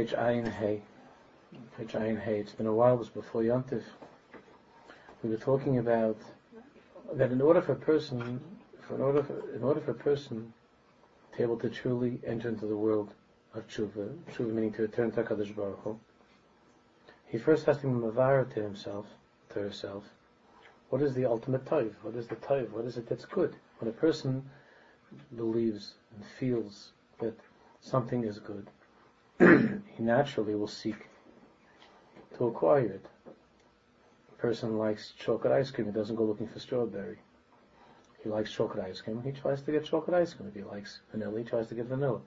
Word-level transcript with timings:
page 0.00 0.12
Ayin 0.12 0.50
Hay. 0.50 0.80
Page 1.76 1.92
Ayin 1.92 2.18
Hay. 2.18 2.38
It's 2.38 2.52
been 2.52 2.66
a 2.66 2.72
while, 2.72 2.94
it 2.94 3.00
was 3.00 3.10
before 3.10 3.42
Yontif. 3.42 3.82
We 5.22 5.28
were 5.28 5.36
talking 5.36 5.76
about 5.76 6.16
that 7.12 7.30
in 7.30 7.42
order 7.42 7.60
for 7.60 7.72
a 7.72 7.76
person, 7.76 8.40
for 8.80 8.94
in 8.94 9.02
order 9.02 9.22
for, 9.22 9.54
in 9.54 9.62
order 9.62 9.78
for 9.78 9.90
a 9.90 10.02
person 10.08 10.54
to 11.32 11.36
be 11.36 11.42
able 11.42 11.58
to 11.58 11.68
truly 11.68 12.18
enter 12.26 12.48
into 12.48 12.64
the 12.64 12.76
world 12.78 13.12
of 13.52 13.68
tshuva, 13.68 14.16
tshuva 14.32 14.50
meaning 14.50 14.72
to 14.72 14.80
return 14.80 15.10
to 15.10 15.22
Hakadosh 15.22 15.54
Baruch 15.54 15.82
Hu, 15.84 16.00
he 17.26 17.36
first 17.36 17.66
has 17.66 17.76
to 17.80 17.86
be 17.86 17.92
mavar 17.92 18.50
to 18.54 18.62
himself, 18.62 19.04
to 19.50 19.58
herself. 19.58 20.04
What 20.88 21.02
is 21.02 21.12
the 21.12 21.26
ultimate 21.26 21.66
taiv? 21.66 21.92
What 22.00 22.14
is 22.14 22.26
the 22.26 22.36
taiv? 22.36 22.70
What 22.70 22.86
is 22.86 22.96
it 22.96 23.06
that's 23.06 23.26
good? 23.26 23.54
When 23.80 23.90
a 23.90 23.92
person 23.92 24.48
believes 25.36 25.92
and 26.14 26.24
feels 26.24 26.92
that 27.18 27.38
something 27.82 28.24
is 28.24 28.38
good, 28.38 28.70
he 29.96 30.02
naturally 30.02 30.54
will 30.54 30.68
seek 30.68 31.08
to 32.36 32.46
acquire 32.46 32.86
it. 32.86 33.06
A 33.26 34.40
person 34.40 34.76
likes 34.76 35.12
chocolate 35.18 35.52
ice 35.52 35.70
cream, 35.70 35.86
he 35.86 35.92
doesn't 35.92 36.16
go 36.16 36.24
looking 36.24 36.46
for 36.46 36.58
strawberry. 36.58 37.18
He 38.22 38.28
likes 38.28 38.52
chocolate 38.52 38.84
ice 38.84 39.00
cream, 39.00 39.22
he 39.22 39.32
tries 39.32 39.62
to 39.62 39.72
get 39.72 39.86
chocolate 39.86 40.14
ice 40.14 40.34
cream. 40.34 40.48
If 40.50 40.54
he 40.54 40.62
likes 40.62 41.00
vanilla, 41.10 41.38
he 41.38 41.44
tries 41.44 41.68
to 41.68 41.74
get 41.74 41.86
vanilla. 41.86 42.20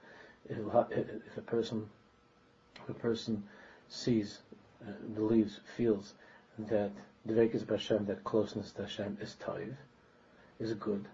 If, 0.50 0.58
a 0.58 1.42
person, 1.42 1.88
if 2.82 2.90
a 2.90 2.94
person 2.94 3.44
sees, 3.90 4.40
uh, 4.88 4.92
believes, 5.14 5.60
feels 5.78 6.16
that 6.58 6.92
the 7.26 7.34
Dvekas 7.34 7.70
Hashem, 7.70 8.06
that 8.08 8.24
closeness 8.24 8.72
to 8.72 8.82
Hashem 8.84 9.20
is 9.22 9.36
taiv, 9.40 9.76
is 10.60 10.74
good, 10.74 11.08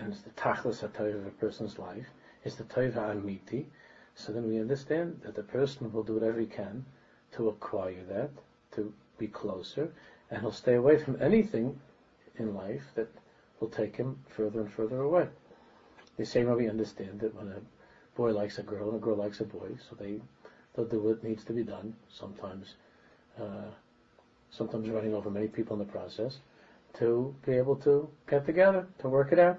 and 0.00 0.12
it's 0.12 0.22
the 0.22 0.30
tachlis 0.30 0.86
hatayv 0.86 1.14
of 1.14 1.26
a 1.26 1.30
person's 1.30 1.78
life, 1.78 2.06
it's 2.44 2.56
the 2.56 2.64
taiv 2.64 2.94
ha'amiti, 2.94 3.66
so 4.14 4.32
then 4.32 4.46
we 4.46 4.60
understand 4.60 5.20
that 5.24 5.34
the 5.34 5.42
person 5.42 5.92
will 5.92 6.02
do 6.02 6.14
whatever 6.14 6.40
he 6.40 6.46
can 6.46 6.84
to 7.32 7.48
acquire 7.48 8.02
that, 8.08 8.30
to 8.72 8.92
be 9.18 9.26
closer, 9.26 9.92
and 10.30 10.40
he'll 10.40 10.52
stay 10.52 10.74
away 10.74 10.98
from 10.98 11.20
anything 11.20 11.78
in 12.36 12.54
life 12.54 12.84
that 12.94 13.08
will 13.60 13.68
take 13.68 13.96
him 13.96 14.18
further 14.28 14.60
and 14.60 14.72
further 14.72 15.00
away. 15.00 15.28
The 16.16 16.24
same 16.24 16.48
way 16.48 16.54
we 16.54 16.68
understand 16.68 17.20
that 17.20 17.34
when 17.34 17.48
a 17.48 17.60
boy 18.16 18.32
likes 18.32 18.58
a 18.58 18.62
girl 18.62 18.88
and 18.88 18.96
a 18.96 19.00
girl 19.00 19.16
likes 19.16 19.40
a 19.40 19.44
boy, 19.44 19.68
so 19.88 19.96
they 19.96 20.20
they'll 20.74 20.84
do 20.84 21.00
what 21.00 21.24
needs 21.24 21.44
to 21.44 21.52
be 21.52 21.62
done. 21.62 21.94
Sometimes, 22.08 22.74
uh, 23.40 23.70
sometimes 24.50 24.88
running 24.88 25.14
over 25.14 25.30
many 25.30 25.48
people 25.48 25.74
in 25.74 25.86
the 25.86 25.92
process 25.92 26.38
to 26.94 27.34
be 27.44 27.52
able 27.54 27.76
to 27.76 28.08
get 28.28 28.46
together 28.46 28.86
to 28.98 29.08
work 29.08 29.32
it 29.32 29.38
out, 29.40 29.58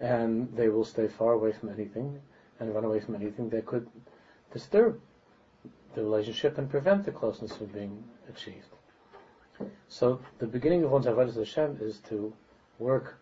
and 0.00 0.54
they 0.54 0.68
will 0.68 0.84
stay 0.84 1.08
far 1.08 1.32
away 1.32 1.52
from 1.52 1.70
anything 1.70 2.20
and 2.60 2.74
run 2.74 2.84
away 2.84 3.00
from 3.00 3.16
anything 3.16 3.48
that 3.50 3.66
could 3.66 3.88
disturb 4.52 5.00
the 5.94 6.02
relationship 6.02 6.58
and 6.58 6.70
prevent 6.70 7.04
the 7.04 7.10
closeness 7.10 7.56
from 7.56 7.66
being 7.66 8.04
achieved. 8.28 8.68
So 9.88 10.20
the 10.38 10.46
beginning 10.46 10.84
of 10.84 10.90
one's 10.90 11.06
avodas 11.06 11.36
Hashem 11.36 11.78
is 11.80 11.98
to 12.08 12.32
work 12.78 13.18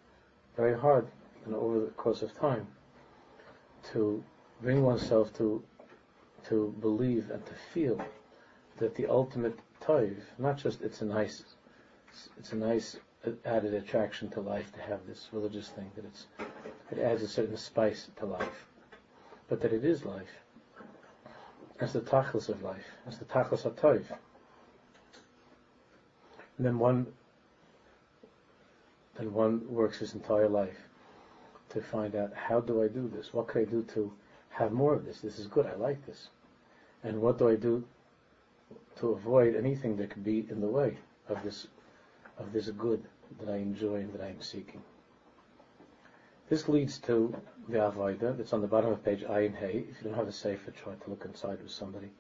very 0.56 0.78
hard 0.78 1.09
and 1.44 1.55
over 1.55 1.81
the 1.81 1.91
course 1.92 2.22
of 2.22 2.36
time 2.39 2.66
to 3.92 4.22
bring 4.61 4.83
oneself 4.83 5.33
to 5.39 5.62
to 6.44 6.75
believe 6.81 7.31
and 7.31 7.44
to 7.47 7.53
feel 7.72 8.00
that 8.78 8.94
the 8.94 9.06
ultimate 9.06 9.59
toiv, 9.83 10.19
not 10.39 10.56
just 10.56 10.83
it's 10.83 11.03
a 11.03 11.05
nice 11.05 11.44
it's 12.39 12.53
a 12.53 12.56
nice 12.56 12.97
added 13.44 13.75
attraction 13.75 14.28
to 14.31 14.41
life 14.41 14.72
to 14.72 14.81
have 14.81 15.06
this 15.06 15.28
religious 15.33 15.69
thing 15.69 15.91
that 15.97 16.05
it's 16.05 16.27
it 16.91 16.98
adds 16.98 17.22
a 17.22 17.28
certain 17.28 17.56
spice 17.56 18.09
to 18.16 18.27
life, 18.27 18.66
but 19.48 19.60
that 19.60 19.72
it 19.72 19.84
is 19.84 20.04
life. 20.04 20.28
It's 21.80 21.92
the 21.92 22.00
tachlis 22.00 22.48
of 22.48 22.62
life. 22.62 22.84
It's 23.06 23.18
the 23.18 23.24
tachlis 23.24 23.64
of 23.64 23.77
toiv. 23.77 24.04
And 26.56 26.66
then 26.66 26.78
one, 26.78 27.06
then 29.16 29.32
one 29.32 29.62
works 29.72 29.98
his 29.98 30.14
entire 30.14 30.48
life 30.48 30.76
to 31.70 31.81
find 31.81 32.16
out 32.16 32.32
how 32.34 32.60
do 32.60 32.82
I 32.82 32.88
do 32.88 33.08
this? 33.08 33.32
What 33.32 33.48
can 33.48 33.62
I 33.62 33.64
do 33.64 33.82
to 33.94 34.12
have 34.50 34.72
more 34.72 34.94
of 34.94 35.04
this? 35.04 35.20
This 35.20 35.38
is 35.38 35.47
good. 35.47 35.66
I 35.66 35.76
like 35.76 36.04
this. 36.06 36.28
And 37.04 37.20
what 37.20 37.38
do 37.38 37.48
I 37.48 37.54
do 37.54 37.84
to 38.97 39.10
avoid 39.10 39.54
anything 39.54 39.97
that 39.97 40.10
could 40.10 40.25
be 40.25 40.47
in 40.50 40.60
the 40.60 40.66
way 40.66 40.98
of 41.28 41.42
this 41.44 41.69
of 42.38 42.53
this 42.53 42.69
good 42.70 43.04
that 43.41 43.48
I 43.48 43.56
enjoy 43.56 43.97
and 43.97 44.12
that 44.14 44.20
I 44.20 44.28
am 44.28 44.41
seeking? 44.41 44.82
This 46.48 46.69
leads 46.69 46.98
to 47.00 47.34
the 47.69 47.78
Avodah 47.78 48.36
that's 48.36 48.53
on 48.53 48.62
the 48.62 48.66
bottom 48.66 48.91
of 48.91 49.04
page 49.04 49.20
Ayin 49.22 49.54
Hay. 49.56 49.84
If 49.91 50.03
you 50.03 50.09
don't 50.09 50.14
have 50.14 50.28
a 50.28 50.32
sefer, 50.32 50.70
try 50.70 50.94
to 50.94 51.10
look 51.10 51.25
inside 51.25 51.60
with 51.62 51.70
somebody. 51.70 52.10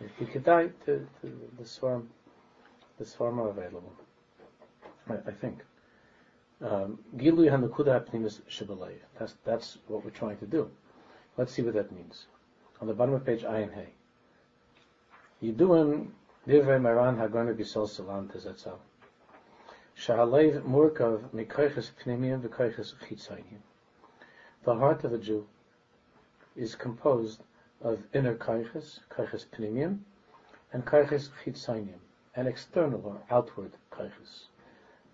If 0.00 0.10
you 0.20 0.26
could 0.26 0.44
die, 0.44 0.68
to, 0.86 1.06
to 1.22 1.40
the 1.58 1.66
swarm 1.66 2.08
the 2.98 3.04
Swarm 3.04 3.40
are 3.40 3.48
available. 3.48 3.92
I, 5.08 5.14
I 5.14 5.32
think. 5.32 5.60
Um, 6.62 6.98
Gilui 7.16 7.50
Hanukuda 7.50 8.08
Pnimis 8.08 8.40
Shibalev. 8.48 8.98
That's 9.18 9.34
that's 9.44 9.78
what 9.88 10.04
we're 10.04 10.10
trying 10.10 10.38
to 10.38 10.46
do. 10.46 10.70
Let's 11.36 11.52
see 11.52 11.62
what 11.62 11.74
that 11.74 11.92
means. 11.92 12.26
On 12.80 12.86
the 12.86 12.94
bottom 12.94 13.14
of 13.14 13.26
page 13.26 13.42
Ayin 13.42 13.74
Hay. 13.74 13.88
Yiduim 15.42 16.08
Divrei 16.46 16.80
Maran 16.80 17.16
Hagonu 17.16 17.54
Bisol 17.54 17.88
Salam 17.88 18.28
Tezetzal. 18.28 18.78
Pnimiyim 19.96 20.64
Chitzayim. 22.48 23.60
The 24.64 24.74
heart 24.74 25.04
of 25.04 25.12
a 25.12 25.18
Jew 25.18 25.46
is 26.56 26.74
composed 26.74 27.44
of 27.80 28.04
inner 28.12 28.34
kaiches, 28.34 28.98
kaiches 29.08 29.46
pnimiyim, 29.46 30.00
and 30.72 30.84
kaiches 30.84 31.30
chitzayim 31.44 32.00
an 32.34 32.48
external 32.48 33.06
or 33.06 33.20
outward 33.30 33.76
kaiches. 33.92 34.48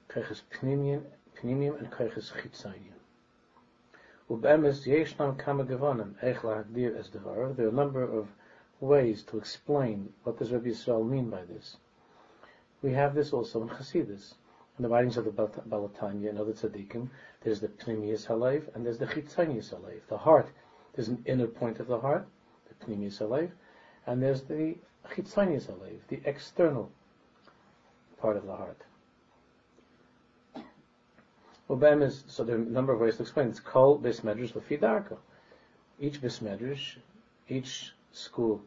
Kaiches 0.08 0.40
pnimium, 0.50 1.04
pnimium 1.36 1.78
and 1.78 1.90
kaiches 1.90 2.32
chitzayim. 2.32 2.94
Ubemes 4.30 4.86
yeshnam 4.86 5.36
eich 6.22 6.40
lahagdir 6.40 6.96
es 6.96 7.10
devar. 7.10 7.52
There 7.52 7.66
are 7.66 7.68
a 7.68 7.72
number 7.72 8.02
of 8.02 8.28
ways 8.80 9.22
to 9.24 9.36
explain 9.36 10.14
what 10.22 10.38
does 10.38 10.52
Rabbi 10.52 10.68
Yisrael 10.68 11.06
mean 11.06 11.28
by 11.28 11.44
this. 11.44 11.76
We 12.80 12.92
have 12.92 13.14
this 13.14 13.34
also 13.34 13.62
in 13.62 13.68
Chassidus. 13.68 14.36
In 14.80 14.84
the 14.84 14.88
writings 14.88 15.18
of 15.18 15.26
the 15.26 15.30
Baal 15.30 15.90
HaTanya 15.90 16.30
and 16.30 16.38
other 16.38 16.54
tzaddikim, 16.54 17.10
there's 17.42 17.60
the 17.60 17.68
pnimius 17.68 18.26
halev 18.26 18.74
and 18.74 18.86
there's 18.86 18.96
the 18.96 19.04
chitzanius 19.04 19.74
halev. 19.74 20.00
The 20.08 20.16
heart, 20.16 20.48
there's 20.94 21.08
an 21.08 21.22
inner 21.26 21.48
point 21.48 21.80
of 21.80 21.86
the 21.86 22.00
heart, 22.00 22.26
the 22.66 22.86
pnimius 22.86 23.18
halev, 23.18 23.50
and 24.06 24.22
there's 24.22 24.40
the 24.40 24.78
chitzanius 25.10 25.66
halev, 25.66 25.98
the 26.08 26.22
external 26.24 26.90
part 28.16 28.38
of 28.38 28.46
the 28.46 28.56
heart. 28.56 28.80
Ubem 31.68 32.02
is, 32.02 32.24
so 32.26 32.42
there 32.42 32.56
are 32.56 32.62
a 32.62 32.64
number 32.64 32.94
of 32.94 33.00
ways 33.00 33.16
to 33.16 33.22
explain. 33.24 33.48
It's 33.48 33.60
kol 33.60 33.98
bis 33.98 34.20
medrash 34.20 34.54
lefidarka. 34.54 35.18
Each 35.98 36.18
bis 36.22 36.38
medrash, 36.38 36.96
each 37.50 37.92
school 38.12 38.62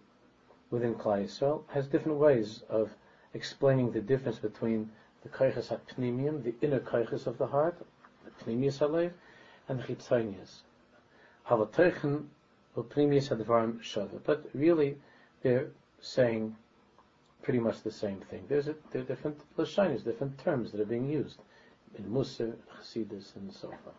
within 0.70 0.94
Klal 0.94 1.24
Yisrael 1.24 1.64
has 1.70 1.88
different 1.88 2.20
ways 2.20 2.62
of 2.70 2.92
explaining 3.34 3.92
the 3.92 4.02
difference 4.02 4.38
between 4.38 4.92
the 5.24 5.30
kaiches 5.30 5.70
hapnimium, 5.70 6.44
the 6.44 6.54
inner 6.62 6.80
kaiches 6.80 7.26
of 7.28 7.38
the 7.38 7.48
heart, 7.48 7.78
the 8.26 8.32
pnimius 8.46 8.80
halev, 8.80 9.12
and 9.68 9.80
the 9.80 9.84
chitzonius. 9.84 10.62
Havateichen 11.48 12.26
upnimius 12.78 13.30
hadvarim 13.30 13.80
shava. 13.82 14.20
But 14.24 14.46
really, 14.54 14.98
they're 15.42 15.70
saying 16.02 16.56
pretty 17.42 17.60
much 17.60 17.82
the 17.84 17.92
same 17.92 18.20
thing. 18.30 18.46
There's 18.48 18.68
a, 18.68 18.76
there 18.92 19.02
are 19.02 19.06
different 19.06 19.40
lashonis, 19.58 20.04
different 20.04 20.38
terms 20.38 20.72
that 20.72 20.82
are 20.82 20.86
being 20.86 21.10
used 21.10 21.40
in 21.98 22.06
Mussar, 22.06 22.56
Chassidus, 22.78 23.36
and 23.36 23.52
so 23.54 23.68
forth. 23.68 23.96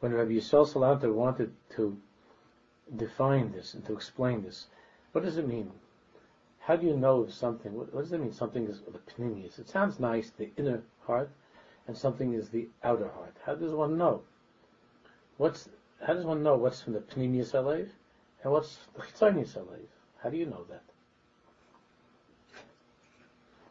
When 0.00 0.12
Rabbi 0.12 0.32
Yisrael 0.32 0.66
Salanter 0.66 1.12
wanted 1.12 1.52
to 1.76 1.96
define 2.96 3.52
this 3.52 3.74
and 3.74 3.84
to 3.86 3.92
explain 3.92 4.42
this, 4.42 4.66
what 5.12 5.24
does 5.24 5.38
it 5.38 5.46
mean? 5.46 5.70
How 6.64 6.76
do 6.76 6.86
you 6.86 6.96
know 6.96 7.26
something? 7.26 7.74
What, 7.74 7.92
what 7.92 8.02
does 8.02 8.12
it 8.12 8.20
mean? 8.20 8.32
Something 8.32 8.68
is 8.68 8.80
the 8.80 8.98
pnimius. 8.98 9.58
It 9.58 9.68
sounds 9.68 9.98
nice, 9.98 10.30
the 10.30 10.50
inner 10.56 10.82
heart, 11.06 11.30
and 11.88 11.96
something 11.96 12.34
is 12.34 12.50
the 12.50 12.68
outer 12.84 13.08
heart. 13.08 13.36
How 13.44 13.56
does 13.56 13.72
one 13.72 13.98
know? 13.98 14.22
What's 15.38 15.68
how 16.06 16.14
does 16.14 16.24
one 16.24 16.42
know 16.42 16.56
what's 16.56 16.82
from 16.82 16.92
the 16.92 17.00
pnimius 17.00 17.52
alev 17.52 17.88
and 18.42 18.52
what's 18.52 18.78
the 18.94 19.02
Chitzonius 19.02 19.56
Alev? 19.56 19.86
How 20.22 20.30
do 20.30 20.36
you 20.36 20.46
know 20.46 20.64
that? 20.68 20.82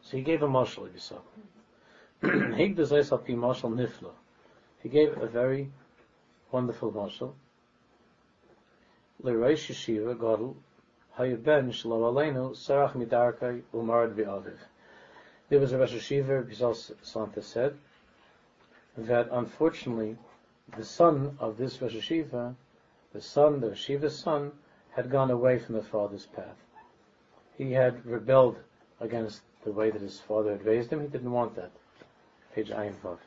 So 0.02 0.16
he 0.16 0.22
gave 0.22 0.42
a 0.42 0.48
marshal. 0.48 0.88
Hig 2.56 2.76
desires 2.76 3.10
pi 3.10 3.34
marshal 3.34 3.70
nifla. 3.70 4.12
He 4.82 4.88
gave 4.88 5.16
a 5.16 5.26
very 5.26 5.70
wonderful 6.50 6.90
marshal. 6.92 7.34
L'reish 9.22 9.70
yeshiva 9.70 10.14
gadol 10.14 10.56
hayu 11.18 11.36
ben 11.36 11.70
shlo 11.70 12.02
aleinu 12.10 12.54
sarach 12.54 12.92
midarkai 12.92 13.62
umarad 13.74 14.14
v'aviv. 14.14 14.58
There 15.48 15.60
was 15.60 15.72
a 15.72 15.78
Rosh 15.78 15.94
Yeshiva, 15.94 16.48
Bizal 16.48 16.74
Santa 16.74 17.42
said, 17.42 17.76
that 18.96 19.28
unfortunately 19.30 20.16
the 20.76 20.84
son 20.84 21.36
of 21.40 21.58
this 21.58 21.80
Rosh 21.82 21.94
Yeshiva 21.94 22.54
The 23.12 23.20
son, 23.20 23.60
the 23.60 23.74
Shiva's 23.76 24.18
son, 24.18 24.52
had 24.92 25.10
gone 25.10 25.30
away 25.30 25.58
from 25.58 25.74
the 25.74 25.82
father's 25.82 26.26
path. 26.26 26.56
He 27.58 27.72
had 27.72 28.04
rebelled 28.06 28.56
against 29.00 29.42
the 29.64 29.72
way 29.72 29.90
that 29.90 30.00
his 30.00 30.20
father 30.20 30.52
had 30.52 30.64
raised 30.64 30.90
him. 30.90 31.00
He 31.00 31.08
didn't 31.08 31.30
want 31.30 31.54
that. 31.56 31.70
Page 32.54 32.70
Ayin 32.70 32.94
Vav. 33.02 33.18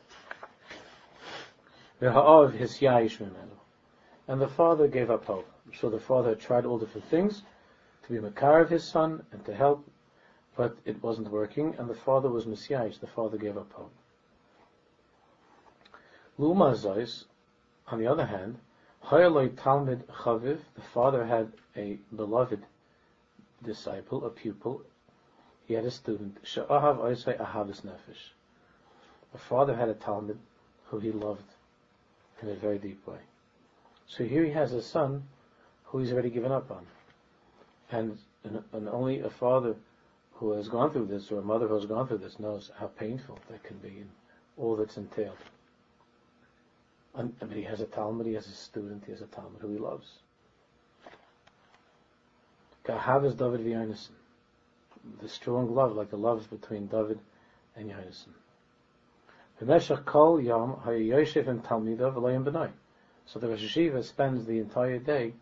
And 4.28 4.42
the 4.42 4.48
father 4.48 4.88
gave 4.88 5.12
up 5.12 5.26
hope. 5.26 5.48
So 5.80 5.90
the 5.90 6.00
father 6.00 6.36
tried 6.36 6.66
all 6.66 6.80
different 6.80 7.08
things 7.10 7.44
to 8.06 8.14
be 8.14 8.20
Makar 8.20 8.62
of 8.62 8.70
his 8.70 8.84
son 8.84 9.26
and 9.32 9.44
to 9.46 9.54
help, 9.54 9.88
but 10.56 10.78
it 10.86 11.02
wasn't 11.02 11.30
working, 11.30 11.76
and 11.78 11.90
the 11.90 11.96
father 11.96 12.30
was 12.30 12.46
Messiah. 12.46 12.92
The 13.00 13.08
father 13.08 13.38
gave 13.38 13.58
up 13.58 13.72
hope. 13.74 13.94
Luma 16.38 16.76
Zois, 16.76 17.26
on 17.88 18.00
the 18.00 18.08
other 18.08 18.26
hand, 18.26 18.58
Hayaloi 19.06 19.50
Talmid 19.56 20.04
Chaviv, 20.06 20.60
the 20.76 20.82
father 20.82 21.26
had 21.26 21.52
a 21.76 21.98
beloved 22.16 22.64
disciple, 23.64 24.26
a 24.26 24.30
pupil. 24.30 24.82
He 25.68 25.74
had 25.74 25.86
a 25.86 25.92
student. 25.92 26.38
She'ahav 26.44 26.98
Oisai 26.98 27.38
Ahavis 27.40 27.82
Nefesh. 27.82 28.32
The 29.32 29.38
father 29.38 29.76
had 29.76 29.90
a 29.90 29.94
Talmud 29.94 30.38
who 30.88 31.00
he 31.00 31.12
loved 31.12 31.44
in 32.42 32.50
a 32.50 32.56
very 32.56 32.78
deep 32.78 33.06
way. 33.08 33.20
So 34.08 34.24
here 34.24 34.44
he 34.44 34.52
has 34.52 34.74
a 34.74 34.82
son 34.82 35.24
who 35.86 36.00
he's 36.00 36.12
already 36.12 36.30
given 36.30 36.52
up 36.52 36.70
on. 36.70 36.86
And, 37.92 38.18
and 38.44 38.90
only 38.90 39.20
a 39.20 39.30
father 39.30 39.76
who 40.34 40.52
has 40.52 40.68
gone 40.68 40.92
through 40.92 41.06
this, 41.06 41.32
or 41.32 41.40
a 41.40 41.44
mother 41.44 41.68
who 41.68 41.76
has 41.76 41.86
gone 41.86 42.08
through 42.08 42.18
this, 42.18 42.40
knows 42.40 42.72
how 42.78 42.88
painful 42.88 43.40
that 43.50 43.64
can 43.64 43.78
be 43.78 43.90
and 43.90 44.10
all 44.58 44.76
that's 44.76 44.98
entailed. 44.98 45.38
And, 47.16 47.38
but 47.40 47.52
he 47.52 47.64
has 47.64 47.80
a 47.80 47.86
Talmud, 47.86 48.28
he 48.28 48.34
has 48.34 48.48
a 48.48 48.52
student, 48.52 49.04
he 49.06 49.12
has 49.12 49.22
a 49.22 49.28
Talmud 49.28 49.62
who 49.62 49.72
he 49.72 49.78
loves. 49.78 50.08
Kahavas 52.86 53.38
David 53.38 53.62
v'Yonason. 53.62 54.10
The 55.22 55.30
strong 55.30 55.74
love, 55.74 55.96
like 55.96 56.10
the 56.10 56.18
love 56.18 56.50
between 56.50 56.88
David 56.88 57.20
and 57.76 57.90
Yonason. 57.90 58.34
And. 59.60 59.70
So 63.26 63.40
the 63.40 63.48
Rosh 63.48 63.64
Hashiva 63.64 64.04
spends 64.04 64.46
the 64.46 64.60
entire 64.60 65.00
day 65.00 65.34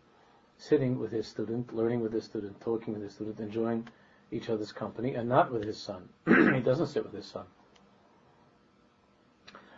sitting 0.58 0.98
with 0.98 1.10
his 1.10 1.26
student, 1.26 1.74
learning 1.74 2.00
with 2.00 2.12
his 2.12 2.24
student, 2.24 2.60
talking 2.60 2.94
with 2.94 3.02
his 3.02 3.14
student, 3.14 3.38
enjoying 3.40 3.86
each 4.30 4.48
other's 4.48 4.72
company, 4.72 5.14
and 5.14 5.28
not 5.28 5.52
with 5.52 5.64
his 5.64 5.80
son. 5.80 6.08
he 6.26 6.60
doesn't 6.60 6.88
sit 6.88 7.04
with 7.04 7.14
his 7.14 7.26
son. 7.26 7.44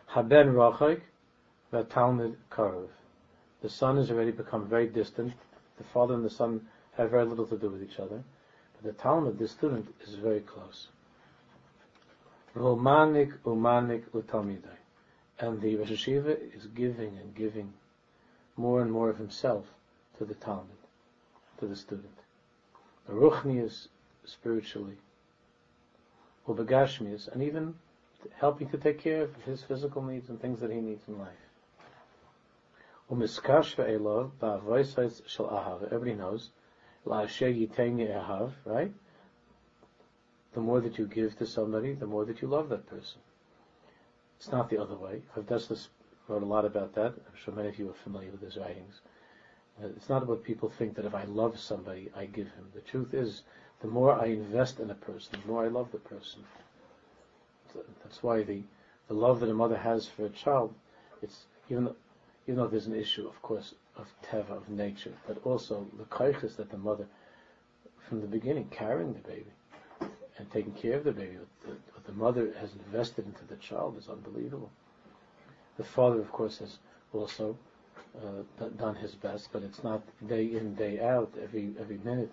Haben 0.07 0.55
Rachik, 0.55 1.01
Talmud 1.91 2.37
Karov. 2.51 2.89
The 3.63 3.69
son 3.69 3.97
has 3.97 4.11
already 4.11 4.31
become 4.31 4.67
very 4.69 4.87
distant. 4.87 5.33
The 5.79 5.85
father 5.85 6.15
and 6.15 6.25
the 6.25 6.31
son 6.31 6.67
have 6.97 7.11
very 7.11 7.25
little 7.25 7.47
to 7.47 7.59
do 7.59 7.69
with 7.69 7.83
each 7.83 7.99
other. 7.99 8.23
But 8.75 8.85
the 8.85 9.03
Talmud, 9.03 9.39
the 9.39 9.49
student, 9.49 9.95
is 10.07 10.15
very 10.15 10.41
close. 10.41 10.89
Romanik 12.55 13.37
umanik 13.45 14.05
utalmidai. 14.15 14.77
And 15.39 15.61
the 15.61 15.77
Rosh 15.77 15.91
Hashiva 15.91 16.57
is 16.57 16.67
giving 16.69 17.19
and 17.19 17.35
giving 17.35 17.75
more 18.57 18.81
and 18.81 18.91
more 18.91 19.11
of 19.11 19.19
himself 19.19 19.67
to 20.19 20.25
the 20.25 20.35
Talmud, 20.35 20.67
to 21.61 21.67
the 21.67 21.77
student. 21.77 22.19
The 23.07 23.13
Ruchnius 23.13 23.89
spiritually, 24.25 24.97
Ubagashmius, 26.49 27.29
and 27.29 27.43
even 27.43 27.75
helping 28.35 28.69
to 28.71 28.79
take 28.79 28.99
care 29.01 29.23
of 29.23 29.35
his 29.45 29.63
physical 29.63 30.03
needs 30.03 30.29
and 30.29 30.41
things 30.41 30.61
that 30.61 30.71
he 30.71 30.81
needs 30.81 31.07
in 31.09 31.19
life. 31.19 31.29
Everybody 35.93 36.15
knows. 36.15 36.51
Right? 38.65 38.93
The 40.55 40.61
more 40.61 40.81
that 40.81 40.99
you 40.99 41.07
give 41.07 41.39
to 41.39 41.47
somebody, 41.47 41.93
the 41.93 42.07
more 42.07 42.25
that 42.25 42.43
you 42.43 42.49
love 42.49 42.69
that 42.71 42.87
person. 42.87 43.21
It's 44.39 44.51
not 44.51 44.69
the 44.71 44.79
other 44.79 44.97
way. 44.97 45.23
Rav 45.37 45.47
Dessler 45.47 45.89
wrote 46.29 46.43
a 46.43 46.47
lot 46.47 46.65
about 46.65 46.95
that. 46.95 47.15
I'm 47.15 47.37
sure 47.45 47.55
many 47.55 47.69
of 47.69 47.79
you 47.79 47.91
are 47.91 47.95
familiar 47.95 48.31
with 48.31 48.41
his 48.41 48.57
writings. 48.57 49.01
It's 49.83 50.09
not 50.09 50.23
about 50.23 50.43
people 50.43 50.71
think 50.71 50.95
that 50.97 51.05
if 51.05 51.15
I 51.15 51.25
love 51.25 51.59
somebody, 51.59 52.11
I 52.17 52.25
give 52.27 52.47
him. 52.47 52.71
The 52.75 52.81
truth 52.81 53.13
is, 53.13 53.43
the 53.81 53.89
more 53.89 54.13
I 54.13 54.27
invest 54.27 54.81
in 54.81 54.91
a 54.91 54.95
person, 54.95 55.39
the 55.41 55.49
more 55.53 55.65
I 55.65 55.69
love 55.69 55.93
the 55.93 55.99
person. 55.99 56.45
That's 58.03 58.23
why 58.23 58.43
the, 58.43 58.63
the 59.09 59.15
love 59.15 59.41
that 59.41 59.51
a 59.51 59.55
mother 59.55 59.77
has 59.77 60.07
for 60.07 60.25
a 60.25 60.31
child, 60.31 60.75
it's 61.21 61.45
even 61.69 61.85
though, 61.85 61.97
even 62.47 62.57
though 62.57 62.69
there's 62.69 62.87
an 62.87 62.95
issue, 62.95 63.29
of 63.29 63.43
course, 63.43 63.75
of 63.97 64.07
teva, 64.25 64.57
of 64.57 64.69
nature, 64.69 65.13
but 65.27 65.39
also 65.45 65.87
the 65.99 66.05
kaiches 66.05 66.57
that 66.57 66.71
the 66.71 66.79
mother, 66.79 67.07
from 68.09 68.21
the 68.21 68.27
beginning, 68.27 68.69
carrying 68.71 69.13
the 69.13 69.29
baby 69.29 69.53
and 70.39 70.51
taking 70.51 70.73
care 70.73 70.97
of 70.97 71.05
the 71.05 71.13
baby, 71.13 71.37
what 71.37 71.49
the, 71.63 71.69
what 71.93 72.07
the 72.07 72.13
mother 72.13 72.55
has 72.61 72.71
invested 72.87 73.27
into 73.27 73.45
the 73.45 73.57
child 73.57 73.99
is 73.99 74.09
unbelievable. 74.09 74.71
The 75.77 75.85
father, 75.85 76.21
of 76.21 76.31
course, 76.33 76.59
has 76.59 76.79
also 77.13 77.57
Uh, 78.25 78.69
done 78.79 78.95
his 78.95 79.15
best, 79.15 79.51
but 79.53 79.63
it's 79.63 79.85
not 79.85 80.03
day 80.27 80.45
in, 80.45 80.75
day 80.75 80.99
out, 81.01 81.31
every 81.43 81.75
every 81.79 81.99
minute 81.99 82.33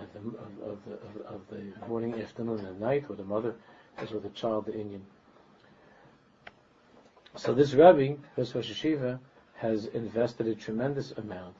of 0.00 0.12
the, 0.12 0.38
of, 0.38 0.70
of 0.70 0.78
the, 0.84 1.26
of, 1.28 1.40
the 1.50 1.86
morning, 1.86 2.20
afternoon, 2.20 2.64
and 2.64 2.80
night, 2.80 3.08
where 3.08 3.16
the 3.16 3.24
mother 3.24 3.54
is 4.02 4.10
with 4.10 4.24
the 4.24 4.30
child, 4.30 4.66
the 4.66 4.74
Indian. 4.74 5.04
So 7.36 7.54
this 7.54 7.72
Rabbi, 7.72 8.14
this 8.36 8.54
Rosh 8.54 8.70
Hashiva, 8.72 9.20
has 9.54 9.86
invested 9.86 10.48
a 10.48 10.56
tremendous 10.56 11.12
amount, 11.12 11.56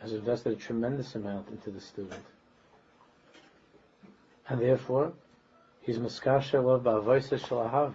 has 0.00 0.12
invested 0.12 0.52
a 0.52 0.56
tremendous 0.56 1.16
amount 1.16 1.48
into 1.48 1.70
the 1.70 1.80
student. 1.80 2.24
And 4.48 4.60
therefore, 4.60 5.12
he's 5.80 5.98
Shalahava. 7.40 7.94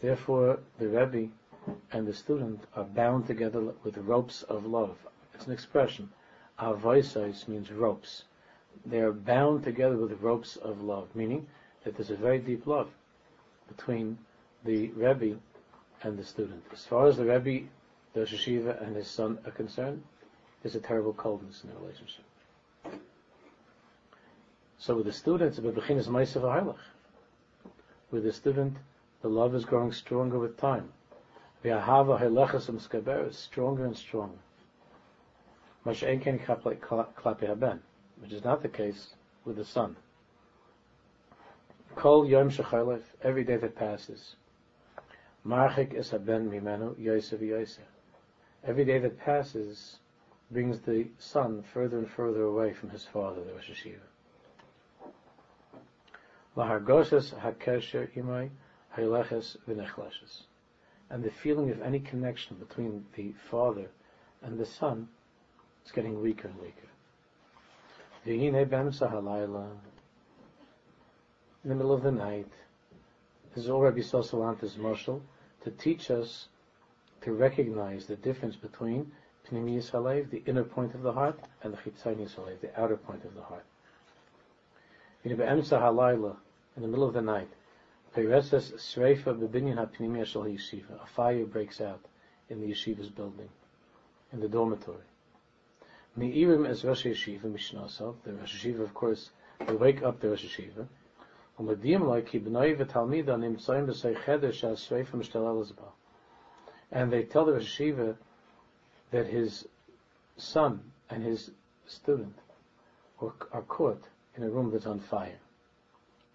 Therefore, 0.00 0.58
the 0.78 0.88
Rebbe 0.88 1.30
and 1.92 2.06
the 2.06 2.14
student 2.14 2.64
are 2.74 2.84
bound 2.84 3.26
together 3.26 3.60
with 3.84 3.96
ropes 3.98 4.42
of 4.44 4.66
love. 4.66 4.96
It's 5.34 5.46
an 5.46 5.52
expression. 5.52 6.10
Avoisais 6.58 7.46
means 7.48 7.70
ropes. 7.70 8.24
They 8.86 9.00
are 9.00 9.12
bound 9.12 9.64
together 9.64 9.96
with 9.96 10.20
ropes 10.20 10.56
of 10.56 10.82
love, 10.82 11.08
meaning 11.14 11.46
that 11.84 11.96
there's 11.96 12.10
a 12.10 12.16
very 12.16 12.38
deep 12.38 12.66
love 12.66 12.88
between 13.68 14.18
the 14.64 14.88
Rebbe 14.90 15.38
and 16.02 16.18
the 16.18 16.24
student. 16.24 16.64
As 16.72 16.84
far 16.84 17.06
as 17.06 17.16
the 17.16 17.24
Rebbe, 17.24 17.66
the 18.14 18.20
Shashiva, 18.20 18.82
and 18.82 18.96
his 18.96 19.08
son 19.08 19.38
are 19.46 19.52
concerned, 19.52 20.02
there's 20.62 20.74
a 20.76 20.80
terrible 20.80 21.12
coldness 21.12 21.62
in 21.62 21.70
the 21.70 21.76
relationship. 21.76 22.24
So 24.78 24.96
with 24.96 25.06
the 25.06 25.12
student, 25.12 25.50
it's 25.50 25.58
With 28.10 28.24
the 28.24 28.32
student, 28.32 28.76
the 29.22 29.28
love 29.28 29.54
is 29.54 29.64
growing 29.64 29.92
stronger 29.92 30.38
with 30.38 30.56
time. 30.58 30.92
Is 31.64 33.36
stronger 33.36 33.84
and 33.84 33.96
stronger. 33.96 34.38
Which 35.84 36.02
is 38.32 38.44
not 38.44 38.62
the 38.62 38.68
case 38.68 39.14
with 39.44 39.56
the 39.56 39.64
son. 39.64 39.96
Kol 41.94 42.26
yom 42.26 42.50
shechalef, 42.50 43.02
every 43.22 43.44
day 43.44 43.56
that 43.56 43.76
passes. 43.76 44.36
Marchik 45.46 45.92
is 45.94 46.10
haben 46.10 46.50
mimenu 46.50 46.98
yosef 46.98 47.40
yosef. 47.40 47.84
Every 48.64 48.84
day 48.84 48.98
that 48.98 49.18
passes 49.18 49.98
brings 50.50 50.80
the 50.80 51.08
son 51.18 51.62
further 51.72 51.98
and 51.98 52.08
further 52.08 52.42
away 52.42 52.72
from 52.72 52.90
his 52.90 53.04
father, 53.04 53.42
the 53.42 53.52
Rosh 53.52 53.70
Hashiva. 53.70 53.98
Lahargoshes 56.56 57.34
hakesher 57.34 58.08
imay 58.16 58.50
hayleches 58.96 59.56
v'nechleshes. 59.66 60.42
And 61.12 61.22
the 61.22 61.30
feeling 61.30 61.70
of 61.70 61.82
any 61.82 62.00
connection 62.00 62.56
between 62.56 63.04
the 63.16 63.34
father 63.50 63.90
and 64.40 64.58
the 64.58 64.64
son 64.64 65.08
is 65.84 65.92
getting 65.92 66.22
weaker 66.22 66.48
and 66.48 66.58
weaker. 66.58 66.88
In 68.24 68.40
the 71.64 71.74
middle 71.74 71.92
of 71.92 72.02
the 72.02 72.10
night, 72.10 72.50
is 73.54 73.68
all 73.68 73.82
Rabbi 73.82 74.00
Sosalanta's 74.00 74.78
marshal 74.78 75.22
to 75.64 75.70
teach 75.70 76.10
us 76.10 76.48
to 77.20 77.32
recognize 77.32 78.06
the 78.06 78.16
difference 78.16 78.56
between 78.56 79.12
Pnimiyas 79.50 79.90
Halev, 79.90 80.30
the 80.30 80.42
inner 80.46 80.64
point 80.64 80.94
of 80.94 81.02
the 81.02 81.12
heart, 81.12 81.38
and 81.62 81.74
the 81.74 81.76
Chitzanias 81.76 82.36
Halev, 82.36 82.60
the 82.62 82.80
outer 82.80 82.96
point 82.96 83.24
of 83.26 83.34
the 83.34 83.42
heart. 83.42 83.66
In 85.24 85.32
the 85.32 86.88
middle 86.88 87.06
of 87.06 87.12
the 87.12 87.20
night, 87.20 87.50
a 88.14 88.20
fire 91.06 91.46
breaks 91.46 91.80
out 91.80 92.00
in 92.50 92.60
the 92.60 92.66
yeshiva's 92.70 93.08
building, 93.08 93.48
in 94.32 94.40
the 94.40 94.48
dormitory. 94.48 94.98
Me'irim 96.14 96.66
as 96.66 96.84
Rosh 96.84 97.06
Yeshiva 97.06 97.44
Mishnasov, 97.44 98.16
the 98.24 98.34
Rosh 98.34 98.66
Yeshiva, 98.66 98.80
of 98.80 98.92
course, 98.92 99.30
they 99.66 99.74
wake 99.74 100.02
up 100.02 100.20
the 100.20 100.28
Rosh 100.28 100.44
Yeshiva. 100.44 100.86
And 106.90 107.12
they 107.12 107.22
tell 107.22 107.44
the 107.46 107.52
Rosh 107.52 107.80
Yeshiva 107.80 108.16
that 109.10 109.26
his 109.26 109.66
son 110.36 110.92
and 111.08 111.22
his 111.22 111.50
student 111.86 112.34
are 113.20 113.62
caught 113.68 114.04
in 114.36 114.42
a 114.42 114.50
room 114.50 114.70
that's 114.70 114.84
on 114.86 115.00
fire. 115.00 115.38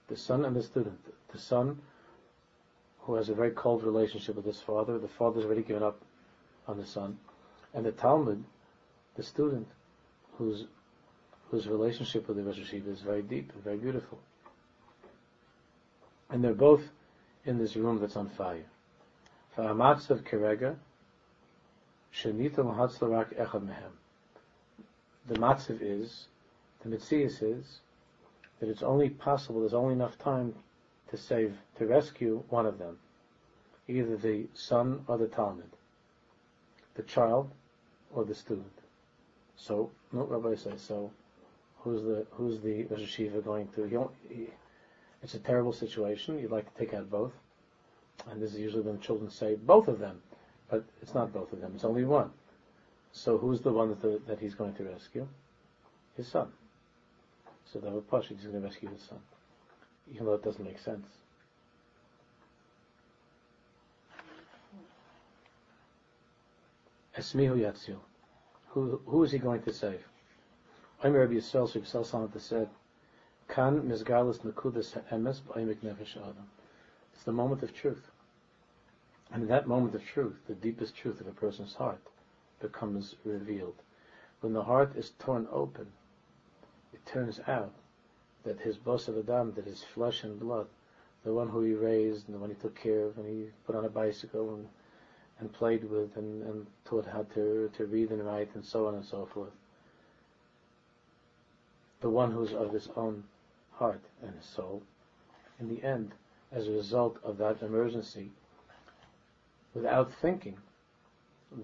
The 0.08 0.16
son 0.16 0.46
and 0.46 0.56
the 0.56 0.64
student, 0.64 1.00
the 1.32 1.40
son, 1.40 1.82
who 3.02 3.16
has 3.16 3.30
a 3.30 3.34
very 3.34 3.52
cold 3.52 3.84
relationship 3.84 4.36
with 4.36 4.46
his 4.46 4.62
father, 4.62 4.98
the 4.98 5.08
father's 5.08 5.46
already 5.46 5.64
given 5.64 5.84
up 5.84 6.02
on 6.68 6.78
the 6.78 6.86
son, 6.86 7.18
and 7.74 7.86
the 7.86 7.92
Talmud, 7.92 8.44
the 9.16 9.24
student, 9.24 9.68
whose 10.38 10.66
whose 11.50 11.68
relationship 11.68 12.28
with 12.28 12.38
the 12.38 12.44
Rosh 12.44 12.60
Hashiva 12.60 12.90
is 12.90 13.02
very 13.02 13.22
deep 13.22 13.52
and 13.54 13.64
very 13.64 13.78
beautiful. 13.78 14.20
And 16.30 16.44
they're 16.44 16.54
both 16.54 16.84
in 17.46 17.58
this 17.58 17.76
room 17.76 18.00
that's 18.00 18.18
on 18.18 18.30
fire. 18.30 18.66
Fa'amatzav 19.56 20.24
kerega, 20.24 20.76
shenita 22.14 22.58
rak 23.10 23.36
echad 23.38 23.66
mehem. 23.66 23.94
The 25.28 25.36
matzav 25.36 25.80
is, 25.82 26.28
the 26.84 26.90
mitzias 26.90 27.42
is, 27.42 27.80
that 28.60 28.70
it's 28.70 28.84
only 28.84 29.10
possible, 29.10 29.62
there's 29.62 29.74
only 29.74 29.94
enough 29.94 30.18
time 30.18 30.54
to 31.10 31.18
save, 31.18 31.58
to 31.78 31.86
rescue 31.86 32.44
one 32.50 32.66
of 32.66 32.78
them. 32.78 32.98
Either 33.88 34.18
the 34.18 34.48
son 34.54 35.04
or 35.08 35.18
the 35.18 35.28
Talmud. 35.28 35.70
The 36.96 37.04
child 37.04 37.50
or 38.14 38.26
the 38.26 38.36
student. 38.36 38.72
So, 39.56 39.92
no, 40.12 40.24
Rabbi 40.24 40.56
says, 40.56 40.82
so 40.82 41.12
who's 41.80 42.04
the 42.04 42.26
who's 42.32 42.60
the 42.60 42.84
Rosh 42.86 43.02
Hashiva 43.02 43.44
going 43.44 43.68
to? 43.70 43.88
You 43.88 44.12
he, 44.30 44.48
it's 45.24 45.34
a 45.34 45.40
terrible 45.40 45.74
situation. 45.74 46.40
You'd 46.40 46.52
like 46.52 46.72
to 46.72 46.80
take 46.80 46.94
out 46.94 47.10
both, 47.10 47.34
and 48.30 48.42
this 48.42 48.54
is 48.54 48.60
usually 48.60 48.84
when 48.84 49.00
children 49.00 49.32
say 49.32 49.56
both 49.56 49.88
of 49.88 50.00
them, 50.00 50.22
but 50.70 50.84
it's 51.02 51.14
not 51.14 51.34
both 51.34 51.52
of 51.54 51.62
them. 51.62 51.72
It's 51.76 51.84
only 51.84 52.04
one. 52.04 52.32
So 53.12 53.38
who's 53.38 53.62
the 53.62 53.72
one 53.72 53.90
that, 53.90 54.02
the, 54.02 54.22
that 54.28 54.40
he's 54.40 54.54
going 54.54 54.74
to 54.76 54.84
rescue? 54.84 55.28
His 56.16 56.28
son. 56.28 56.50
So 57.66 57.80
the 57.80 57.90
Pash, 58.02 58.28
he's 58.28 58.44
going 58.44 58.62
to 58.62 58.68
rescue 58.68 58.90
his 58.90 59.02
son, 59.02 59.20
even 60.14 60.26
though 60.26 60.34
it 60.34 60.44
doesn't 60.44 60.64
make 60.64 60.80
sense. 60.80 61.08
Esmihu 67.18 67.58
Yatzil. 67.58 67.98
Who, 68.70 69.02
who 69.08 69.24
is 69.24 69.32
he 69.32 69.40
going 69.40 69.64
to 69.64 69.74
save? 69.74 70.04
Omer 71.04 71.22
Rabbi 71.22 71.34
Yisrael, 71.34 71.74
Rabbi 71.74 71.86
Yisrael 71.86 72.06
Salant 72.06 72.40
said, 72.40 72.70
Kan 73.48 73.82
mizgalas 73.82 74.40
nekudas 74.40 74.94
ha'emes 74.94 75.42
b'oimik 75.42 75.78
nefesh 75.78 76.18
adam. 76.18 76.50
It's 77.14 77.24
the 77.24 77.32
moment 77.32 77.64
of 77.64 77.74
truth. 77.74 78.12
And 79.32 79.44
in 79.44 79.50
that 79.50 79.68
moment 79.68 79.96
of 79.96 80.06
truth, 80.06 80.36
the 80.48 80.54
deepest 80.56 80.96
truth 80.96 81.20
of 81.20 81.28
a 81.28 81.32
person's 81.32 81.74
heart 81.76 82.02
becomes 82.60 83.16
revealed. 83.26 83.82
When 84.42 84.54
the 84.54 84.64
heart 84.64 84.96
is 84.96 85.12
torn 85.20 85.48
open, 85.52 85.88
it 86.94 87.06
turns 87.06 87.40
out 87.48 87.74
that 88.48 88.60
his 88.62 88.78
boss 88.78 89.10
of 89.10 89.18
Adam, 89.18 89.54
that 89.56 89.66
his 89.66 89.84
flesh 89.84 90.24
and 90.24 90.40
blood, 90.40 90.68
the 91.26 91.34
one 91.34 91.50
who 91.50 91.62
he 91.62 91.74
raised 91.74 92.28
and 92.28 92.36
the 92.36 92.40
one 92.40 92.50
he 92.50 92.56
took 92.56 92.76
care 92.76 93.04
of 93.04 93.18
and 93.18 93.28
he 93.28 93.50
put 93.66 93.76
on 93.76 93.84
a 93.84 93.90
bicycle 93.90 94.54
and, 94.56 94.68
and 95.40 95.52
played 95.52 95.84
with 95.84 96.16
and, 96.16 96.44
and 96.44 96.66
taught 96.86 97.06
how 97.06 97.24
to, 97.34 97.70
to 97.76 97.86
read 97.86 98.10
and 98.10 98.26
write 98.26 98.50
and 98.56 98.64
so 98.64 98.88
on 98.88 98.96
and 98.96 99.04
so 99.04 99.28
forth, 99.34 99.52
the 102.00 102.10
one 102.10 102.32
who's 102.32 102.54
of 102.54 102.72
his 102.72 102.88
own 102.96 103.22
heart 103.74 104.02
and 104.24 104.34
his 104.34 104.46
soul, 104.46 104.82
in 105.60 105.68
the 105.68 105.84
end, 105.84 106.14
as 106.54 106.68
a 106.68 106.72
result 106.72 107.18
of 107.24 107.38
that 107.38 107.62
emergency, 107.62 108.32
without 109.74 110.10
thinking, 110.22 110.58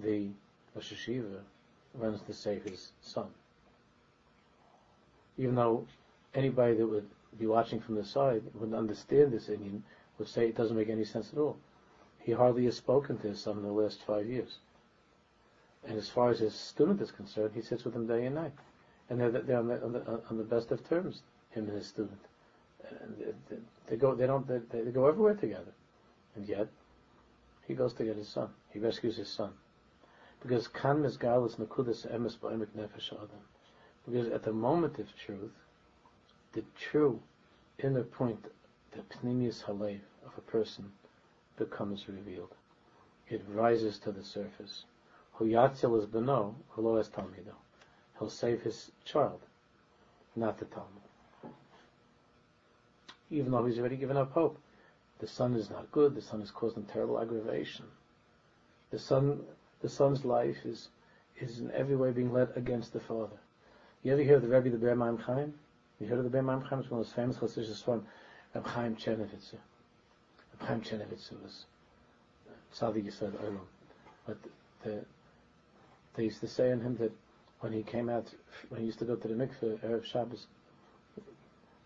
the 0.03 0.27
Rosh 0.75 1.09
runs 1.93 2.21
to 2.23 2.33
save 2.33 2.63
his 2.63 2.91
son. 3.01 3.27
Even 5.37 5.55
though 5.55 5.85
anybody 6.35 6.75
that 6.75 6.87
would 6.87 7.07
be 7.39 7.47
watching 7.47 7.79
from 7.79 7.95
the 7.95 8.05
side 8.05 8.43
wouldn't 8.53 8.77
understand 8.77 9.31
this 9.31 9.49
Indian, 9.49 9.83
would 10.17 10.27
say 10.27 10.47
it 10.47 10.55
doesn't 10.55 10.77
make 10.77 10.89
any 10.89 11.05
sense 11.05 11.31
at 11.33 11.39
all. 11.39 11.57
He 12.19 12.31
hardly 12.31 12.65
has 12.65 12.77
spoken 12.77 13.17
to 13.19 13.27
his 13.27 13.41
son 13.41 13.57
in 13.57 13.63
the 13.63 13.71
last 13.71 13.99
five 14.05 14.27
years. 14.27 14.57
And 15.85 15.97
as 15.97 16.07
far 16.07 16.29
as 16.29 16.39
his 16.39 16.53
student 16.53 17.01
is 17.01 17.11
concerned, 17.11 17.51
he 17.53 17.61
sits 17.61 17.83
with 17.83 17.95
him 17.95 18.07
day 18.07 18.25
and 18.25 18.35
night 18.35 18.53
and 19.09 19.19
they're, 19.19 19.29
they're 19.31 19.59
on, 19.59 19.67
the, 19.67 19.83
on, 19.83 19.93
the, 19.93 20.21
on 20.29 20.37
the 20.37 20.43
best 20.43 20.71
of 20.71 20.87
terms, 20.87 21.21
him 21.51 21.67
and 21.67 21.77
his 21.77 21.87
student. 21.87 22.19
And 23.01 23.35
they, 23.49 23.57
they 23.87 23.95
go, 23.95 24.15
they 24.15 24.27
don't, 24.27 24.47
they, 24.47 24.81
they 24.81 24.91
go 24.91 25.07
everywhere 25.07 25.35
together, 25.35 25.73
and 26.35 26.47
yet 26.47 26.67
he 27.67 27.73
goes 27.73 27.93
to 27.93 28.03
get 28.03 28.15
his 28.15 28.27
son. 28.27 28.49
He 28.71 28.79
rescues 28.79 29.17
his 29.17 29.29
son, 29.29 29.51
because 30.41 30.67
kan 30.67 31.01
misgalas 31.01 31.55
nakudas 31.55 32.11
emes 32.11 32.37
ba'emek 32.37 32.67
nefesh 32.77 33.13
adam. 33.13 33.29
Because 34.05 34.27
at 34.29 34.43
the 34.43 34.51
moment 34.51 34.99
of 34.99 35.07
truth, 35.15 35.53
the 36.53 36.63
true 36.79 37.19
inner 37.79 38.03
point, 38.03 38.45
the 38.91 39.01
pnimius 39.17 39.63
halev 39.63 39.99
of 40.25 40.31
a 40.37 40.41
person, 40.41 40.91
becomes 41.57 42.07
revealed. 42.07 42.55
It 43.29 43.43
rises 43.47 43.99
to 43.99 44.11
the 44.11 44.23
surface. 44.23 44.85
Hu 45.33 45.45
yatzil 45.45 45.99
is 45.99 46.05
beno, 46.05 46.55
lo 46.77 46.95
es 46.97 47.09
talmido 47.09 47.55
he'll 48.23 48.29
save 48.29 48.61
his 48.61 48.91
child, 49.05 49.41
not 50.35 50.57
the 50.57 50.65
Talmud. 50.65 50.89
Even 53.29 53.51
though 53.51 53.65
he's 53.65 53.79
already 53.79 53.97
given 53.97 54.17
up 54.17 54.31
hope. 54.31 54.57
The 55.19 55.27
son 55.27 55.55
is 55.55 55.69
not 55.69 55.91
good, 55.91 56.15
the 56.15 56.21
son 56.21 56.41
is 56.41 56.51
causing 56.51 56.83
terrible 56.83 57.19
aggravation. 57.19 57.85
The 58.91 58.99
son 58.99 59.41
the 59.81 59.89
son's 59.89 60.25
life 60.25 60.65
is 60.65 60.89
is 61.39 61.59
in 61.59 61.71
every 61.71 61.95
way 61.95 62.11
being 62.11 62.31
led 62.31 62.49
against 62.55 62.93
the 62.93 62.99
father. 62.99 63.39
You 64.03 64.13
ever 64.13 64.21
hear 64.21 64.35
of 64.35 64.41
the 64.41 64.49
Rebbe, 64.49 64.69
the 64.69 64.77
Be'er 64.77 64.95
Mayim 64.95 65.21
Chaim? 65.21 65.53
You 66.03 66.09
heard 66.09 66.17
of 66.17 66.25
the 66.25 66.29
Be'er 66.31 66.43
Mayim 66.43 66.61
Chaim? 66.67 66.79
It's 66.81 66.91
one 66.91 66.99
of 66.99 67.05
those 67.05 67.13
famous 67.13 67.37
Chassidish 67.37 67.81
from 67.81 68.05
Reb 68.53 68.67
Chaim 68.67 68.97
Chernovitzer. 68.97 69.53
Reb 70.51 70.67
Chaim 70.67 70.81
Chernovitzer 70.81 71.41
was 71.41 71.65
Tzaddik 72.75 73.05
Yisrael 73.05 73.31
Olam. 73.31 73.61
But 74.27 74.37
the, 74.83 75.05
they 76.15 76.25
used 76.25 76.41
to 76.41 76.47
say 76.49 76.73
on 76.73 76.81
him 76.81 76.97
that 76.97 77.13
when 77.61 77.71
he 77.71 77.83
came 77.83 78.09
out, 78.09 78.27
when 78.67 78.81
he 78.81 78.85
used 78.85 78.99
to 78.99 79.05
go 79.05 79.15
to 79.15 79.27
the 79.29 79.33
mikveh, 79.33 79.79
Erev 79.79 80.03
Shabbos, 80.03 80.47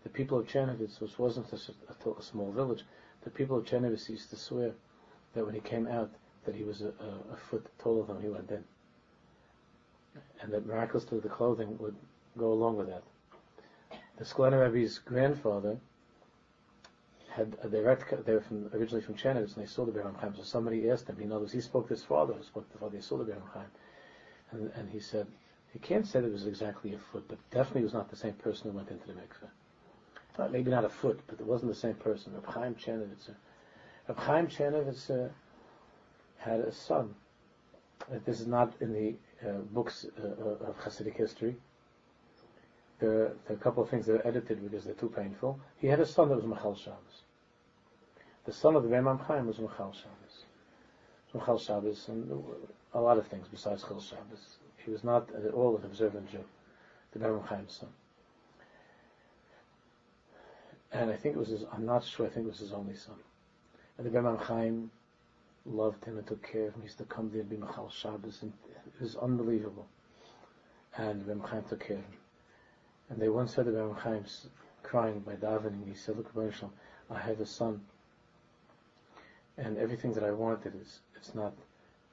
the 0.02 0.08
people 0.08 0.40
of 0.40 0.48
Chernovitz, 0.48 1.00
which 1.00 1.16
wasn't 1.16 1.52
a, 1.52 1.56
a, 1.56 2.22
small 2.22 2.50
village, 2.50 2.82
the 3.22 3.30
people 3.30 3.56
of 3.56 3.66
Chernovitz 3.66 4.08
used 4.08 4.30
to 4.30 4.36
swear 4.36 4.72
that 5.34 5.46
when 5.46 5.54
he 5.54 5.60
came 5.60 5.86
out, 5.86 6.10
that 6.44 6.56
he 6.56 6.64
was 6.64 6.80
a, 6.80 6.88
a, 6.88 7.34
a 7.34 7.36
foot 7.48 7.68
taller 7.78 8.04
than 8.04 8.20
he 8.20 8.28
went 8.28 8.50
in. 8.50 8.64
And 10.42 10.52
that 10.52 10.66
miraculously 10.66 11.20
the 11.20 11.28
clothing 11.28 11.78
would 11.78 11.94
go 12.36 12.52
along 12.52 12.78
with 12.78 12.88
that. 12.88 13.04
The 14.18 14.24
Skulener 14.24 14.64
Rebbe's 14.64 14.98
grandfather 14.98 15.78
had 17.30 17.56
a 17.62 17.68
direct, 17.68 18.24
they 18.26 18.32
were 18.32 18.40
from, 18.40 18.68
originally 18.74 19.00
from 19.00 19.14
Chernovitz, 19.14 19.54
and 19.54 19.64
they 19.64 19.68
saw 19.68 19.84
the 19.84 19.92
Be'er 19.92 20.02
Mayim 20.02 20.18
Chaim, 20.18 20.34
so 20.34 20.42
somebody 20.42 20.90
asked 20.90 21.08
him, 21.08 21.16
he 21.18 21.24
knows, 21.24 21.52
he 21.52 21.60
spoke 21.60 21.86
to 21.86 21.94
his 21.94 22.02
father, 22.02 22.34
he 22.36 22.44
spoke 22.44 22.66
to 22.66 22.72
the 22.72 22.78
father, 22.78 22.96
they 22.96 23.02
saw 23.02 23.16
the 23.16 23.24
Be'er 23.24 23.36
Mayim 23.36 23.52
Chaim. 23.52 23.70
And, 24.50 24.72
and 24.74 24.90
he 24.90 24.98
said, 24.98 25.26
he 25.72 25.78
can't 25.78 26.06
say 26.06 26.20
that 26.20 26.26
it 26.26 26.32
was 26.32 26.46
exactly 26.46 26.94
a 26.94 26.98
foot, 26.98 27.26
but 27.28 27.38
definitely 27.50 27.82
it 27.82 27.84
was 27.84 27.94
not 27.94 28.10
the 28.10 28.16
same 28.16 28.32
person 28.32 28.70
who 28.70 28.76
went 28.76 28.90
into 28.90 29.06
the 29.06 29.12
mikveh. 29.12 29.48
Uh, 30.38 30.48
maybe 30.48 30.70
not 30.70 30.84
a 30.84 30.88
foot, 30.88 31.20
but 31.26 31.40
it 31.40 31.46
wasn't 31.46 31.70
the 31.70 31.78
same 31.78 31.94
person. 31.94 32.32
Reb 32.32 32.46
Chaim 32.46 32.74
Chernovitzer. 32.74 33.34
Reb 34.08 34.18
Chaim 34.18 34.46
Chernovitzer 34.46 35.30
had 36.38 36.60
a 36.60 36.72
son. 36.72 37.14
Uh, 38.10 38.18
this 38.24 38.40
is 38.40 38.46
not 38.46 38.72
in 38.80 38.92
the 38.92 39.14
uh, 39.48 39.58
books 39.72 40.06
uh, 40.18 40.26
uh, 40.26 40.68
of 40.68 40.78
Hasidic 40.78 41.16
history. 41.16 41.56
Are, 43.02 43.36
a 43.48 43.56
couple 43.56 43.82
of 43.82 43.90
things 43.90 44.06
that 44.06 44.16
are 44.16 44.26
edited 44.26 44.62
because 44.62 44.84
they're 44.84 44.94
too 44.94 45.12
painful. 45.14 45.58
He 45.76 45.86
had 45.86 46.00
a 46.00 46.06
son 46.06 46.28
that 46.30 46.36
was 46.36 46.46
Michal 46.46 46.74
Shabbos. 46.74 47.22
The 48.44 48.52
son 48.52 48.74
of 48.76 48.82
the 48.82 48.88
Rebbe 48.88 49.16
Chaim 49.26 49.46
was 49.46 49.58
Michal 49.58 49.92
Shabbos. 49.92 50.44
Michal 51.34 51.58
Shabbos 51.58 52.08
and 52.08 52.44
a 52.94 53.00
lot 53.00 53.18
of 53.18 53.26
things 53.26 53.46
besides 53.48 53.84
Chil 53.86 54.00
Shabbos. 54.00 54.56
He 54.84 54.90
was 54.90 55.04
not 55.04 55.28
at 55.34 55.52
all 55.52 55.76
an 55.76 55.84
observant 55.84 56.30
Jew, 56.30 56.44
the 57.12 57.18
Baruch 57.18 57.48
Chaim's 57.48 57.74
son. 57.74 57.90
And 60.90 61.10
I 61.10 61.16
think 61.16 61.36
it 61.36 61.38
was 61.38 61.48
his, 61.48 61.64
I'm 61.72 61.84
not 61.84 62.04
sure, 62.04 62.26
I 62.26 62.30
think 62.30 62.46
it 62.46 62.50
was 62.50 62.60
his 62.60 62.72
only 62.72 62.94
son. 62.94 63.16
And 63.98 64.06
the 64.06 64.10
Baruch 64.10 64.42
Chaim 64.44 64.90
loved 65.66 66.04
him 66.04 66.16
and 66.16 66.26
took 66.26 66.42
care 66.42 66.68
of 66.68 66.74
him. 66.74 66.80
He 66.80 66.86
used 66.86 66.98
to 66.98 67.04
come 67.04 67.30
there 67.30 67.42
and 67.42 67.50
be 67.50 67.56
Machal 67.56 67.90
Shabbos, 67.90 68.38
and 68.40 68.52
it 68.86 69.02
was 69.02 69.16
unbelievable. 69.16 69.86
And 70.96 71.20
the 71.20 71.34
Baruch 71.34 71.50
Chaim 71.50 71.64
took 71.68 71.80
care 71.80 71.98
of 71.98 72.04
him. 72.04 72.12
And 73.10 73.20
they 73.20 73.28
once 73.28 73.54
said 73.54 73.66
the 73.66 73.72
Baruch 73.72 74.02
Chaim's 74.02 74.48
crying 74.82 75.20
by 75.20 75.34
davening, 75.34 75.86
he 75.86 75.94
said, 75.94 76.16
look, 76.16 76.34
Baruch 76.34 76.54
I 77.10 77.18
have 77.18 77.40
a 77.40 77.46
son, 77.46 77.80
and 79.56 79.78
everything 79.78 80.12
that 80.12 80.24
I 80.24 80.30
wanted 80.30 80.74
is, 80.80 81.00
it's 81.16 81.34
not 81.34 81.54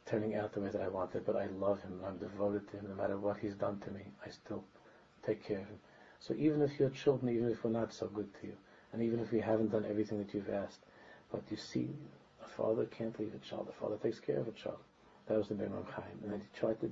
turning 0.06 0.36
out 0.36 0.54
the 0.54 0.62
way 0.62 0.70
that 0.70 0.82
I 0.82 0.88
wanted, 0.88 1.26
but 1.26 1.36
I 1.36 1.48
love 1.48 1.82
him. 1.82 2.00
I'm 2.06 2.18
devoted 2.18 2.70
to 2.72 2.78
him. 2.78 2.88
No 2.90 2.96
matter 2.96 3.18
what 3.18 3.38
he's 3.38 3.56
done 3.56 3.80
to 3.80 3.92
me, 3.92 4.02
I 4.26 4.30
still 4.30 4.64
take 5.26 5.46
care 5.46 5.60
of 5.60 5.66
him. 5.66 5.80
So 6.20 6.34
even 6.36 6.62
if 6.62 6.80
you're 6.80 6.90
children, 6.90 7.36
even 7.36 7.50
if 7.50 7.64
we're 7.64 7.72
not 7.72 7.94
so 7.94 8.08
good 8.08 8.34
to 8.42 8.48
you, 8.48 8.54
and 8.94 9.02
even 9.02 9.20
if 9.20 9.32
we 9.32 9.40
haven't 9.42 9.72
done 9.72 9.86
everything 9.90 10.18
that 10.20 10.34
you've 10.34 10.50
asked, 10.50 10.80
but 11.32 11.44
you 11.50 11.58
see, 11.58 11.90
a 12.44 12.48
father 12.48 12.86
can't 12.86 13.20
leave 13.20 13.34
a 13.36 13.46
child. 13.46 13.68
A 13.70 13.80
father 13.82 13.98
takes 13.98 14.20
care 14.20 14.40
of 14.40 14.48
a 14.48 14.52
child. 14.52 14.80
That 15.28 15.38
was 15.38 15.50
the 15.50 15.56
Ben 15.56 15.72
Chaim. 15.72 16.20
And 16.24 16.32
then 16.32 16.40
he 16.40 16.60
tried 16.60 16.80
to, 16.82 16.90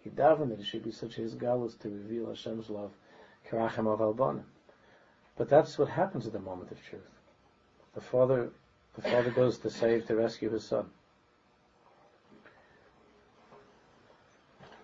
he 0.00 0.10
davened 0.10 0.50
that 0.50 0.60
it 0.60 0.66
should 0.66 0.84
be 0.84 0.92
such 0.92 1.14
his 1.14 1.34
galus 1.34 1.78
to 1.80 1.88
reveal 1.88 2.28
Hashem's 2.28 2.70
love. 2.70 2.92
But 5.36 5.48
that's 5.48 5.78
what 5.78 5.88
happens 5.88 6.26
at 6.26 6.32
the 6.32 6.38
moment 6.38 6.70
of 6.70 6.82
truth. 6.84 7.02
The 7.94 8.00
father, 8.00 8.50
the 8.94 9.02
father 9.02 9.30
goes 9.30 9.58
to 9.58 9.70
save, 9.70 10.06
to 10.06 10.16
rescue 10.16 10.50
his 10.50 10.64
son. 10.64 10.90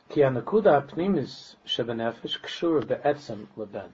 Ki 0.09 0.21
anakuda 0.21 0.83
apnimis 0.83 1.57
shebenefesh 1.67 2.41
kshur 2.41 2.87
be'etzem 2.87 3.47
leben. 3.57 3.93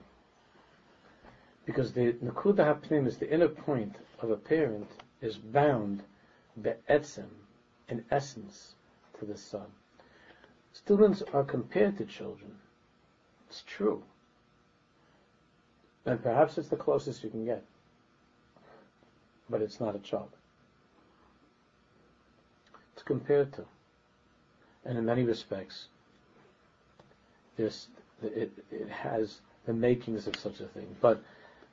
Because 1.65 1.93
the 1.93 2.13
nakuda 2.13 2.81
hapnimis, 2.81 3.19
the 3.19 3.31
inner 3.31 3.49
point 3.49 3.95
of 4.21 4.29
a 4.29 4.37
parent, 4.37 4.89
is 5.21 5.37
bound 5.37 6.03
be'etzem, 6.61 7.29
in 7.89 8.05
essence, 8.11 8.75
to 9.19 9.25
the 9.25 9.37
son. 9.37 9.67
Students 10.73 11.21
are 11.33 11.43
compared 11.43 11.97
to 11.97 12.05
children. 12.05 12.57
It's 13.47 13.63
true. 13.63 14.03
And 16.05 16.21
perhaps 16.21 16.57
it's 16.57 16.69
the 16.69 16.75
closest 16.75 17.23
you 17.23 17.29
can 17.29 17.45
get. 17.45 17.63
But 19.49 19.61
it's 19.61 19.79
not 19.79 19.95
a 19.95 19.99
child. 19.99 20.29
It's 22.93 23.03
compared 23.03 23.53
to. 23.53 23.65
And 24.85 24.97
in 24.97 25.05
many 25.05 25.23
respects, 25.23 25.87
this, 27.57 27.87
it, 28.21 28.51
it 28.71 28.89
has 28.89 29.39
the 29.65 29.73
makings 29.73 30.27
of 30.27 30.35
such 30.35 30.59
a 30.59 30.65
thing. 30.67 30.95
But 31.01 31.23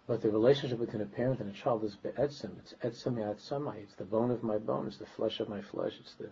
but 0.06 0.20
the 0.20 0.30
relationship 0.30 0.80
between 0.80 1.02
a 1.02 1.06
parent 1.06 1.40
and 1.40 1.50
a 1.50 1.56
child 1.56 1.84
is 1.84 1.94
be'etzim. 1.94 2.50
It's 2.58 2.74
etzim 2.82 3.14
ya'atzamai. 3.14 3.76
It's 3.82 3.94
the 3.94 4.04
bone 4.04 4.30
of 4.30 4.42
my 4.42 4.58
bone. 4.58 4.86
It's 4.88 4.96
the 4.96 5.06
flesh 5.06 5.38
of 5.38 5.48
my 5.48 5.62
flesh. 5.62 5.94
It's 6.00 6.14
the, 6.14 6.28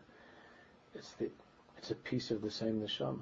it's 0.95 1.13
the, 1.13 1.31
it's 1.79 1.91
a 1.91 1.95
piece 1.95 2.31
of 2.31 2.43
the 2.43 2.51
same 2.51 2.81
neshama. 2.81 3.21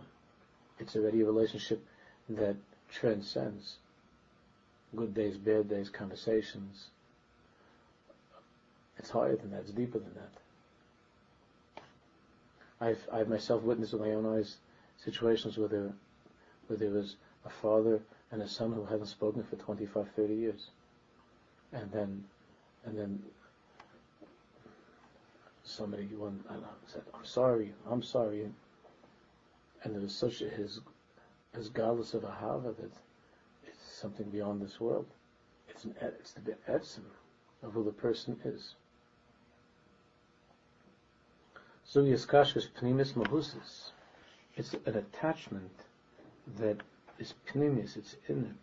It's 0.79 0.97
already 0.97 1.21
a 1.21 1.27
relationship 1.27 1.85
that 2.31 2.57
transcends 2.91 3.77
good 4.97 5.15
days, 5.15 5.37
bad 5.37 5.69
days, 5.69 5.89
conversations. 5.91 6.89
It's 8.99 9.11
higher 9.11 9.37
than 9.37 9.51
that. 9.53 9.61
It's 9.61 9.71
deeper 9.71 9.99
than 9.99 10.15
that. 10.15 10.33
I've, 12.81 13.09
I've 13.13 13.29
myself 13.29 13.63
witnessed 13.63 13.93
with 13.93 14.03
my 14.03 14.13
own 14.13 14.39
eyes 14.39 14.57
situations 15.05 15.59
where 15.59 15.69
there, 15.69 15.93
where 16.67 16.79
there 16.79 16.91
was 16.91 17.17
a 17.45 17.51
father 17.51 18.01
and 18.31 18.43
a 18.43 18.49
son 18.49 18.73
who 18.73 18.85
hadn't 18.85 19.07
spoken 19.07 19.43
for 19.43 19.57
25, 19.57 20.09
30 20.15 20.35
years. 20.35 20.71
And 21.73 21.91
then, 21.93 22.25
and 22.85 22.99
then 22.99 23.23
somebody 25.69 26.07
one 26.07 26.43
know, 26.51 26.65
said, 26.87 27.03
"I'm 27.15 27.25
sorry, 27.25 27.75
I'm 27.91 28.03
sorry," 28.03 28.51
and 29.83 29.95
there 29.95 30.01
was 30.01 30.15
such 30.15 30.39
his 30.39 30.81
his 31.55 31.69
godless 31.69 32.15
of 32.15 32.25
a 32.25 32.31
hava 32.31 32.73
that 32.73 32.93
something 33.99 34.31
beyond 34.31 34.63
this 34.63 34.81
world. 34.81 35.07
It's 35.69 35.85
an 35.85 35.95
it's 36.01 36.33
the 36.33 36.57
etzim 36.69 37.05
of 37.63 37.73
who 37.73 37.85
the 37.85 37.93
person 37.93 38.39
is. 38.45 38.75
Zuyas 41.93 42.27
kashkas 42.27 42.69
pnimis 42.79 43.15
mahusis. 43.15 43.91
It's 44.57 44.75
an 44.87 44.97
attachment 44.97 45.87
that 46.59 46.79
is 47.19 47.35
pnimis, 47.49 47.97
it's 47.97 48.17
inner, 48.29 48.55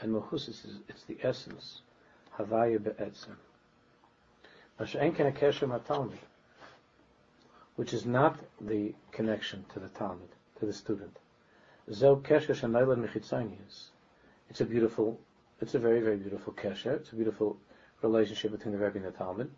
and 0.00 0.14
mahusis 0.14 0.64
is 0.64 0.78
it's 0.88 1.04
the 1.04 1.18
essence. 1.22 1.82
Havaya 2.38 2.82
be'etzim. 2.82 3.36
Which 7.76 7.92
is 7.94 8.06
not 8.06 8.38
the 8.60 8.94
connection 9.12 9.64
to 9.72 9.80
the 9.80 9.88
Talmud, 9.88 10.28
to 10.60 10.66
the 10.66 10.72
student. 10.72 11.16
It's 14.48 14.60
a 14.60 14.64
beautiful, 14.64 15.20
it's 15.60 15.74
a 15.74 15.78
very, 15.78 16.00
very 16.00 16.16
beautiful 16.16 16.52
kesher. 16.52 16.96
It's 16.96 17.12
a 17.12 17.16
beautiful 17.16 17.58
relationship 18.02 18.52
between 18.52 18.72
the 18.72 18.78
Rebbe 18.78 18.96
and 18.96 19.06
the 19.06 19.10
Talmud, 19.10 19.50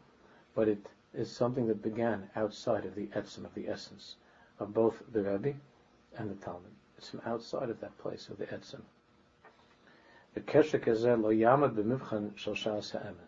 but 0.55 0.69
it 0.69 0.87
is 1.15 1.31
something 1.31 1.67
that 1.69 1.83
began 1.83 2.31
outside 2.37 2.85
of 2.85 2.95
the 2.95 3.07
etzim, 3.09 3.45
of 3.45 3.55
the 3.55 3.69
essence 3.69 4.17
of 4.59 4.73
both 4.75 5.03
the 5.13 5.23
Rebbe 5.23 5.55
and 6.17 6.31
the 6.31 6.45
Talmud. 6.45 6.73
It's 6.97 7.11
from 7.11 7.23
outside 7.25 7.71
of 7.71 7.81
that 7.81 7.97
place 7.99 8.29
of 8.29 8.39
the 8.39 8.47
etzim. 8.47 8.83
The 10.35 10.41
kesher 10.41 10.83
kezer 10.83 11.21
lo 11.21 11.31
yamad 11.31 11.75
b'mivchan. 11.75 13.23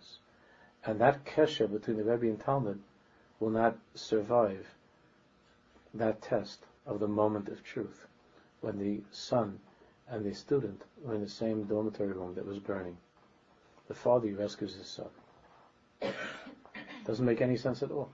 And 0.84 1.00
that 1.00 1.24
kesher 1.24 1.70
between 1.70 1.96
the 1.96 2.04
Rebbe 2.04 2.26
and 2.26 2.40
Talmud 2.40 2.80
will 3.38 3.50
not 3.50 3.76
survive 3.94 4.66
that 5.94 6.22
test 6.22 6.64
of 6.86 7.00
the 7.00 7.08
moment 7.08 7.48
of 7.48 7.62
truth 7.62 8.06
when 8.60 8.78
the 8.78 9.00
son 9.10 9.58
and 10.10 10.24
the 10.24 10.34
student 10.34 10.82
were 11.02 11.14
in 11.14 11.20
the 11.20 11.28
same 11.28 11.64
dormitory 11.64 12.12
room 12.12 12.34
that 12.34 12.46
was 12.46 12.58
burning. 12.58 12.96
The 13.88 13.94
father 13.94 14.32
rescues 14.32 14.74
his 14.74 14.86
son. 14.86 16.12
Doesn't 17.06 17.24
make 17.24 17.40
any 17.40 17.56
sense 17.56 17.82
at 17.82 17.90
all. 17.90 18.10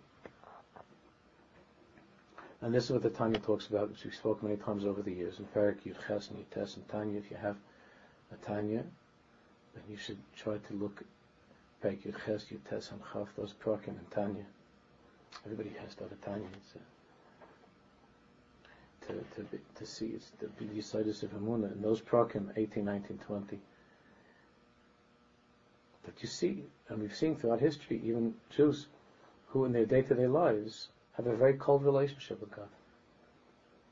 And 2.63 2.75
this 2.75 2.85
is 2.85 2.91
what 2.91 3.03
the 3.03 3.11
Tanya 3.11 3.39
talks 3.39 3.67
about, 3.67 3.91
which 3.91 4.05
we've 4.05 4.15
spoken 4.15 4.49
many 4.49 4.61
times 4.61 4.85
over 4.85 5.03
the 5.03 5.13
years. 5.13 5.39
In 5.39 5.47
Parak 5.47 5.83
Yud 5.87 5.97
Ches 6.07 6.31
and 6.31 6.39
Yud 6.39 6.77
and 6.77 6.89
Tanya, 6.89 7.19
if 7.19 7.31
you 7.31 7.37
have 7.37 7.57
a 8.33 8.37
Tanya, 8.37 8.83
then 9.75 9.85
you 9.89 9.97
should 9.97 10.19
try 10.35 10.57
to 10.57 10.75
look 10.75 11.03
at 11.03 11.07
Parak 11.83 12.03
Yud 12.07 12.17
Ches, 12.25 12.45
Yud 12.47 12.65
Tes, 12.69 12.91
and 12.91 13.03
Chav, 13.03 13.29
those 13.37 13.55
Parakim 13.63 13.89
and 13.89 14.11
Tanya. 14.11 14.45
Everybody 15.45 15.71
has 15.81 15.95
to 15.97 16.05
have 16.05 16.13
a 16.13 16.17
Tanya. 16.17 16.49
It's 16.55 16.75
a, 16.77 16.96
to, 19.09 19.43
to, 19.43 19.59
to 19.77 19.87
see 19.87 20.07
it's 20.07 20.31
the 20.39 20.47
Yisaidus 20.65 21.23
of 21.23 21.31
Amunah, 21.31 21.73
and 21.73 21.83
those 21.83 22.01
Parakim, 22.01 22.51
18, 22.57 22.85
19, 22.85 23.19
20. 23.19 23.59
But 26.05 26.15
you 26.23 26.29
see, 26.29 26.65
and 26.89 27.01
we've 27.01 27.15
seen 27.15 27.37
throughout 27.37 27.61
history, 27.61 28.01
even 28.05 28.35
Jews 28.51 28.87
who 29.49 29.65
in 29.65 29.73
their 29.73 29.87
day-to-day 29.87 30.27
lives 30.27 30.89
have 31.17 31.27
a 31.27 31.35
very 31.35 31.55
cold 31.55 31.85
relationship 31.85 32.41
with 32.41 32.55
God. 32.55 32.69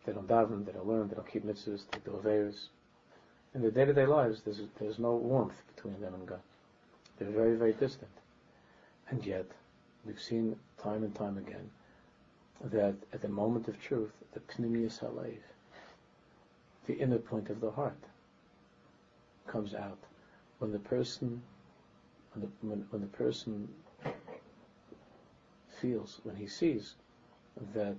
They 0.05 0.12
don't 0.12 0.29
daven, 0.29 0.64
they 0.66 0.72
don't 0.72 0.87
learn, 0.87 1.09
they 1.09 1.14
don't 1.14 1.31
keep 1.31 1.44
mitzvahs, 1.44 1.85
they 1.90 1.98
do 2.05 2.18
avers. 2.18 2.68
In 3.55 3.62
their 3.62 3.70
day-to-day 3.70 4.07
lives, 4.07 4.42
there's, 4.42 4.61
there's 4.79 4.98
no 4.98 5.14
warmth 5.16 5.61
between 5.74 6.00
them 6.00 6.14
and 6.14 6.27
God. 6.27 6.40
They're 7.18 7.31
very, 7.31 7.57
very 7.57 7.72
distant. 7.72 8.11
And 9.09 9.24
yet, 9.24 9.46
we've 10.05 10.20
seen 10.20 10.57
time 10.83 11.03
and 11.03 11.14
time 11.14 11.38
again 11.38 11.70
that 12.62 12.94
at 13.12 13.22
the 13.22 13.28
moment 13.28 13.68
of 13.68 13.80
truth, 13.80 14.12
the 14.32 14.40
pnimius 14.40 15.00
halev, 15.00 15.38
the 16.86 16.94
inner 16.98 17.18
point 17.18 17.50
of 17.50 17.60
the 17.60 17.70
heart, 17.70 17.98
comes 19.46 19.74
out. 19.74 19.98
When 20.58 20.72
the 20.72 20.78
person, 20.78 21.42
when 22.32 22.42
the, 22.42 22.66
when, 22.66 22.86
when 22.90 23.02
the 23.02 23.08
person 23.08 23.68
feels, 25.80 26.20
when 26.22 26.36
he 26.36 26.46
sees 26.46 26.94
that 27.74 27.96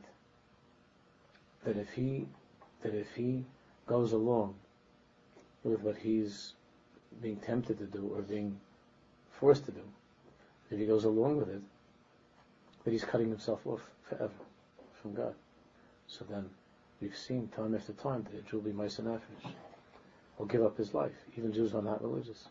that 1.63 1.77
if 1.77 1.91
he 1.93 2.25
that 2.81 2.93
if 2.93 3.07
he 3.15 3.43
goes 3.87 4.11
along 4.13 4.55
with 5.63 5.81
what 5.81 5.97
he's 5.97 6.53
being 7.21 7.37
tempted 7.37 7.77
to 7.79 7.85
do 7.85 8.11
or 8.13 8.21
being 8.21 8.59
forced 9.39 9.65
to 9.65 9.71
do, 9.71 9.81
if 10.69 10.77
he 10.77 10.85
goes 10.85 11.05
along 11.05 11.37
with 11.37 11.49
it, 11.49 11.61
that 12.85 12.91
he's 12.91 13.03
cutting 13.03 13.29
himself 13.29 13.65
off 13.65 13.81
forever 14.03 14.31
from 15.01 15.13
God. 15.13 15.33
So 16.07 16.23
then 16.29 16.49
we've 17.01 17.17
seen 17.17 17.49
time 17.49 17.75
after 17.75 17.93
time 17.93 18.23
that 18.23 18.39
a 18.39 18.41
Jew 18.43 18.57
will 18.57 18.71
be 18.71 18.71
Nefesh 18.71 19.19
will 20.37 20.45
give 20.45 20.63
up 20.63 20.77
his 20.77 20.93
life. 20.93 21.15
Even 21.37 21.51
Jews 21.51 21.71
who 21.71 21.79
are 21.79 21.81
not 21.81 22.01
religious. 22.01 22.47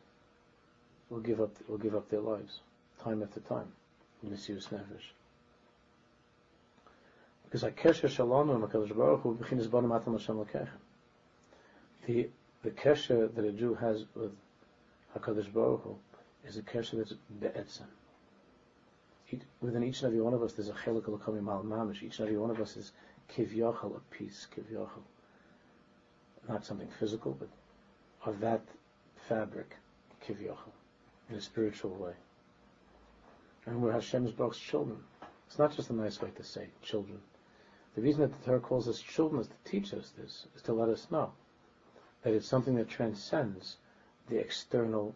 Will 1.08 1.20
give 1.20 1.40
up 1.40 1.50
will 1.68 1.78
give 1.78 1.94
up 1.94 2.08
their 2.08 2.20
lives 2.20 2.60
time 3.02 3.22
after 3.22 3.40
time. 3.40 3.68
Misuse 4.22 4.68
Nefesh. 4.68 5.12
Because 7.44 7.62
Akesha 7.62 8.08
Shalom 8.08 8.48
Baruch 8.48 9.20
Hu 9.20 9.38
Hashem. 9.40 10.46
The 12.06 12.28
the 12.62 12.70
kesher 12.70 13.32
that 13.34 13.44
a 13.44 13.52
Jew 13.52 13.74
has 13.74 14.04
with 14.16 14.32
Hakadosh 15.16 15.52
Baruch 15.52 15.82
Hu 15.82 15.96
is 16.44 16.56
a 16.56 16.62
kesher 16.62 16.96
that's 16.96 17.14
be'etzem. 17.40 17.86
Within 19.60 19.84
each 19.84 20.02
and 20.02 20.08
every 20.08 20.20
one 20.20 20.34
of 20.34 20.42
us, 20.42 20.52
there's 20.52 20.68
a 20.68 20.72
chelik 20.72 21.02
alakomi 21.02 21.42
mal 21.42 21.62
mamish. 21.62 22.02
Each 22.02 22.18
and 22.18 22.28
every 22.28 22.38
one 22.38 22.50
of 22.50 22.60
us 22.60 22.76
is 22.76 22.92
kivyachal, 23.34 23.96
a 23.96 24.00
piece, 24.14 24.46
kivyachal. 24.54 25.02
Not 26.48 26.64
something 26.64 26.88
physical, 26.98 27.32
but 27.32 27.48
of 28.24 28.40
that 28.40 28.62
fabric, 29.28 29.76
kivyachal, 30.26 30.72
in 31.30 31.36
a 31.36 31.40
spiritual 31.40 31.94
way. 31.94 32.12
And 33.66 33.82
we're 33.82 33.92
Hashem's 33.92 34.32
Baruch's 34.32 34.58
children. 34.58 34.98
It's 35.46 35.58
not 35.58 35.74
just 35.74 35.90
a 35.90 35.94
nice 35.94 36.20
way 36.20 36.30
to 36.36 36.44
say 36.44 36.68
children. 36.82 37.20
The 37.94 38.02
reason 38.02 38.22
that 38.22 38.32
the 38.32 38.44
Torah 38.44 38.60
calls 38.60 38.88
us 38.88 39.00
children 39.00 39.40
is 39.40 39.48
to 39.48 39.70
teach 39.70 39.94
us 39.94 40.12
this, 40.18 40.46
is 40.56 40.62
to 40.62 40.72
let 40.72 40.88
us 40.88 41.06
know 41.10 41.32
that 42.22 42.34
it's 42.34 42.46
something 42.46 42.74
that 42.74 42.88
transcends 42.88 43.76
the 44.28 44.38
external, 44.38 45.14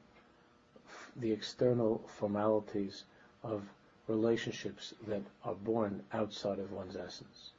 the 1.16 1.32
external 1.32 2.02
formalities 2.18 3.04
of 3.42 3.62
relationships 4.08 4.94
that 5.06 5.22
are 5.44 5.54
born 5.54 6.02
outside 6.12 6.58
of 6.58 6.72
one's 6.72 6.96
essence. 6.96 7.50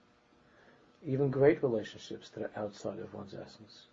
even 1.05 1.29
great 1.29 1.63
relationships 1.63 2.29
that 2.29 2.43
are 2.43 2.63
outside 2.63 2.99
of 2.99 3.13
one's 3.13 3.33
essence. 3.33 3.85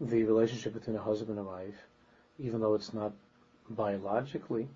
The 0.00 0.24
relationship 0.24 0.72
between 0.74 0.96
a 0.96 1.02
husband 1.02 1.38
and 1.38 1.46
wife, 1.46 1.86
even 2.38 2.60
though 2.60 2.74
it's 2.74 2.94
not 2.94 3.12
biologically, 3.68 4.68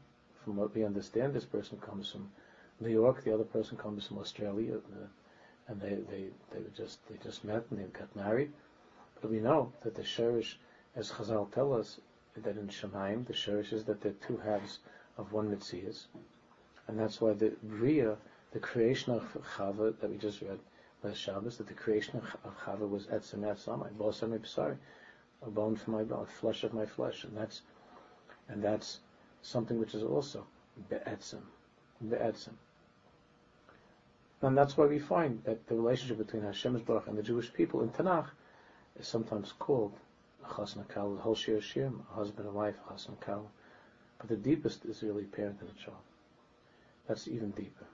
from 0.44 0.56
what 0.56 0.74
we 0.74 0.84
understand, 0.84 1.32
this 1.32 1.44
person 1.44 1.78
comes 1.78 2.10
from 2.10 2.30
New 2.80 2.90
York, 2.90 3.24
the 3.24 3.32
other 3.32 3.44
person 3.44 3.76
comes 3.76 4.06
from 4.06 4.18
Australia, 4.18 4.76
uh, 4.76 5.06
and 5.68 5.80
they, 5.80 5.96
they, 6.10 6.24
they 6.52 6.64
just 6.76 6.98
they 7.08 7.16
just 7.22 7.44
met 7.44 7.64
and 7.70 7.78
they 7.78 7.84
got 7.84 8.14
married. 8.16 8.50
But 9.20 9.30
we 9.30 9.40
know 9.40 9.72
that 9.82 9.94
the 9.94 10.04
sherish, 10.04 10.58
as 10.96 11.12
Chazal 11.12 11.52
tell 11.52 11.72
us, 11.72 12.00
that 12.36 12.56
in 12.56 12.68
Shemaim, 12.68 13.26
the 13.26 13.34
sherish 13.34 13.72
is 13.72 13.84
that 13.84 14.00
they're 14.00 14.14
two 14.26 14.38
halves 14.38 14.78
of 15.20 15.32
one 15.32 15.50
mitzvah, 15.50 15.92
and 16.88 16.98
that's 16.98 17.20
why 17.20 17.32
the 17.34 17.52
Bria, 17.62 18.16
the 18.52 18.58
creation 18.58 19.12
of 19.12 19.22
Chava 19.56 19.98
that 20.00 20.10
we 20.10 20.16
just 20.16 20.40
read 20.40 20.58
last 21.02 21.18
Shabbos, 21.18 21.58
that 21.58 21.68
the 21.68 21.74
creation 21.74 22.20
of 22.44 22.56
Chava 22.64 22.88
was 22.88 23.06
etzem 23.06 23.40
etzamai, 23.40 23.92
bosam 23.92 24.46
sorry, 24.46 24.76
a 25.42 25.50
bone 25.50 25.76
for 25.76 25.90
my 25.90 26.02
bone, 26.02 26.26
flesh 26.26 26.64
of 26.64 26.72
my 26.72 26.86
flesh, 26.86 27.24
and 27.24 27.36
that's 27.36 27.62
and 28.48 28.64
that's 28.64 29.00
something 29.42 29.78
which 29.78 29.94
is 29.94 30.02
also 30.02 30.46
be'etzem, 30.88 31.42
be'etzem. 32.08 32.54
And 34.42 34.56
that's 34.56 34.76
why 34.76 34.86
we 34.86 34.98
find 34.98 35.44
that 35.44 35.66
the 35.66 35.74
relationship 35.74 36.18
between 36.18 36.42
Hashem's 36.42 36.80
Baruch 36.80 37.08
and 37.08 37.18
the 37.18 37.22
Jewish 37.22 37.52
people 37.52 37.82
in 37.82 37.90
Tanakh 37.90 38.30
is 38.98 39.06
sometimes 39.06 39.52
called 39.58 39.92
Chasna 40.44 40.88
Kal, 40.88 41.16
Hol 41.16 41.34
a 41.34 42.14
husband 42.14 42.48
and 42.48 42.54
wife, 42.54 42.76
a 42.88 42.94
Chasna 42.94 43.20
Kal. 43.20 43.50
But 44.20 44.28
the 44.28 44.36
deepest 44.36 44.84
is 44.84 45.02
really 45.02 45.24
parent 45.24 45.60
and 45.60 45.76
child. 45.76 45.96
That's 47.08 47.26
even 47.26 47.50
deeper. 47.52 47.86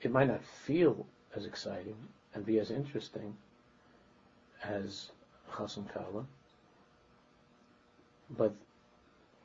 It 0.00 0.10
might 0.10 0.28
not 0.28 0.42
feel 0.42 1.06
as 1.36 1.44
exciting 1.44 1.96
and 2.34 2.46
be 2.46 2.58
as 2.58 2.70
interesting 2.70 3.36
as 4.64 5.10
Chasna 5.52 5.92
Kala, 5.92 6.24
but 8.30 8.54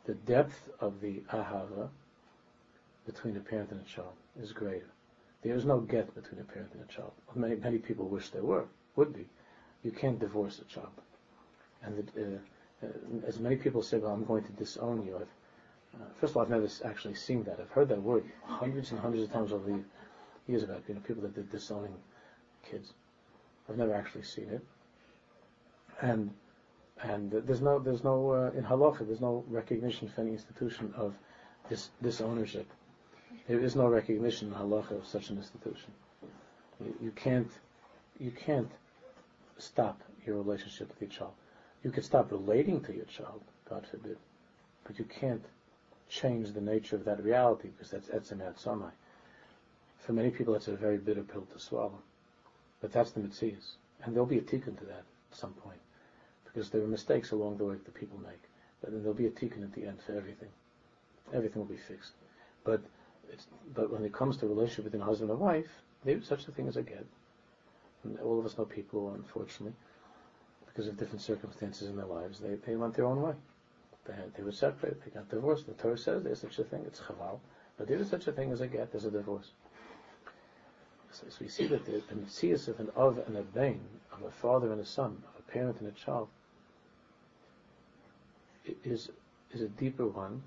the 0.06 0.13
depth 0.13 0.69
of 0.80 1.01
the 1.01 1.21
ahava 1.34 1.89
between 3.06 3.36
a 3.36 3.39
parent 3.39 3.71
and 3.71 3.82
a 3.82 3.89
child 3.89 4.13
is 4.41 4.54
greater. 4.54 4.89
There 5.41 5.56
is 5.56 5.65
no 5.65 5.80
get 5.80 6.13
between 6.15 6.41
a 6.41 6.43
parent 6.43 6.71
and 6.73 6.84
a 6.84 6.91
child. 6.91 7.12
Many, 7.36 7.56
many 7.56 7.78
people 7.78 8.08
wish 8.08 8.30
there 8.30 8.43
were, 8.43 8.65
would 8.95 9.13
be. 9.13 9.28
You 9.84 9.91
can't 9.91 10.19
divorce 10.19 10.60
a 10.60 10.65
child. 10.65 10.89
And 11.84 12.12
uh, 12.17 12.86
uh, 12.86 13.28
as 13.28 13.39
many 13.39 13.56
people 13.56 13.84
say, 13.84 13.97
well, 13.97 14.13
I'm 14.13 14.25
going 14.25 14.43
to 14.43 14.51
disown 14.54 15.06
you. 15.06 15.17
I've, 15.17 15.28
first 16.19 16.31
of 16.31 16.38
all, 16.38 16.43
I've 16.43 16.49
never 16.49 16.67
actually 16.84 17.15
seen 17.15 17.43
that. 17.43 17.60
I've 17.60 17.69
heard 17.69 17.89
that 17.89 18.01
word 18.01 18.25
hundreds 18.43 18.91
and 18.91 18.99
hundreds 18.99 19.23
of 19.23 19.31
times 19.31 19.51
over 19.51 19.69
the 19.69 19.84
years 20.47 20.63
about 20.63 20.84
you 20.88 20.95
know 20.95 21.01
people 21.01 21.23
that 21.23 21.36
did 21.36 21.49
disowning 21.51 21.95
kids. 22.69 22.93
I've 23.69 23.77
never 23.77 23.93
actually 23.93 24.23
seen 24.23 24.49
it. 24.49 24.65
And 26.01 26.31
and 27.01 27.31
there's 27.31 27.62
no 27.62 27.79
there's 27.79 28.03
no 28.03 28.31
uh, 28.31 28.58
in 28.58 28.63
halacha 28.63 29.05
there's 29.05 29.21
no 29.21 29.43
recognition 29.47 30.08
for 30.08 30.21
any 30.21 30.31
institution 30.31 30.93
of 30.95 31.13
this 31.69 31.89
this 32.01 32.21
ownership. 32.21 32.67
There 33.47 33.60
is 33.60 33.75
no 33.75 33.88
recognition 33.88 34.47
in 34.49 34.53
halacha 34.53 34.91
of 34.91 35.05
such 35.05 35.29
an 35.29 35.38
institution. 35.38 35.91
You, 36.84 36.95
you 37.01 37.12
can't 37.12 37.51
you 38.19 38.31
can't 38.31 38.71
stop 39.58 40.01
your 40.25 40.38
relationship 40.38 40.89
with 40.89 41.01
your 41.01 41.10
child. 41.10 41.34
You 41.84 41.91
can 41.91 42.03
stop 42.03 42.31
relating 42.31 42.81
to 42.81 42.95
your 42.95 43.05
child, 43.05 43.41
God 43.69 43.86
forbid, 43.89 44.17
but 44.86 44.97
you 44.97 45.05
can't 45.05 45.43
change 46.09 46.53
the 46.53 46.61
nature 46.61 46.95
of 46.95 47.05
that 47.05 47.23
reality 47.23 47.69
because 47.69 47.91
that's 47.91 48.07
etzem 48.09 48.41
samai. 48.55 48.91
For 49.99 50.13
many 50.13 50.29
people, 50.29 50.55
it's 50.55 50.67
a 50.67 50.75
very 50.75 50.97
bitter 50.97 51.23
pill 51.23 51.47
to 51.53 51.59
swallow, 51.59 51.99
but 52.81 52.91
that's 52.91 53.11
the 53.11 53.21
mitzvahs, 53.21 53.75
and 54.03 54.13
there'll 54.13 54.27
be 54.27 54.37
a 54.37 54.41
tikkun 54.41 54.77
to 54.77 54.85
that 54.85 55.03
at 55.31 55.37
some 55.37 55.53
point 55.53 55.79
because 56.45 56.69
there 56.69 56.81
are 56.81 56.87
mistakes 56.87 57.31
along 57.31 57.57
the 57.57 57.65
way 57.65 57.75
that 57.75 57.93
people 57.93 58.17
make. 58.19 58.41
But 58.81 58.91
then 58.91 59.01
there'll 59.01 59.13
be 59.13 59.25
a 59.25 59.31
tikkun 59.31 59.63
at 59.63 59.73
the 59.73 59.85
end 59.85 59.99
for 60.01 60.13
everything. 60.15 60.49
Everything 61.33 61.61
will 61.61 61.69
be 61.69 61.77
fixed. 61.77 62.13
But 62.63 62.81
but 63.73 63.91
when 63.91 64.05
it 64.05 64.13
comes 64.13 64.37
to 64.37 64.47
relationship 64.47 64.85
between 64.85 65.01
husband 65.01 65.31
and 65.31 65.39
wife, 65.39 65.81
there 66.03 66.17
is 66.17 66.25
such 66.25 66.47
a 66.47 66.51
thing 66.51 66.67
as 66.67 66.77
a 66.77 66.83
get. 66.83 67.05
And 68.03 68.19
all 68.19 68.39
of 68.39 68.45
us 68.45 68.57
know 68.57 68.65
people, 68.65 69.13
unfortunately, 69.13 69.73
because 70.67 70.87
of 70.87 70.97
different 70.97 71.21
circumstances 71.21 71.89
in 71.89 71.95
their 71.97 72.05
lives, 72.05 72.39
they, 72.39 72.55
they 72.65 72.75
went 72.75 72.93
their 72.93 73.05
own 73.05 73.21
way. 73.21 73.33
They, 74.05 74.43
were 74.43 74.51
separated, 74.51 75.01
they 75.03 75.11
got 75.11 75.29
divorced. 75.29 75.65
The 75.65 75.73
Torah 75.73 75.97
says 75.97 76.23
there's 76.23 76.41
such 76.41 76.59
a 76.59 76.63
thing, 76.63 76.83
it's 76.85 76.99
chaval. 76.99 77.39
But 77.77 77.87
there 77.87 77.97
is 77.97 78.09
such 78.09 78.27
a 78.27 78.31
thing 78.31 78.51
as 78.51 78.61
a 78.61 78.67
get, 78.67 78.91
there's 78.91 79.05
a 79.05 79.11
divorce. 79.11 79.51
So, 81.11 81.23
so 81.29 81.37
we 81.41 81.47
see 81.47 81.67
that 81.67 81.85
the, 81.85 82.03
the 82.07 82.15
mitzvahs 82.15 82.67
of 82.67 82.79
an 82.79 82.89
of 82.95 83.17
and 83.27 83.37
a 83.37 83.41
bain, 83.41 83.81
of 84.11 84.21
a 84.23 84.31
father 84.31 84.71
and 84.71 84.79
a 84.79 84.85
son, 84.85 85.23
of 85.27 85.39
a 85.39 85.51
parent 85.51 85.79
and 85.79 85.87
a 85.87 85.91
child, 85.91 86.27
is 88.83 89.09
is 89.51 89.61
a 89.61 89.67
deeper 89.69 90.05
one 90.05 90.41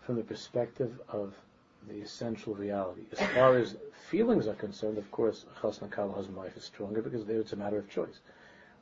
from 0.00 0.16
the 0.16 0.22
perspective 0.22 1.00
of 1.08 1.34
the 1.88 2.00
essential 2.00 2.54
reality. 2.54 3.02
As 3.12 3.20
far 3.30 3.56
as 3.56 3.76
feelings 4.08 4.46
are 4.46 4.54
concerned, 4.54 4.98
of 4.98 5.10
course, 5.10 5.46
chasna 5.60 5.90
kala 5.90 6.12
husband 6.12 6.36
wife 6.36 6.56
is 6.56 6.64
stronger 6.64 7.02
because 7.02 7.24
there 7.24 7.40
it's 7.40 7.52
a 7.52 7.56
matter 7.56 7.78
of 7.78 7.88
choice. 7.88 8.20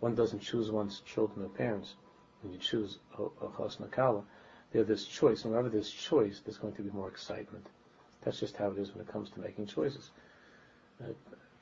One 0.00 0.14
doesn't 0.14 0.40
choose 0.40 0.70
one's 0.70 1.00
children 1.00 1.44
or 1.44 1.48
parents. 1.48 1.94
When 2.42 2.52
you 2.52 2.58
choose 2.58 2.98
a 3.18 3.22
chasna 3.46 3.90
kala, 3.90 4.24
there's 4.72 4.86
this 4.86 5.04
choice, 5.04 5.44
and 5.44 5.52
wherever 5.52 5.68
there's 5.68 5.90
choice, 5.90 6.40
there's 6.44 6.58
going 6.58 6.74
to 6.74 6.82
be 6.82 6.90
more 6.90 7.08
excitement. 7.08 7.66
That's 8.22 8.40
just 8.40 8.56
how 8.56 8.70
it 8.70 8.78
is 8.78 8.92
when 8.92 9.04
it 9.04 9.12
comes 9.12 9.30
to 9.30 9.40
making 9.40 9.66
choices. 9.66 10.10
Uh, 11.02 11.08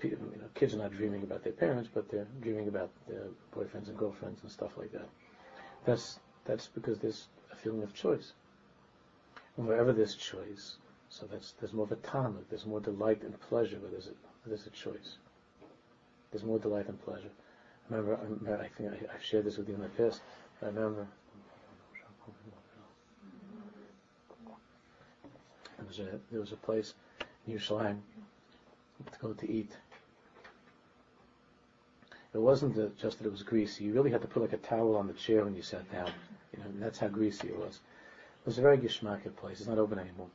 you 0.02 0.10
know, 0.10 0.48
kids 0.54 0.74
are 0.74 0.78
not 0.78 0.92
dreaming 0.92 1.22
about 1.22 1.42
their 1.42 1.52
parents, 1.52 1.88
but 1.92 2.08
they're 2.08 2.26
dreaming 2.40 2.68
about 2.68 2.90
their 3.08 3.26
boyfriends 3.54 3.88
and 3.88 3.96
girlfriends 3.96 4.42
and 4.42 4.50
stuff 4.50 4.72
like 4.76 4.92
that. 4.92 5.08
That's 5.84 6.18
that's 6.44 6.66
because 6.68 6.98
there's 6.98 7.28
a 7.52 7.56
feeling 7.56 7.82
of 7.82 7.94
choice. 7.94 8.32
And 9.56 9.66
wherever 9.66 9.92
there's 9.92 10.14
choice, 10.14 10.76
so 11.08 11.26
that's 11.30 11.52
there's 11.52 11.72
more 11.72 11.84
of 11.84 11.92
a 11.92 11.96
tamuk, 11.96 12.44
there's 12.48 12.66
more 12.66 12.80
delight 12.80 13.22
and 13.22 13.38
pleasure 13.40 13.78
where 13.78 13.90
there's 13.90 14.06
a, 14.06 14.10
where 14.10 14.56
there's 14.56 14.66
a 14.66 14.70
choice. 14.70 15.18
There's 16.30 16.44
more 16.44 16.58
delight 16.58 16.88
and 16.88 17.02
pleasure. 17.02 17.30
Remember, 17.88 18.16
I, 18.16 18.22
remember, 18.22 18.62
I 18.62 18.68
think 18.68 18.92
I, 18.92 19.12
have 19.12 19.24
shared 19.24 19.44
this 19.44 19.56
with 19.56 19.68
you 19.68 19.74
in 19.74 19.80
the 19.80 19.88
past. 19.88 20.20
I 20.60 20.66
remember 20.66 21.06
there 25.76 25.86
was 25.86 25.98
a 26.00 26.18
there 26.30 26.40
was 26.40 26.52
a 26.52 26.56
place 26.56 26.94
in 27.46 27.54
Yerushalayim 27.54 27.98
to 29.12 29.18
go 29.20 29.32
to 29.32 29.50
eat. 29.50 29.70
It 32.34 32.38
wasn't 32.38 32.98
just 32.98 33.18
that 33.18 33.26
it 33.26 33.30
was 33.30 33.42
greasy. 33.42 33.84
You 33.84 33.92
really 33.92 34.10
had 34.10 34.20
to 34.22 34.28
put 34.28 34.42
like 34.42 34.52
a 34.52 34.58
towel 34.58 34.96
on 34.96 35.06
the 35.06 35.12
chair 35.14 35.44
when 35.44 35.54
you 35.54 35.62
sat 35.62 35.90
down. 35.92 36.10
You 36.52 36.58
know, 36.58 36.66
that's 36.80 36.98
how 36.98 37.08
greasy 37.08 37.48
it 37.48 37.58
was. 37.58 37.80
It 38.42 38.46
was 38.46 38.58
a 38.58 38.62
very 38.62 38.78
geschmacked 38.78 39.34
place. 39.36 39.60
It's 39.60 39.68
not 39.68 39.78
open 39.78 39.98
anymore. 39.98 40.28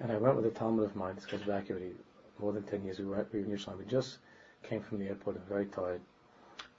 And 0.00 0.12
I 0.12 0.18
went 0.18 0.36
with 0.36 0.46
a 0.46 0.50
Talmud 0.50 0.84
of 0.84 0.94
mine. 0.94 1.14
This 1.14 1.26
goes 1.26 1.42
back 1.42 1.70
already 1.70 1.92
more 2.38 2.52
than 2.52 2.62
10 2.62 2.84
years. 2.84 2.98
We 2.98 3.06
were, 3.06 3.26
we 3.32 3.40
were 3.40 3.46
in 3.46 3.50
Yerushalayim. 3.50 3.78
We 3.78 3.84
just 3.86 4.18
came 4.62 4.82
from 4.82 4.98
the 4.98 5.06
airport 5.06 5.36
and 5.36 5.44
very 5.46 5.66
tired. 5.66 6.00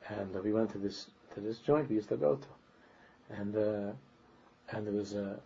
And 0.10 0.36
uh, 0.36 0.42
we 0.42 0.54
went 0.54 0.70
to 0.72 0.78
this 0.78 1.08
to 1.34 1.42
this 1.42 1.58
joint 1.60 1.90
we 1.90 1.96
used 1.96 2.10
to 2.10 2.18
go 2.18 2.36
to. 2.36 2.48
And 3.30 3.56
uh, 3.56 3.92
and 4.72 4.86
there 4.86 4.94
was 4.94 5.14
a, 5.14 5.40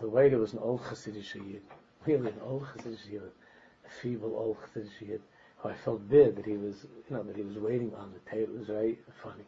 the 0.00 0.08
waiter 0.08 0.38
was 0.38 0.52
an 0.52 0.60
old 0.60 0.80
Hasidic 0.82 1.34
Yid. 1.34 1.62
Really 2.06 2.28
an 2.28 2.40
old 2.42 2.64
Hasidic 2.64 3.10
Yid. 3.10 3.22
A 3.22 3.90
feeble 4.02 4.34
old 4.36 4.56
Hasidic 4.74 5.08
Yid. 5.08 5.20
I 5.64 5.74
felt 5.74 6.08
bad 6.08 6.36
that 6.36 6.46
he 6.46 6.56
was, 6.56 6.86
you 7.08 7.16
know, 7.16 7.22
that 7.24 7.36
he 7.36 7.42
was 7.42 7.56
waiting 7.56 7.92
on 7.94 8.12
the 8.12 8.30
table. 8.30 8.54
It 8.54 8.58
was 8.60 8.68
very 8.68 8.98
funny. 9.22 9.44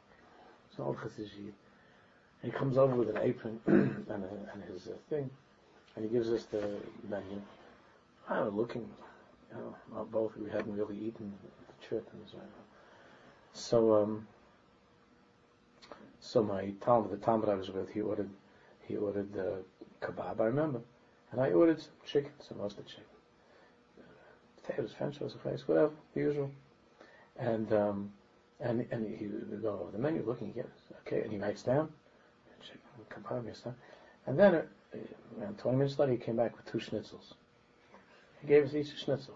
It's 0.68 0.79
an 0.79 0.85
old 0.85 0.96
Hasidic 0.96 1.44
Yid. 1.44 1.55
He 2.42 2.50
comes 2.50 2.79
over 2.79 2.94
with 2.94 3.11
an 3.11 3.18
apron 3.18 3.61
and, 3.66 4.09
a, 4.09 4.53
and 4.53 4.62
his 4.72 4.88
uh, 4.88 4.92
thing, 5.11 5.29
and 5.94 6.05
he 6.05 6.11
gives 6.11 6.31
us 6.31 6.44
the 6.44 6.79
menu. 7.09 7.40
I 8.29 8.40
was 8.42 8.55
looking, 8.55 8.88
you 9.50 9.74
know, 9.92 10.05
both 10.11 10.37
we 10.37 10.50
hadn't 10.50 10.74
really 10.74 10.96
eaten 10.96 11.33
the 11.42 11.87
trip, 11.87 12.09
and 12.12 12.22
so, 12.31 12.38
so 13.53 14.03
um, 14.03 14.26
so 16.20 16.42
my 16.42 16.72
Talmud, 16.80 17.11
the 17.11 17.16
Talmud 17.16 17.48
I 17.48 17.54
was 17.54 17.70
with, 17.70 17.90
he 17.90 18.00
ordered, 18.00 18.30
he 18.87 18.96
ordered 18.96 19.33
the 19.33 19.59
kebab, 20.00 20.40
I 20.40 20.44
remember, 20.44 20.80
and 21.33 21.40
I 21.40 21.50
ordered 21.50 21.80
some 21.80 21.92
chicken, 22.06 22.33
some 22.46 22.59
roasted 22.59 22.87
chicken, 22.87 23.04
potatoes, 24.62 24.92
French 24.96 25.18
toast, 25.18 25.37
rice, 25.44 25.66
whatever, 25.66 25.92
the 26.14 26.20
usual, 26.20 26.50
and 27.38 27.72
um, 27.72 28.12
and 28.61 28.87
and 28.90 29.18
he 29.18 29.26
go 29.56 29.80
over 29.83 29.92
the 29.92 29.98
menu, 29.98 30.22
looking 30.26 30.50
again, 30.50 30.68
okay, 31.06 31.22
and 31.22 31.33
he 31.33 31.38
writes 31.38 31.62
down 31.62 31.90
kebab 33.11 33.74
and 34.26 34.38
then, 34.38 34.54
uh, 34.54 34.62
around 35.40 35.59
20 35.59 35.78
minutes 35.78 35.98
later, 35.98 36.12
he 36.12 36.18
came 36.18 36.37
back 36.37 36.56
with 36.56 36.70
two 36.70 36.78
schnitzels. 36.78 37.35
He 38.40 38.46
gave 38.46 38.64
us 38.64 38.74
each 38.74 38.92
a 38.92 38.96
schnitzel. 38.96 39.35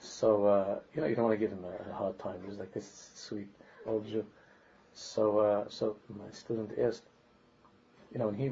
So, 0.00 0.46
uh, 0.46 0.78
you 0.94 1.00
know, 1.00 1.06
you 1.06 1.14
don't 1.14 1.24
want 1.26 1.38
to 1.38 1.44
give 1.44 1.52
him 1.52 1.64
a, 1.64 1.90
a, 1.90 1.94
hard 1.94 2.18
time. 2.18 2.36
He's 2.46 2.58
like 2.58 2.72
this 2.72 3.10
sweet 3.14 3.48
old 3.86 4.06
Jew. 4.06 4.24
So, 4.96 5.38
uh, 5.38 5.68
so 5.68 5.96
my 6.08 6.30
student 6.32 6.72
asked, 6.78 7.02
you 8.10 8.18
know, 8.18 8.28
and 8.28 8.36
he, 8.36 8.44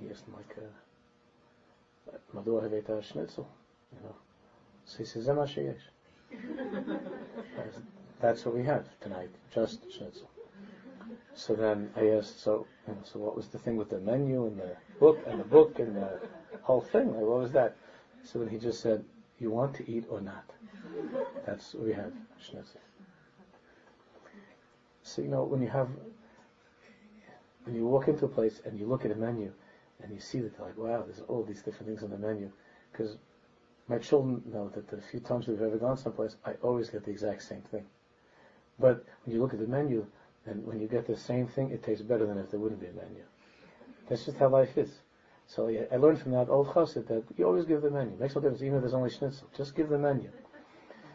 he 0.00 0.10
asked 0.10 0.26
him 0.26 0.34
like, 0.34 0.56
uh, 0.56 2.40
Haveta 2.40 3.04
Schnitzel, 3.04 3.46
you 3.92 4.02
know. 4.02 4.14
So 4.86 4.98
he 4.98 5.04
says, 5.04 5.26
Zema 5.26 5.46
That's 8.20 8.46
what 8.46 8.56
we 8.56 8.64
have 8.64 8.86
tonight, 9.00 9.28
just 9.54 9.80
schnitzel. 9.92 10.30
So 11.34 11.54
then 11.54 11.90
I 11.94 12.08
asked, 12.08 12.40
so 12.42 12.66
you 12.88 12.94
know, 12.94 13.00
so 13.04 13.18
what 13.18 13.36
was 13.36 13.48
the 13.48 13.58
thing 13.58 13.76
with 13.76 13.90
the 13.90 14.00
menu 14.00 14.46
and 14.46 14.58
the 14.58 14.76
book 14.98 15.18
and 15.26 15.38
the 15.38 15.44
book 15.44 15.78
and 15.80 15.96
the 15.96 16.18
whole 16.62 16.80
thing? 16.80 17.08
Like, 17.08 17.24
what 17.24 17.40
was 17.40 17.52
that? 17.52 17.76
So 18.24 18.38
then 18.38 18.48
he 18.48 18.56
just 18.56 18.80
said, 18.80 19.04
you 19.38 19.50
want 19.50 19.74
to 19.76 19.90
eat 19.90 20.06
or 20.08 20.22
not? 20.22 20.44
That's 21.46 21.74
what 21.74 21.84
we 21.84 21.92
have, 21.92 22.12
schnitzel. 22.40 22.80
So 25.10 25.22
you 25.22 25.28
know, 25.28 25.42
when 25.42 25.60
you 25.60 25.68
have, 25.68 25.88
when 27.64 27.74
you 27.74 27.84
walk 27.84 28.06
into 28.06 28.26
a 28.26 28.28
place 28.28 28.62
and 28.64 28.78
you 28.78 28.86
look 28.86 29.04
at 29.04 29.10
a 29.10 29.16
menu 29.16 29.52
and 30.00 30.12
you 30.12 30.20
see 30.20 30.38
that 30.38 30.56
they're 30.56 30.66
like, 30.66 30.78
wow, 30.78 31.02
there's 31.02 31.20
all 31.26 31.42
these 31.42 31.62
different 31.62 31.88
things 31.88 32.04
on 32.04 32.10
the 32.10 32.16
menu, 32.16 32.50
because 32.92 33.18
my 33.88 33.98
children 33.98 34.40
know 34.46 34.68
that 34.68 34.86
the 34.88 35.00
few 35.00 35.18
times 35.18 35.48
we've 35.48 35.60
ever 35.60 35.76
gone 35.76 35.96
someplace, 35.96 36.36
I 36.46 36.52
always 36.62 36.88
get 36.90 37.04
the 37.04 37.10
exact 37.10 37.42
same 37.42 37.62
thing. 37.62 37.86
But 38.78 39.04
when 39.24 39.34
you 39.34 39.42
look 39.42 39.52
at 39.52 39.58
the 39.58 39.66
menu, 39.66 40.06
and 40.46 40.64
when 40.64 40.80
you 40.80 40.86
get 40.86 41.06
the 41.06 41.16
same 41.16 41.48
thing, 41.48 41.70
it 41.70 41.82
tastes 41.82 42.02
better 42.02 42.24
than 42.24 42.38
if 42.38 42.50
there 42.50 42.60
wouldn't 42.60 42.80
be 42.80 42.86
a 42.86 42.92
menu. 42.92 43.24
That's 44.08 44.24
just 44.24 44.38
how 44.38 44.48
life 44.48 44.78
is. 44.78 44.90
So 45.48 45.66
yeah, 45.66 45.82
I 45.90 45.96
learned 45.96 46.20
from 46.20 46.32
that 46.32 46.48
old 46.48 46.68
chassid 46.68 47.08
that 47.08 47.24
you 47.36 47.46
always 47.46 47.64
give 47.64 47.82
the 47.82 47.90
menu. 47.90 48.12
It 48.12 48.20
makes 48.20 48.36
no 48.36 48.40
difference, 48.40 48.62
even 48.62 48.76
if 48.76 48.82
there's 48.82 48.94
only 48.94 49.10
schnitzel. 49.10 49.48
Just 49.56 49.74
give 49.74 49.88
the 49.88 49.98
menu. 49.98 50.30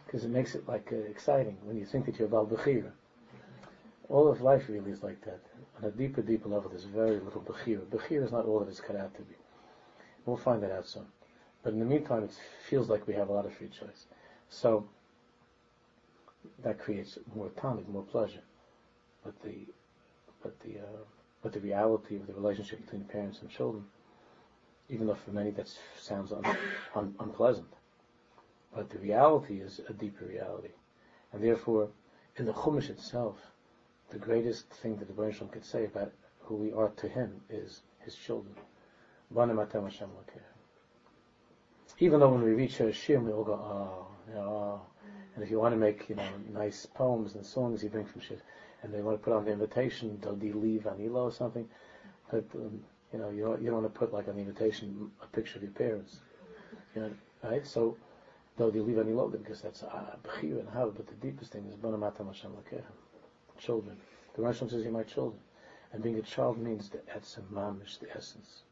Because 0.05 0.25
it 0.25 0.29
makes 0.29 0.53
it 0.53 0.67
like 0.67 0.91
uh, 0.91 0.97
exciting 0.97 1.58
when 1.63 1.77
you 1.77 1.86
think 1.86 2.05
that 2.05 2.19
you're 2.19 2.27
Bal 2.27 2.45
Bechira. 2.45 2.91
All 4.09 4.27
of 4.27 4.41
life 4.41 4.69
really 4.69 4.91
is 4.91 5.03
like 5.03 5.23
that. 5.25 5.39
On 5.77 5.85
a 5.85 5.91
deeper, 5.91 6.21
deeper 6.21 6.49
level, 6.49 6.69
there's 6.69 6.83
very 6.83 7.19
little 7.19 7.41
Bechira. 7.41 7.81
Bechira 7.85 8.23
is 8.23 8.31
not 8.31 8.45
all 8.45 8.59
that 8.59 8.69
it's 8.69 8.79
cut 8.79 8.95
out 8.95 9.15
to 9.15 9.21
be. 9.23 9.35
We'll 10.25 10.37
find 10.37 10.61
that 10.63 10.71
out 10.71 10.87
soon. 10.87 11.07
But 11.63 11.73
in 11.73 11.79
the 11.79 11.85
meantime, 11.85 12.23
it 12.23 12.37
feels 12.69 12.89
like 12.89 13.07
we 13.07 13.15
have 13.15 13.29
a 13.29 13.33
lot 13.33 13.45
of 13.45 13.53
free 13.53 13.69
choice. 13.69 14.05
So, 14.49 14.87
that 16.63 16.79
creates 16.79 17.17
more 17.35 17.49
time, 17.49 17.83
more 17.89 18.03
pleasure 18.03 18.41
but 19.25 19.41
the 19.41 19.65
but 20.43 20.57
the 20.61 20.79
uh, 20.79 21.03
but 21.41 21.51
the 21.51 21.59
reality 21.59 22.15
of 22.15 22.27
the 22.27 22.33
relationship 22.33 22.79
between 22.85 23.03
parents 23.03 23.39
and 23.41 23.49
children, 23.49 23.83
even 24.87 25.07
though 25.07 25.15
for 25.15 25.31
many 25.31 25.49
that 25.51 25.67
sounds 25.99 26.31
un, 26.31 26.45
un, 26.95 27.15
unpleasant, 27.19 27.73
but 28.73 28.89
the 28.89 28.99
reality 28.99 29.59
is 29.59 29.81
a 29.89 29.93
deeper 29.93 30.25
reality, 30.25 30.69
and 31.33 31.43
therefore, 31.43 31.89
in 32.37 32.45
the 32.45 32.53
Chumash 32.53 32.89
itself, 32.89 33.37
the 34.11 34.17
greatest 34.17 34.69
thing 34.69 34.97
that 34.97 35.07
the 35.07 35.13
Baruch 35.13 35.51
could 35.51 35.65
say 35.65 35.85
about 35.85 36.11
who 36.39 36.55
we 36.55 36.71
are 36.71 36.89
to 36.89 37.07
Him 37.07 37.41
is 37.49 37.81
His 37.99 38.15
children. 38.15 38.55
Even 41.99 42.19
though 42.19 42.29
when 42.29 42.43
we 42.43 42.51
reach 42.51 42.73
Shir, 42.73 43.19
we 43.19 43.31
all 43.31 43.43
go, 43.43 43.53
oh, 43.53 44.07
you 44.27 44.35
know, 44.35 44.41
oh. 44.41 44.81
and 45.33 45.43
if 45.43 45.49
you 45.49 45.59
want 45.59 45.73
to 45.73 45.77
make, 45.77 46.07
you 46.09 46.15
know, 46.15 46.29
nice 46.53 46.85
poems 46.85 47.35
and 47.35 47.45
songs, 47.45 47.83
you 47.83 47.89
bring 47.89 48.05
from 48.05 48.21
Shir 48.21 48.37
and 48.83 48.93
they 48.93 49.01
want 49.01 49.17
to 49.19 49.23
put 49.23 49.33
on 49.33 49.45
the 49.45 49.51
invitation, 49.51 50.17
Dodi 50.21 50.53
Li 50.53 50.79
Va'ani 50.79 51.09
Lo 51.09 51.23
or 51.23 51.31
something. 51.31 51.67
But, 52.31 52.45
um, 52.53 52.83
you 53.11 53.19
know, 53.19 53.29
you 53.29 53.43
don't, 53.43 53.61
you 53.61 53.71
don't 53.71 53.81
want 53.81 53.93
to 53.93 53.99
put 53.99 54.13
like 54.13 54.27
on 54.27 54.35
the 54.35 54.41
invitation 54.41 55.09
a 55.23 55.27
picture 55.27 55.57
of 55.57 55.63
your 55.63 55.71
parents. 55.71 56.19
You 56.95 57.01
know, 57.01 57.11
right? 57.43 57.65
So, 57.65 57.97
Dodi 58.59 58.85
Li 58.85 58.93
Va'ani 58.93 59.15
Lo, 59.15 59.27
because 59.27 59.61
that's 59.61 59.81
uh, 59.83 60.15
Bechir 60.23 60.59
and 60.59 60.69
how, 60.69 60.89
but 60.89 61.07
the 61.07 61.15
deepest 61.15 61.51
thing 61.51 61.65
is 61.67 61.75
Bonamatam 61.75 62.27
Hashem 62.27 62.51
Children. 63.57 63.97
The 64.35 64.41
Rosh 64.41 64.59
says, 64.59 64.73
you're 64.73 64.91
my 64.91 65.03
children. 65.03 65.39
And 65.93 66.03
being 66.03 66.17
a 66.17 66.21
child 66.21 66.57
means 66.57 66.89
the 66.89 66.97
etzem 66.97 67.43
mamish, 67.53 67.99
the 67.99 68.09
essence. 68.11 68.63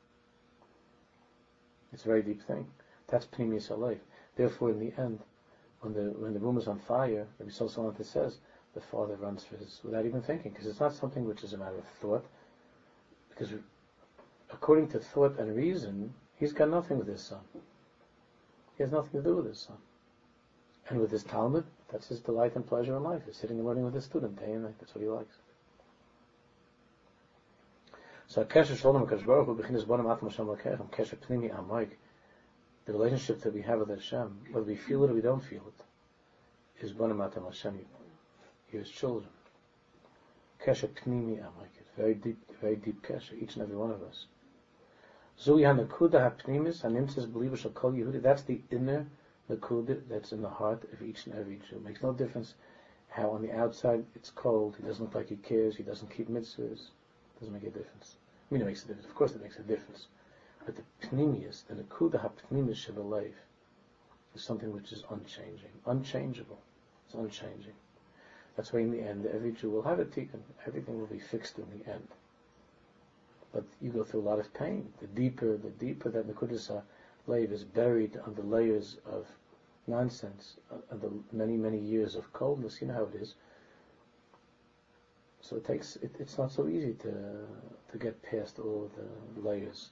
It's 1.93 2.03
a 2.03 2.07
very 2.07 2.21
deep 2.21 2.41
thing. 2.41 2.67
That's 3.07 3.27
Pneumius 3.27 3.69
Alev. 3.69 3.99
Therefore, 4.35 4.71
in 4.71 4.79
the 4.79 4.93
end, 4.99 5.19
when 5.81 5.93
the 5.93 6.11
when 6.11 6.33
the 6.33 6.39
room 6.39 6.57
is 6.57 6.67
on 6.67 6.79
fire, 6.79 7.27
Rabbi 7.39 7.51
Sol 7.51 7.69
says, 7.69 8.39
the 8.73 8.81
father 8.81 9.15
runs 9.15 9.43
for 9.43 9.57
his, 9.57 9.79
without 9.83 10.05
even 10.05 10.21
thinking, 10.21 10.51
because 10.51 10.65
it's 10.65 10.79
not 10.79 10.93
something 10.93 11.25
which 11.25 11.43
is 11.43 11.53
a 11.53 11.57
matter 11.57 11.77
of 11.77 11.85
thought. 12.01 12.25
Because 13.29 13.53
according 14.51 14.87
to 14.89 14.99
thought 14.99 15.37
and 15.37 15.55
reason, 15.55 16.13
he's 16.35 16.53
got 16.53 16.69
nothing 16.69 16.97
with 16.97 17.07
his 17.07 17.21
son. 17.21 17.41
He 18.77 18.83
has 18.83 18.91
nothing 18.91 19.21
to 19.21 19.21
do 19.21 19.35
with 19.35 19.45
his 19.45 19.59
son. 19.59 19.77
And 20.89 20.99
with 20.99 21.11
his 21.11 21.23
Talmud, 21.23 21.65
that's 21.93 22.07
his 22.07 22.19
delight 22.19 22.55
and 22.55 22.67
pleasure 22.67 22.97
in 22.97 23.03
life, 23.03 23.21
is 23.29 23.37
sitting 23.37 23.57
and 23.57 23.65
learning 23.65 23.85
with 23.85 23.93
his 23.93 24.03
student 24.03 24.37
day 24.37 24.51
and 24.51 24.63
night. 24.63 24.73
That's 24.79 24.93
what 24.93 25.03
he 25.03 25.09
likes. 25.09 25.35
So 28.27 28.43
Kesher 28.43 28.75
Shalom 28.75 29.05
HaKadosh 29.05 29.25
Baruch 29.25 29.45
Hu 29.45 29.55
B'chinas 29.55 29.85
Bonam 29.85 30.11
Atam 30.11 30.29
Hashem 30.29 30.47
Kesher 30.87 31.17
Pnimi 31.17 31.55
Amoik 31.55 31.91
the 32.85 32.91
relationship 32.91 33.41
that 33.41 33.53
we 33.53 33.61
have 33.61 33.79
with 33.79 33.89
Hashem, 33.89 34.47
whether 34.51 34.65
we 34.65 34.75
feel 34.75 35.03
it 35.03 35.11
or 35.11 35.13
we 35.13 35.21
don't 35.21 35.43
feel 35.43 35.61
it, 35.67 36.83
is 36.83 36.91
Bonam 36.91 37.23
Atam 37.25 37.45
Hashem 37.45 37.85
his 38.67 38.89
children. 38.89 39.29
Kesha 40.65 40.87
Pnimi 40.87 41.37
Amakit. 41.37 41.85
Very 41.95 42.15
deep, 42.15 42.39
very 42.59 42.75
deep 42.75 43.05
Kesha, 43.05 43.33
each 43.39 43.53
and 43.53 43.63
every 43.63 43.75
one 43.75 43.91
of 43.91 44.01
us. 44.01 44.25
Zui 45.39 45.61
HaNakuda 45.61 46.35
HaPnimis, 46.37 46.81
HaNimtzes 46.81 47.31
Believer 47.31 47.55
Shal 47.55 47.71
Kol 47.71 47.91
Yehudi. 47.91 48.21
That's 48.21 48.43
the 48.43 48.61
inner 48.71 49.05
Nakuda 49.49 50.01
that's 50.07 50.31
in 50.31 50.41
the 50.41 50.49
heart 50.49 50.83
of 50.93 51.01
each 51.01 51.25
and 51.25 51.35
every 51.35 51.57
Jew. 51.57 51.75
It 51.75 51.83
makes 51.83 52.01
no 52.01 52.13
difference 52.13 52.55
how 53.09 53.29
on 53.29 53.41
the 53.41 53.51
outside 53.51 54.05
it's 54.15 54.31
cold, 54.31 54.75
he 54.77 54.83
doesn't 54.83 55.05
look 55.05 55.15
like 55.15 55.29
he 55.29 55.35
cares, 55.35 55.75
he 55.75 55.83
doesn't 55.83 56.09
keep 56.09 56.29
mitzvahs. 56.29 56.89
It 56.89 57.39
Doesn't 57.39 57.53
make 57.53 57.63
a 57.63 57.69
difference. 57.69 58.15
I 58.49 58.53
mean, 58.53 58.61
it 58.61 58.65
makes 58.65 58.83
a 58.83 58.87
difference. 58.87 59.07
Of 59.07 59.15
course, 59.15 59.35
it 59.35 59.41
makes 59.41 59.59
a 59.59 59.63
difference. 59.63 60.07
But 60.65 60.75
the 60.77 60.83
pnimius, 61.07 61.65
the 61.67 61.75
nakuda 61.75 62.21
hapnimis 62.21 62.87
life. 63.09 63.45
is 64.33 64.43
something 64.43 64.71
which 64.71 64.91
is 64.91 65.03
unchanging, 65.09 65.73
unchangeable. 65.85 66.59
It's 67.05 67.15
unchanging. 67.15 67.73
That's 68.55 68.71
why 68.71 68.79
in 68.79 68.91
the 68.91 69.01
end, 69.01 69.25
every 69.25 69.51
Jew 69.51 69.71
will 69.71 69.81
have 69.81 69.99
a 69.99 70.05
tikkun. 70.05 70.41
Everything 70.65 70.99
will 70.99 71.07
be 71.07 71.19
fixed 71.19 71.59
in 71.59 71.65
the 71.69 71.91
end. 71.91 72.07
But 73.51 73.65
you 73.81 73.91
go 73.91 74.03
through 74.03 74.21
a 74.21 74.29
lot 74.29 74.39
of 74.39 74.53
pain. 74.53 74.93
The 74.99 75.07
deeper, 75.07 75.57
the 75.57 75.69
deeper 75.69 76.09
that 76.09 76.27
the 76.27 76.33
Kudus 76.33 76.71
Is 77.27 77.63
buried 77.63 78.19
under 78.25 78.43
layers 78.43 78.97
of 79.05 79.27
nonsense, 79.87 80.57
under 80.91 81.09
many, 81.31 81.55
many 81.55 81.77
years 81.77 82.15
of 82.15 82.31
coldness, 82.33 82.81
you 82.81 82.87
know 82.87 82.93
how 82.93 83.03
it 83.03 83.15
is. 83.15 83.35
So 85.41 85.55
it 85.55 85.65
takes, 85.65 85.95
it, 85.97 86.15
it's 86.19 86.37
not 86.37 86.51
so 86.51 86.67
easy 86.67 86.93
to, 86.95 87.13
to 87.91 87.97
get 87.97 88.21
past 88.23 88.59
all 88.59 88.91
the 88.95 89.41
layers 89.41 89.91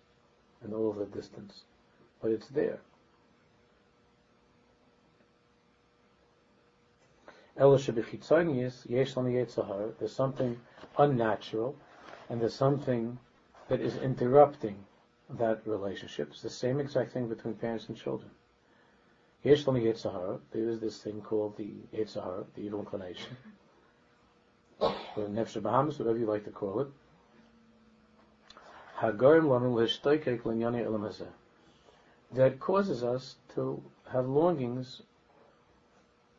and 0.63 0.73
all 0.73 0.91
the 0.91 1.05
distance. 1.05 1.63
But 2.21 2.31
it's 2.31 2.47
there. 2.47 2.79
There's 7.57 7.83
something 10.15 10.59
unnatural, 10.97 11.75
and 12.29 12.41
there's 12.41 12.55
something 12.55 13.17
that 13.67 13.81
is 13.81 13.97
interrupting 13.97 14.77
that 15.37 15.61
relationship. 15.65 16.29
It's 16.31 16.41
the 16.41 16.49
same 16.49 16.79
exact 16.79 17.11
thing 17.11 17.27
between 17.27 17.53
parents 17.55 17.87
and 17.87 17.97
children. 17.97 18.31
There 19.43 19.53
is 19.53 19.65
this 20.79 21.01
thing 21.01 21.21
called 21.21 21.57
the 21.57 21.73
Yetzer 21.93 22.23
Hara, 22.23 22.43
the 22.55 22.61
evil 22.61 22.79
inclination, 22.79 23.37
or 24.79 24.93
Nefesh 25.17 25.61
Bahamas, 25.61 25.97
whatever 25.97 26.17
you 26.17 26.25
like 26.27 26.45
to 26.45 26.51
call 26.51 26.81
it. 26.81 26.87
That 32.33 32.59
causes 32.59 33.03
us 33.03 33.35
to 33.55 33.83
have 34.11 34.27
longings 34.27 35.01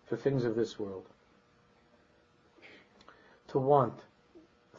for 0.06 0.16
things 0.16 0.44
of 0.44 0.54
this 0.54 0.78
world 0.78 1.06
to 3.52 3.58
want 3.58 3.94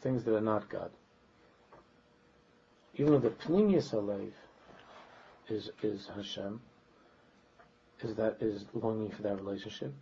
things 0.02 0.23
that 0.23 0.36
are 0.36 0.41
not 0.41 0.67
God. 0.67 0.91
Even 2.95 3.13
though 3.13 3.19
the 3.19 3.29
Pnimius 3.29 3.93
Alev 3.93 4.32
is, 5.49 5.71
is 5.82 6.10
Hashem, 6.15 6.62
is 8.01 8.15
that 8.15 8.38
is 8.41 8.65
longing 8.73 9.10
for 9.10 9.23
that 9.23 9.36
relationship. 9.38 9.93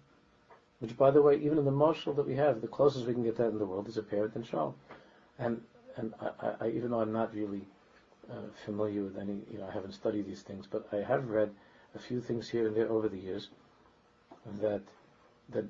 Which, 0.80 0.98
by 0.98 1.12
the 1.12 1.22
way, 1.22 1.36
even 1.38 1.58
in 1.58 1.66
the 1.66 1.72
marshal 1.72 2.14
that 2.14 2.28
we 2.28 2.36
have, 2.36 2.62
the 2.62 2.68
closest 2.68 3.06
we 3.06 3.14
can 3.14 3.24
get 3.24 3.38
that 3.38 3.50
in 3.50 3.60
the 3.60 3.66
world 3.66 3.88
is 3.88 3.98
a 3.98 4.04
parent 4.04 4.36
and 4.36 4.44
child. 4.44 4.74
And 5.38 5.62
and 5.98 6.14
I, 6.20 6.54
I, 6.62 6.70
even 6.70 6.92
though 6.92 7.02
I'm 7.02 7.12
not 7.12 7.34
really 7.34 7.62
uh, 8.32 8.48
familiar 8.66 9.04
with 9.04 9.18
any, 9.18 9.40
you 9.52 9.60
know, 9.60 9.68
I 9.68 9.72
haven't 9.72 9.94
studied 9.94 10.26
these 10.26 10.42
things, 10.42 10.66
but 10.70 10.88
I 10.92 10.98
have 10.98 11.30
read 11.30 11.52
a 11.96 12.00
few 12.00 12.22
things 12.22 12.50
here 12.50 12.66
and 12.68 12.76
there 12.76 12.90
over 12.90 13.10
the 13.10 13.18
years 13.18 13.50
that 14.60 14.82
that 15.50 15.66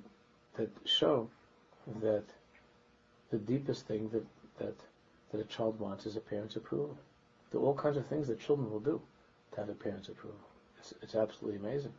that 0.55 0.69
show 0.86 1.29
that 2.01 2.23
the 3.31 3.38
deepest 3.38 3.88
thing 3.88 4.10
that, 4.10 4.25
that, 4.60 4.75
that 5.31 5.41
a 5.41 5.45
child 5.45 5.79
wants 5.79 6.05
is 6.05 6.15
a 6.15 6.19
parent's 6.19 6.55
approval. 6.55 6.97
There 7.51 7.59
are 7.59 7.63
all 7.63 7.75
kinds 7.75 7.97
of 7.97 8.05
things 8.07 8.27
that 8.27 8.39
children 8.39 8.71
will 8.71 8.79
do 8.79 9.01
to 9.51 9.57
have 9.57 9.67
their 9.67 9.75
parent's 9.75 10.09
approval. 10.09 10.39
It's, 10.79 10.93
it's 11.01 11.15
absolutely 11.15 11.59
amazing. 11.59 11.93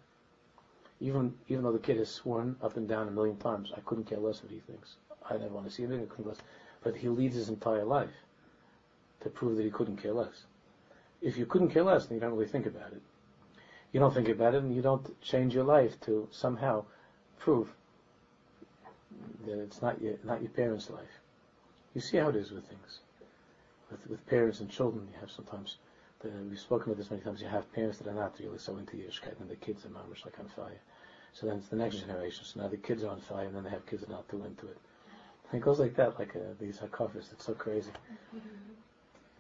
Even 1.01 1.35
even 1.49 1.65
though 1.65 1.73
the 1.73 1.79
kid 1.79 1.99
has 1.99 2.09
sworn 2.09 2.57
up 2.63 2.77
and 2.77 2.89
down 2.89 3.09
a 3.09 3.11
million 3.11 3.37
times, 3.37 3.73
I 3.77 3.81
couldn't 3.81 4.05
care 4.05 4.19
less 4.19 4.43
what 4.43 4.53
he 4.53 4.61
thinks. 4.61 4.97
I 5.29 5.35
never 5.35 5.55
want 5.55 5.67
to 5.67 5.73
see 5.73 5.83
him. 5.83 5.93
I 5.93 6.07
couldn't 6.07 6.29
less. 6.29 6.39
But 6.83 6.97
he 6.97 7.09
leads 7.09 7.35
his 7.35 7.49
entire 7.49 7.85
life 7.85 8.11
to 9.21 9.31
prove 9.31 9.57
that 9.57 9.65
he 9.65 9.71
couldn't 9.71 9.99
care 9.99 10.13
less. 10.13 10.45
If 11.21 11.37
you 11.37 11.47
couldn't 11.47 11.71
care 11.71 11.85
less, 11.85 12.07
then 12.07 12.17
you 12.17 12.21
don't 12.21 12.33
really 12.33 12.49
think 12.49 12.67
about 12.67 12.93
it. 12.93 13.03
You 13.93 14.01
don't 14.01 14.15
think 14.15 14.29
about 14.29 14.55
it, 14.55 14.63
and 14.63 14.75
you 14.75 14.83
don't 14.83 15.21
change 15.21 15.55
your 15.55 15.65
life 15.65 16.01
to 16.03 16.29
somehow 16.31 16.85
prove 17.39 17.69
that 19.47 19.61
it's 19.61 19.83
not 19.83 20.01
your 20.01 20.15
not 20.25 20.41
your 20.41 20.51
parents' 20.51 20.91
life. 20.91 21.21
You 21.95 22.01
see 22.01 22.17
how 22.17 22.29
it 22.31 22.37
is 22.37 22.51
with 22.51 22.67
things, 22.67 23.01
with 23.93 24.07
with 24.09 24.27
parents 24.27 24.61
and 24.61 24.71
children. 24.71 25.09
You 25.13 25.21
have 25.21 25.31
sometimes. 25.31 25.77
The, 26.21 26.31
we've 26.49 26.59
spoken 26.59 26.91
about 26.91 26.99
this 26.99 27.11
many 27.11 27.23
times. 27.23 27.41
You 27.41 27.49
have 27.49 27.73
parents 27.73 27.99
that 27.99 28.09
are 28.09 28.15
not 28.15 28.37
really 28.41 28.59
so 28.59 28.77
into 28.77 28.97
Yiddishkeit, 28.97 29.41
and 29.41 29.49
the 29.49 29.57
kids 29.57 29.85
are 29.85 29.89
mamish 29.89 30.25
like 30.25 30.39
on 30.39 30.49
fire. 30.49 30.81
So 31.33 31.47
then 31.47 31.57
it's 31.57 31.69
the 31.69 31.77
next 31.77 31.97
generation. 31.97 32.45
So 32.45 32.61
now 32.61 32.69
the 32.69 32.77
kids 32.77 33.03
are 33.03 33.09
on 33.09 33.21
fire, 33.21 33.47
and 33.47 33.57
then 33.57 33.65
they 33.65 33.71
have 33.71 33.87
kids 33.87 34.03
that 34.03 34.11
are 34.11 34.17
not 34.17 34.29
too 34.29 34.45
into 34.45 34.67
it. 34.67 34.79
And 35.51 35.61
it 35.61 35.65
goes 35.65 35.79
like 35.79 35.97
that, 35.97 36.19
like 36.19 36.35
uh, 36.37 36.55
these 36.61 36.79
hakafas. 36.79 37.33
It's 37.33 37.45
so 37.45 37.55
crazy. 37.55 37.91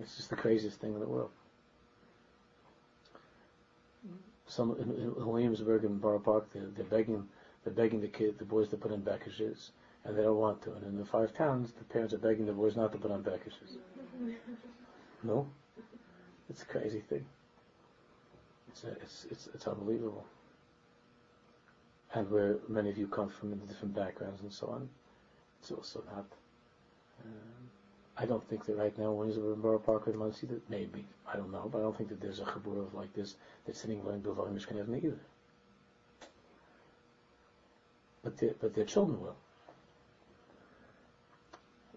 It's 0.00 0.16
just 0.16 0.30
the 0.30 0.36
craziest 0.36 0.80
thing 0.80 0.94
in 0.94 1.00
the 1.00 1.06
world. 1.06 1.30
Some 4.46 4.76
in, 4.78 4.90
in 4.90 5.26
Williamsburg 5.26 5.84
and 5.84 6.00
Borough 6.00 6.18
Park, 6.18 6.48
they're, 6.52 6.68
they're 6.76 6.84
begging, 6.84 7.26
they're 7.64 7.72
begging 7.72 8.00
the 8.00 8.08
kid, 8.08 8.38
the 8.38 8.44
boys 8.44 8.68
to 8.68 8.76
put 8.76 8.92
in 8.92 9.02
bekishes, 9.02 9.70
and 10.04 10.18
they 10.18 10.22
don't 10.22 10.36
want 10.36 10.60
to. 10.62 10.72
And 10.72 10.84
in 10.84 10.98
the 10.98 11.04
five 11.04 11.32
towns, 11.34 11.72
the 11.72 11.84
parents 11.84 12.12
are 12.12 12.18
begging 12.18 12.46
the 12.46 12.52
boys 12.52 12.76
not 12.76 12.92
to 12.92 12.98
put 12.98 13.10
on 13.10 13.22
bekishes. 13.22 13.76
No, 15.24 15.46
it's 16.50 16.62
a 16.62 16.64
crazy 16.64 16.98
thing. 16.98 17.24
It's, 18.68 18.82
a, 18.82 18.90
it's 18.90 19.26
it's 19.30 19.48
it's 19.54 19.66
unbelievable. 19.68 20.26
And 22.14 22.28
where 22.28 22.56
many 22.68 22.90
of 22.90 22.98
you 22.98 23.06
come 23.06 23.28
from 23.28 23.52
in 23.52 23.60
different 23.60 23.94
backgrounds 23.94 24.42
and 24.42 24.52
so 24.52 24.66
on, 24.66 24.88
it's 25.60 25.70
also 25.70 26.02
not. 26.12 26.26
Um, 27.24 27.70
I 28.16 28.26
don't 28.26 28.46
think 28.48 28.66
that 28.66 28.76
right 28.76 28.96
now, 28.98 29.12
when 29.12 29.28
he's 29.28 29.38
in 29.38 29.54
Borough 29.60 29.78
Park 29.78 30.06
with 30.06 30.16
Monsey, 30.16 30.46
that 30.48 30.68
maybe, 30.68 31.04
I 31.32 31.36
don't 31.36 31.50
know, 31.50 31.68
but 31.72 31.78
I 31.78 31.82
don't 31.82 31.96
think 31.96 32.10
that 32.10 32.20
there's 32.20 32.40
a 32.40 32.44
chabur 32.44 32.92
like 32.92 33.12
this 33.14 33.36
that's 33.64 33.80
sitting 33.80 34.04
learning 34.04 34.22
Bilvavi 34.22 34.52
Mishkan 34.52 34.96
either. 34.96 35.18
But, 38.22 38.36
their, 38.36 38.54
but 38.60 38.74
their 38.74 38.84
children 38.84 39.20
will. 39.20 39.36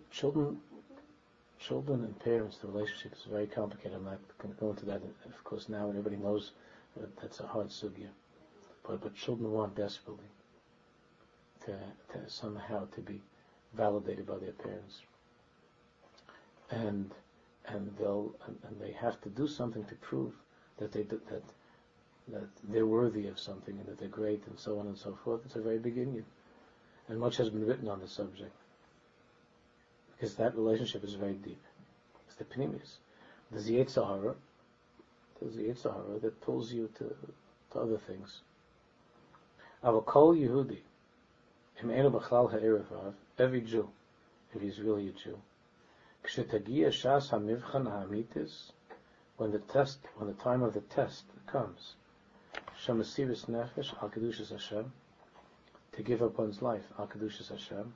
Children, 0.09 0.61
children 1.67 2.03
and 2.03 2.19
parents, 2.19 2.57
the 2.57 2.67
relationship 2.67 3.13
is 3.13 3.25
very 3.29 3.47
complicated. 3.47 3.97
I'm 3.97 4.05
not 4.05 4.19
going 4.37 4.53
to 4.53 4.59
go 4.59 4.69
into 4.69 4.85
that, 4.85 5.01
of 5.25 5.43
course, 5.43 5.69
now 5.69 5.89
everybody 5.89 6.17
knows 6.17 6.51
that 6.97 7.15
that's 7.17 7.39
a 7.39 7.47
hard 7.47 7.69
sugya. 7.69 8.09
But, 8.87 9.01
but 9.01 9.15
children 9.15 9.51
want 9.51 9.75
desperately 9.75 10.29
to, 11.65 11.71
to 11.71 12.29
somehow 12.29 12.85
to 12.95 13.01
be 13.01 13.21
validated 13.73 14.27
by 14.27 14.37
their 14.37 14.51
parents 14.51 15.01
and 16.71 17.11
and 17.67 17.91
they'll 17.99 18.31
and, 18.45 18.57
and, 18.67 18.79
they 18.79 18.91
have 18.91 19.19
to 19.21 19.29
do 19.29 19.47
something 19.47 19.83
to 19.85 19.95
prove 19.95 20.33
that 20.77 20.91
they 20.91 21.01
that 21.03 21.43
that 22.27 22.47
they're 22.69 22.85
worthy 22.85 23.27
of 23.27 23.39
something 23.39 23.77
and 23.77 23.85
that 23.87 23.99
they're 23.99 24.07
great 24.07 24.41
and 24.47 24.57
so 24.57 24.79
on 24.79 24.87
and 24.87 24.97
so 24.97 25.17
forth. 25.23 25.41
It's 25.45 25.55
a 25.55 25.61
very 25.61 25.77
big 25.77 25.97
Indian, 25.97 26.25
and 27.07 27.19
much 27.19 27.37
has 27.37 27.49
been 27.49 27.65
written 27.65 27.87
on 27.87 27.99
the 27.99 28.07
subject 28.07 28.55
because 30.15 30.35
that 30.35 30.55
relationship 30.55 31.03
is 31.03 31.13
very 31.13 31.33
deep. 31.33 31.61
It's 32.27 32.35
the. 32.35 32.99
There's 33.51 33.65
the 33.65 33.75
Yetzer 33.75 34.07
Hara. 34.07 34.35
There's 35.39 35.55
the 35.55 35.63
Yetzer 35.63 35.93
Hara 35.93 36.19
that 36.19 36.41
pulls 36.41 36.71
you 36.71 36.89
to 36.97 37.15
to 37.75 37.79
other 37.79 37.97
things. 37.97 38.41
Avakol 39.83 40.35
Yehudi, 40.35 40.79
every 43.37 43.61
Jew, 43.61 43.89
if 44.53 44.61
he's 44.61 44.79
really 44.79 45.09
a 45.09 45.11
Jew, 45.11 45.37
when 49.37 49.51
the 49.51 49.59
test, 49.59 49.99
when 50.15 50.27
the 50.27 50.33
time 50.41 50.63
of 50.63 50.73
the 50.73 50.81
test 50.81 51.25
comes, 51.45 51.95
Nefesh 52.87 53.93
Al 54.01 54.09
Hashem, 54.09 54.93
to 55.91 56.01
give 56.01 56.21
up 56.23 56.37
one's 56.37 56.61
life 56.61 56.85
Al 56.97 57.07
Hashem, 57.07 57.93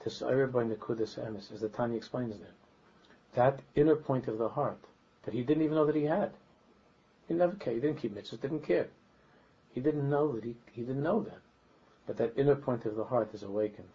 to 0.00 0.10
Sa'ir 0.10 0.46
by 0.46 0.64
Nekudas 0.64 1.18
Emes, 1.18 1.52
as 1.52 1.60
the 1.60 1.68
Tanya 1.68 1.96
explains 1.96 2.38
there. 2.38 2.54
That 3.34 3.60
inner 3.74 3.96
point 3.96 4.28
of 4.28 4.38
the 4.38 4.48
heart 4.48 4.78
that 5.24 5.34
he 5.34 5.42
didn't 5.42 5.62
even 5.62 5.76
know 5.76 5.86
that 5.86 5.94
he 5.94 6.04
had. 6.04 6.32
He 7.26 7.34
never 7.34 7.54
cared. 7.56 7.76
He 7.76 7.82
didn't 7.82 7.98
keep 7.98 8.14
mitzvahs. 8.14 8.40
Didn't 8.40 8.60
care. 8.60 8.88
He 9.72 9.80
didn't 9.80 10.08
know 10.08 10.32
that 10.32 10.44
he 10.44 10.56
he 10.72 10.82
didn't 10.82 11.02
know 11.02 11.22
that. 11.22 11.40
But 12.06 12.16
that 12.16 12.38
inner 12.38 12.56
point 12.56 12.86
of 12.86 12.96
the 12.96 13.04
heart 13.04 13.34
is 13.34 13.42
awakened. 13.42 13.88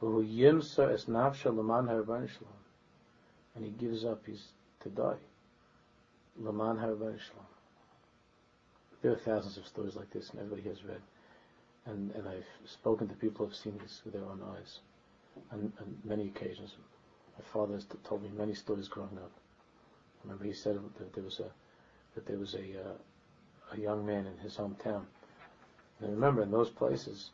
And 0.00 0.24
he 3.64 3.70
gives 3.70 4.04
up 4.04 4.26
his 4.26 4.52
to 4.80 4.88
die. 4.90 5.16
Laman 6.38 6.76
There 9.02 9.12
are 9.12 9.16
thousands 9.16 9.56
of 9.56 9.66
stories 9.66 9.96
like 9.96 10.10
this, 10.10 10.30
and 10.30 10.40
everybody 10.40 10.68
has 10.68 10.84
read. 10.84 11.00
And, 11.86 12.12
and 12.12 12.26
I've 12.26 12.46
spoken 12.64 13.08
to 13.08 13.14
people 13.14 13.44
who 13.44 13.50
have 13.50 13.58
seen 13.58 13.78
this 13.82 14.00
with 14.04 14.14
their 14.14 14.24
own 14.24 14.40
eyes 14.56 14.80
on, 15.52 15.72
on 15.80 15.96
many 16.04 16.28
occasions. 16.28 16.74
My 17.38 17.44
father 17.44 17.74
has 17.74 17.86
told 18.04 18.22
me 18.22 18.30
many 18.36 18.54
stories 18.54 18.88
growing 18.88 19.18
up. 19.18 19.30
I 19.30 20.24
remember 20.24 20.44
he 20.44 20.52
said 20.52 20.78
that 20.98 21.12
there 21.12 21.24
was 21.24 21.40
a 21.40 21.50
that 22.14 22.26
there 22.26 22.38
was 22.38 22.54
a 22.54 22.80
uh, 22.80 22.94
a 23.72 23.80
young 23.80 24.06
man 24.06 24.26
in 24.26 24.38
his 24.38 24.56
hometown. 24.56 25.02
And 26.00 26.10
remember, 26.10 26.42
in 26.42 26.50
those 26.50 26.70
places, 26.70 27.30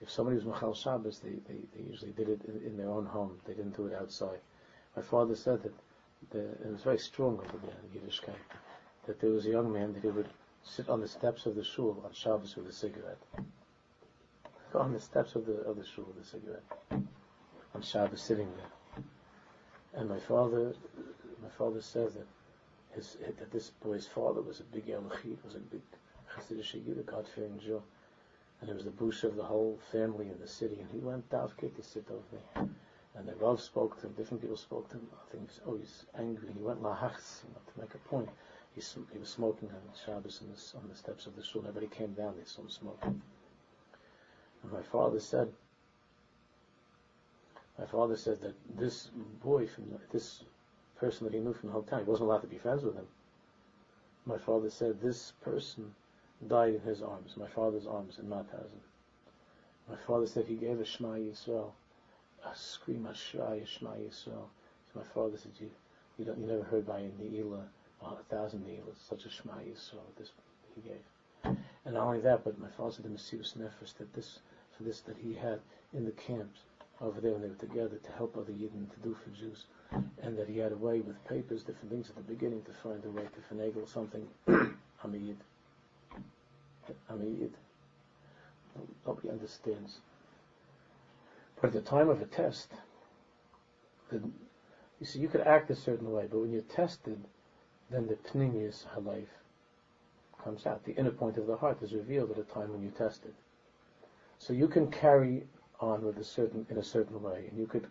if 0.00 0.10
somebody 0.10 0.36
was 0.36 0.44
Machal 0.44 0.74
Shabbos, 0.74 1.20
they, 1.20 1.30
they, 1.48 1.60
they 1.74 1.90
usually 1.90 2.12
did 2.12 2.28
it 2.28 2.40
in, 2.46 2.60
in, 2.66 2.76
their 2.76 2.90
own 2.90 3.06
home. 3.06 3.38
They 3.46 3.54
didn't 3.54 3.76
do 3.76 3.86
it 3.86 3.94
outside. 3.94 4.38
My 4.96 5.02
father 5.02 5.34
said 5.34 5.62
that 5.62 5.74
the, 6.30 6.40
it 6.40 6.72
was 6.72 6.82
very 6.82 6.98
strong 6.98 7.38
over 7.38 7.58
there 7.62 7.76
in 7.82 8.00
Yiddishkeit, 8.00 8.34
that 9.06 9.20
there 9.20 9.30
was 9.30 9.46
a 9.46 9.50
young 9.50 9.72
man 9.72 9.92
that 9.92 10.02
he 10.02 10.08
would 10.08 10.28
sit 10.62 10.88
on 10.88 11.00
the 11.00 11.08
steps 11.08 11.46
of 11.46 11.54
the 11.54 11.64
shul 11.64 12.02
on 12.04 12.12
Shabbos 12.12 12.56
with 12.56 12.66
a 12.66 12.72
cigarette. 12.72 13.18
On 14.74 14.92
the 14.92 15.00
steps 15.00 15.36
of 15.36 15.46
the 15.46 15.60
of 15.62 15.76
the 15.76 15.84
shul 15.84 16.04
with 16.04 16.24
a 16.24 16.28
cigarette. 16.28 16.64
On 17.74 17.82
Shabbos, 17.82 18.22
sitting 18.22 18.50
there. 18.56 19.04
And 19.94 20.08
my 20.08 20.18
father, 20.18 20.74
my 21.42 21.48
father 21.56 21.80
said 21.80 22.12
that 22.14 22.26
his 22.90 23.16
that 23.38 23.52
this 23.52 23.70
boy's 23.70 24.06
father 24.06 24.42
was 24.42 24.60
a 24.60 24.64
big 24.64 24.86
Yalachid, 24.86 25.44
was 25.44 25.54
a 25.54 25.60
big 25.60 25.82
Hasidic 26.36 26.86
Yiddish, 26.86 27.06
God-fearing 27.06 27.60
Jew 27.60 27.82
and 28.64 28.70
it 28.70 28.76
was 28.76 28.84
the 28.86 28.90
bush 28.90 29.24
of 29.24 29.36
the 29.36 29.42
whole 29.42 29.78
family 29.92 30.30
in 30.30 30.40
the 30.40 30.48
city, 30.48 30.78
and 30.80 30.88
he 30.90 30.98
went 30.98 31.28
Davke 31.28 31.74
to 31.76 31.82
sit 31.82 32.06
over 32.10 32.22
there. 32.54 32.66
And 33.14 33.28
the 33.28 33.34
Rav 33.36 33.60
spoke 33.60 34.00
to 34.00 34.06
him, 34.06 34.14
different 34.14 34.40
people 34.40 34.56
spoke 34.56 34.88
to 34.88 34.96
him. 34.96 35.06
I 35.12 35.30
think, 35.30 35.50
oh, 35.66 35.76
he's 35.76 36.06
angry. 36.18 36.48
He 36.50 36.62
went 36.62 36.82
lahachs, 36.82 37.42
to 37.42 37.80
make 37.80 37.94
a 37.94 37.98
point. 38.08 38.30
He, 38.74 38.80
he 39.12 39.18
was 39.18 39.28
smoking 39.28 39.68
on 39.68 39.80
Shabbos 40.04 40.40
on 40.42 40.48
the, 40.48 40.78
on 40.78 40.88
the 40.88 40.96
steps 40.96 41.26
of 41.26 41.36
the 41.36 41.44
shul. 41.44 41.60
Everybody 41.68 41.88
came 41.88 42.14
down, 42.14 42.34
they 42.38 42.44
saw 42.44 42.62
him 42.62 42.70
smoking. 42.70 43.20
And 44.64 44.72
my 44.72 44.82
father 44.82 45.20
said, 45.20 45.52
my 47.78 47.86
father 47.86 48.16
said 48.16 48.40
that 48.40 48.54
this 48.76 49.10
boy 49.42 49.66
from 49.66 49.90
the, 49.90 49.98
this 50.10 50.42
person 50.98 51.26
that 51.26 51.34
he 51.34 51.40
knew 51.40 51.52
from 51.52 51.68
the 51.68 51.72
whole 51.72 51.82
town, 51.82 52.00
he 52.04 52.10
wasn't 52.10 52.28
allowed 52.28 52.40
to 52.40 52.46
be 52.46 52.58
friends 52.58 52.82
with 52.82 52.94
him. 52.94 53.06
My 54.26 54.38
father 54.38 54.70
said 54.70 55.00
this 55.00 55.32
person 55.42 55.94
died 56.48 56.74
in 56.74 56.80
his 56.80 57.02
arms, 57.02 57.36
my 57.36 57.46
father's 57.48 57.86
arms 57.86 58.18
in 58.18 58.26
Mauthausen. 58.26 58.80
My 59.88 59.96
father 60.06 60.26
said 60.26 60.46
he 60.46 60.54
gave 60.54 60.80
a 60.80 60.84
Shema 60.84 61.16
Yisrael, 61.16 61.72
a 62.44 62.56
scream, 62.56 63.06
a 63.06 63.14
Shema, 63.14 63.52
a 63.52 63.66
Shema 63.66 63.90
Yisrael. 63.90 64.48
So 64.92 64.94
my 64.94 65.02
father 65.14 65.36
said, 65.36 65.52
you, 65.60 65.70
you, 66.18 66.24
don't, 66.24 66.38
you 66.38 66.46
never 66.46 66.62
heard 66.62 66.86
by 66.86 67.00
a 67.00 67.08
Ne'ilah, 67.22 67.64
a 68.02 68.16
thousand 68.30 68.64
Ne'ilas, 68.66 68.96
such 69.08 69.26
a 69.26 69.30
Shema 69.30 69.54
Yisrael 69.54 70.08
this 70.18 70.30
he 70.74 70.80
gave. 70.80 71.56
And 71.84 71.94
not 71.94 72.06
only 72.06 72.20
that, 72.20 72.44
but 72.44 72.58
my 72.58 72.68
father 72.76 72.92
said 72.92 73.04
the 73.04 73.10
Mesiris 73.10 73.56
Nefesh, 73.58 73.94
that 73.98 74.12
this, 74.14 74.38
this 74.80 75.00
that 75.02 75.16
he 75.16 75.34
had 75.34 75.60
in 75.92 76.04
the 76.04 76.10
camps 76.12 76.60
over 77.00 77.20
there 77.20 77.32
when 77.32 77.42
they 77.42 77.48
were 77.48 77.54
together 77.54 77.96
to 77.96 78.12
help 78.12 78.36
other 78.36 78.52
Yidden 78.52 78.90
to 78.92 79.00
do 79.02 79.14
for 79.14 79.30
Jews, 79.30 79.66
and 80.22 80.38
that 80.38 80.48
he 80.48 80.58
had 80.58 80.72
a 80.72 80.76
way 80.76 81.00
with 81.00 81.22
papers, 81.28 81.62
different 81.62 81.90
things 81.90 82.08
at 82.08 82.16
the 82.16 82.22
beginning 82.22 82.62
to 82.62 82.72
find 82.82 83.04
a 83.04 83.10
way 83.10 83.22
to 83.22 83.54
finagle 83.54 83.88
something, 83.88 84.26
I'm 84.48 85.14
a 85.14 85.16
Yid. 85.16 85.36
I 87.10 87.14
mean, 87.14 87.38
it, 87.42 87.52
nobody 89.06 89.30
understands. 89.30 89.98
But 91.60 91.68
at 91.68 91.72
the 91.72 91.80
time 91.80 92.08
of 92.08 92.20
a 92.20 92.26
test, 92.26 92.72
the, 94.10 94.20
you 95.00 95.06
see, 95.06 95.18
you 95.18 95.28
could 95.28 95.40
act 95.42 95.70
a 95.70 95.76
certain 95.76 96.10
way, 96.12 96.26
but 96.30 96.40
when 96.40 96.52
you're 96.52 96.62
tested, 96.62 97.22
then 97.90 98.06
the 98.06 98.16
pnimius 98.16 98.84
halev 98.94 99.26
comes 100.42 100.66
out. 100.66 100.84
The 100.84 100.94
inner 100.96 101.10
point 101.10 101.38
of 101.38 101.46
the 101.46 101.56
heart 101.56 101.82
is 101.82 101.92
revealed 101.92 102.30
at 102.30 102.38
a 102.38 102.42
time 102.42 102.72
when 102.72 102.82
you're 102.82 102.92
tested. 102.92 103.34
So 104.46 104.52
you 104.52 104.68
can 104.68 104.90
carry 104.90 105.44
on 105.80 106.04
with 106.04 106.18
a 106.18 106.24
certain 106.24 106.66
in 106.68 106.76
a 106.76 106.84
certain 106.84 107.22
way, 107.22 107.46
and 107.48 107.58
you 107.58 107.66
could 107.66 107.86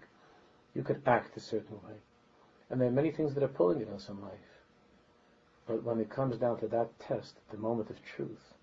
you 0.75 0.83
could 0.83 1.01
act 1.07 1.35
a 1.35 1.39
certain 1.39 1.77
way. 1.77 1.95
And 2.69 2.79
there 2.79 2.89
are 2.89 2.99
many 3.01 3.09
things 3.09 3.33
that 3.33 3.41
are 3.41 3.47
pulling 3.47 3.81
at 3.81 3.89
us 3.89 4.07
in 4.07 4.21
life. 4.21 4.51
But 5.65 5.81
when 5.81 5.99
it 5.99 6.11
comes 6.11 6.37
down 6.37 6.59
to 6.59 6.67
that 6.67 6.99
test, 6.99 7.39
the 7.49 7.57
moment 7.57 7.89
of 7.89 8.05
truth, 8.05 8.53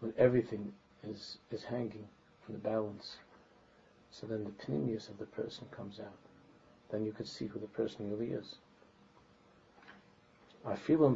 when 0.00 0.12
everything 0.18 0.74
is 1.02 1.38
is 1.50 1.64
hanging 1.64 2.08
from 2.44 2.56
the 2.56 2.60
balance. 2.60 3.16
So 4.10 4.26
then 4.26 4.44
the 4.44 4.50
pnimius 4.62 5.08
of 5.08 5.16
the 5.16 5.24
person 5.24 5.66
comes 5.70 5.98
out. 5.98 6.20
Then 6.90 7.06
you 7.06 7.12
could 7.12 7.28
see 7.28 7.46
who 7.46 7.58
the 7.58 7.68
person 7.68 8.10
really 8.10 8.32
is. 8.32 8.56
Even 10.62 11.10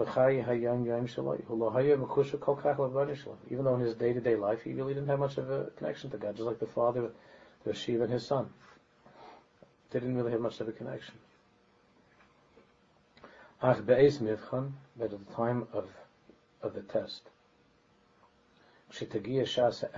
though 3.64 3.74
in 3.74 3.80
his 3.80 3.94
day-to-day 3.94 4.36
life 4.36 4.62
he 4.62 4.72
really 4.72 4.94
didn't 4.94 5.08
have 5.08 5.18
much 5.18 5.36
of 5.36 5.50
a 5.50 5.70
connection 5.76 6.10
to 6.10 6.16
God, 6.16 6.34
just 6.34 6.46
like 6.46 6.58
the 6.58 6.66
father, 6.66 7.10
the 7.64 7.74
Shiva 7.74 8.04
and 8.04 8.12
his 8.12 8.26
son. 8.26 8.48
They 9.90 10.00
didn't 10.00 10.16
really 10.16 10.32
have 10.32 10.40
much 10.40 10.60
of 10.60 10.68
a 10.68 10.72
connection. 10.72 11.14
But 13.60 13.78
at 13.78 13.86
the 13.86 15.32
time 15.34 15.68
of, 15.72 15.88
of 16.62 16.74
the 16.74 16.82
test, 16.82 17.22
Shitagia 18.92 19.42
shasa 19.42 19.88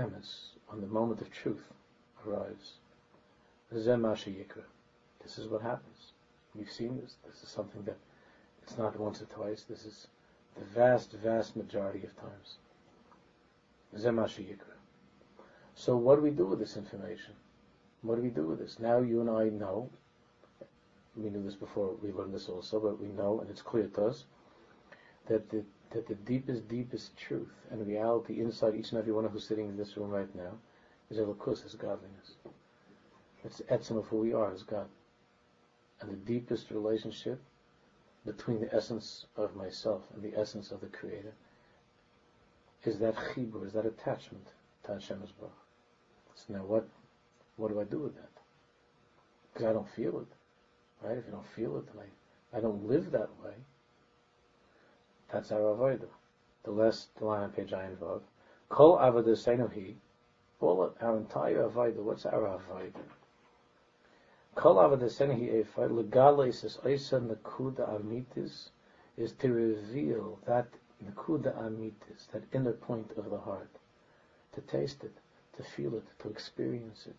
the 0.81 0.87
moment 0.87 1.21
of 1.21 1.31
truth 1.31 1.73
arrives, 2.27 2.75
yikra. 3.73 4.65
This 5.23 5.39
is 5.39 5.49
what 5.49 5.63
happens. 5.63 6.13
We've 6.55 6.71
seen 6.71 7.01
this. 7.01 7.17
This 7.27 7.43
is 7.43 7.49
something 7.49 7.83
that 7.85 7.99
it's 8.67 8.79
not 8.79 8.99
once 8.99 9.23
or 9.23 9.27
twice. 9.27 9.63
This 9.63 9.85
is 9.87 10.09
the 10.57 10.65
vast, 10.65 11.13
vast 11.13 11.55
majority 11.55 12.03
of 12.03 12.17
times. 12.21 12.57
So 15.75 15.97
what 15.97 16.17
do 16.17 16.23
we 16.23 16.31
do 16.31 16.47
with 16.47 16.59
this 16.59 16.77
information? 16.77 17.35
What 18.03 18.17
do 18.17 18.23
we 18.23 18.31
do 18.31 18.47
with 18.47 18.59
this? 18.59 18.79
Now 18.81 18.99
you 18.99 19.21
and 19.21 19.31
I 19.31 19.51
know, 19.51 19.89
we 21.17 21.31
knew 21.31 21.43
this 21.43 21.55
before 21.55 21.95
we 22.03 22.13
learned 22.13 22.35
this 22.35 22.49
also, 22.49 22.81
but 22.81 23.01
we 23.01 23.07
know, 23.09 23.41
and 23.41 23.49
it's 23.49 23.63
clear 23.63 23.87
to 23.87 24.07
us, 24.07 24.25
that 25.29 25.49
the, 25.51 25.65
that 25.91 26.09
the 26.09 26.15
deepest, 26.15 26.69
deepest 26.69 27.17
truth 27.17 27.55
and 27.71 27.87
reality 27.87 28.41
inside 28.41 28.75
each 28.75 28.91
and 28.91 28.99
every 28.99 29.13
one 29.13 29.25
of 29.25 29.33
who's 29.33 29.47
sitting 29.47 29.69
in 29.69 29.77
this 29.77 29.97
room 29.97 30.11
right 30.11 30.35
now 30.35 30.53
is 31.11 31.19
Elokus, 31.19 31.65
is 31.65 31.75
godliness. 31.75 32.35
It's 33.45 33.63
etzem 33.71 33.99
of 33.99 34.07
who 34.07 34.19
we 34.19 34.33
are 34.33 34.53
as 34.53 34.65
God. 34.65 34.89
And 36.01 36.11
the 36.11 36.17
deepest 36.17 36.71
relationship 36.71 37.41
between 38.27 38.61
the 38.61 38.75
essence 38.75 39.27
of 39.37 39.55
myself 39.55 40.03
and 40.15 40.23
the 40.23 40.39
essence 40.39 40.73
of 40.73 40.81
the 40.81 40.89
Creator 40.89 41.33
is 42.85 42.99
that 42.99 43.15
chibur, 43.15 43.65
is 43.65 43.73
that 43.73 43.87
attachment 43.87 44.47
to 44.85 44.93
Hashem 44.93 45.19
Baruch. 45.19 45.53
So 46.35 46.53
now 46.53 46.65
what, 46.65 46.87
what 47.57 47.71
do 47.71 47.81
I 47.81 47.85
do 47.85 48.01
with 48.01 48.15
that? 48.17 48.31
Because 49.53 49.67
I 49.67 49.73
don't 49.73 49.89
feel 49.89 50.21
it, 50.21 51.07
right? 51.07 51.17
If 51.17 51.25
you 51.27 51.33
don't 51.33 51.47
feel 51.55 51.79
it, 51.79 51.87
then 51.87 52.05
I, 52.53 52.59
I 52.59 52.61
don't 52.61 52.87
live 52.87 53.11
that 53.13 53.31
way. 53.43 53.55
That's 55.33 55.51
our 55.53 55.61
avodah. 55.61 56.09
The 56.65 56.71
last 56.71 57.09
line 57.21 57.43
on 57.43 57.51
page 57.51 57.73
I 57.73 57.87
involve. 57.87 58.23
Kol 58.69 58.99
avodah 58.99 59.37
seinu 59.37 59.95
all 60.61 60.95
our 61.01 61.17
entire 61.17 61.69
avodah, 61.69 62.03
what's 62.03 62.27
our 62.27 62.59
avodah? 62.59 62.93
Kol 64.57 64.77
Avadaseni 64.77 65.53
Ephai, 65.53 65.91
Legales 65.91 66.65
is 66.65 66.79
Oisa 66.83 67.21
Nakuda 67.21 68.01
Amitis, 68.01 68.71
is 69.19 69.33
to 69.33 69.53
reveal 69.53 70.39
that 70.47 70.67
Nakuda 71.05 71.55
Amitis, 71.63 72.27
that 72.33 72.43
inner 72.55 72.73
point 72.73 73.13
of 73.19 73.29
the 73.29 73.37
heart, 73.37 73.69
to 74.55 74.63
taste 74.63 75.05
it, 75.05 75.13
to 75.59 75.63
feel 75.63 75.95
it, 75.95 76.05
to 76.21 76.31
experience 76.31 77.07
it. 77.07 77.17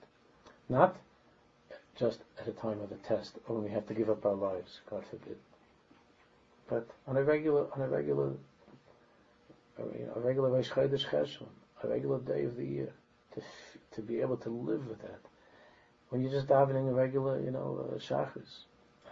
Not 0.67 0.97
just 1.95 2.21
at 2.39 2.47
a 2.47 2.53
time 2.53 2.81
of 2.81 2.89
the 2.89 2.95
test, 2.95 3.37
when 3.45 3.63
we 3.63 3.69
have 3.69 3.85
to 3.87 3.93
give 3.93 4.09
up 4.09 4.25
our 4.25 4.33
lives, 4.33 4.81
God 4.89 5.05
forbid. 5.05 5.37
But 6.67 6.87
on 7.07 7.17
a 7.17 7.23
regular, 7.23 7.67
on 7.75 7.81
a 7.83 7.87
regular, 7.87 8.31
a 9.77 10.19
regular 10.19 10.49
Rosh 10.49 10.71
Chodesh 10.71 11.05
a 11.83 11.87
regular 11.87 12.17
day 12.17 12.45
of 12.45 12.57
the 12.57 12.65
year, 12.65 12.93
to, 13.35 13.41
to 13.93 14.01
be 14.01 14.21
able 14.21 14.37
to 14.37 14.49
live 14.49 14.87
with 14.87 15.01
that, 15.03 15.21
when 16.09 16.21
you're 16.21 16.31
just 16.31 16.47
davening 16.47 16.89
a 16.89 16.93
regular, 16.93 17.39
you 17.41 17.51
know, 17.51 17.85
uh, 17.91 18.23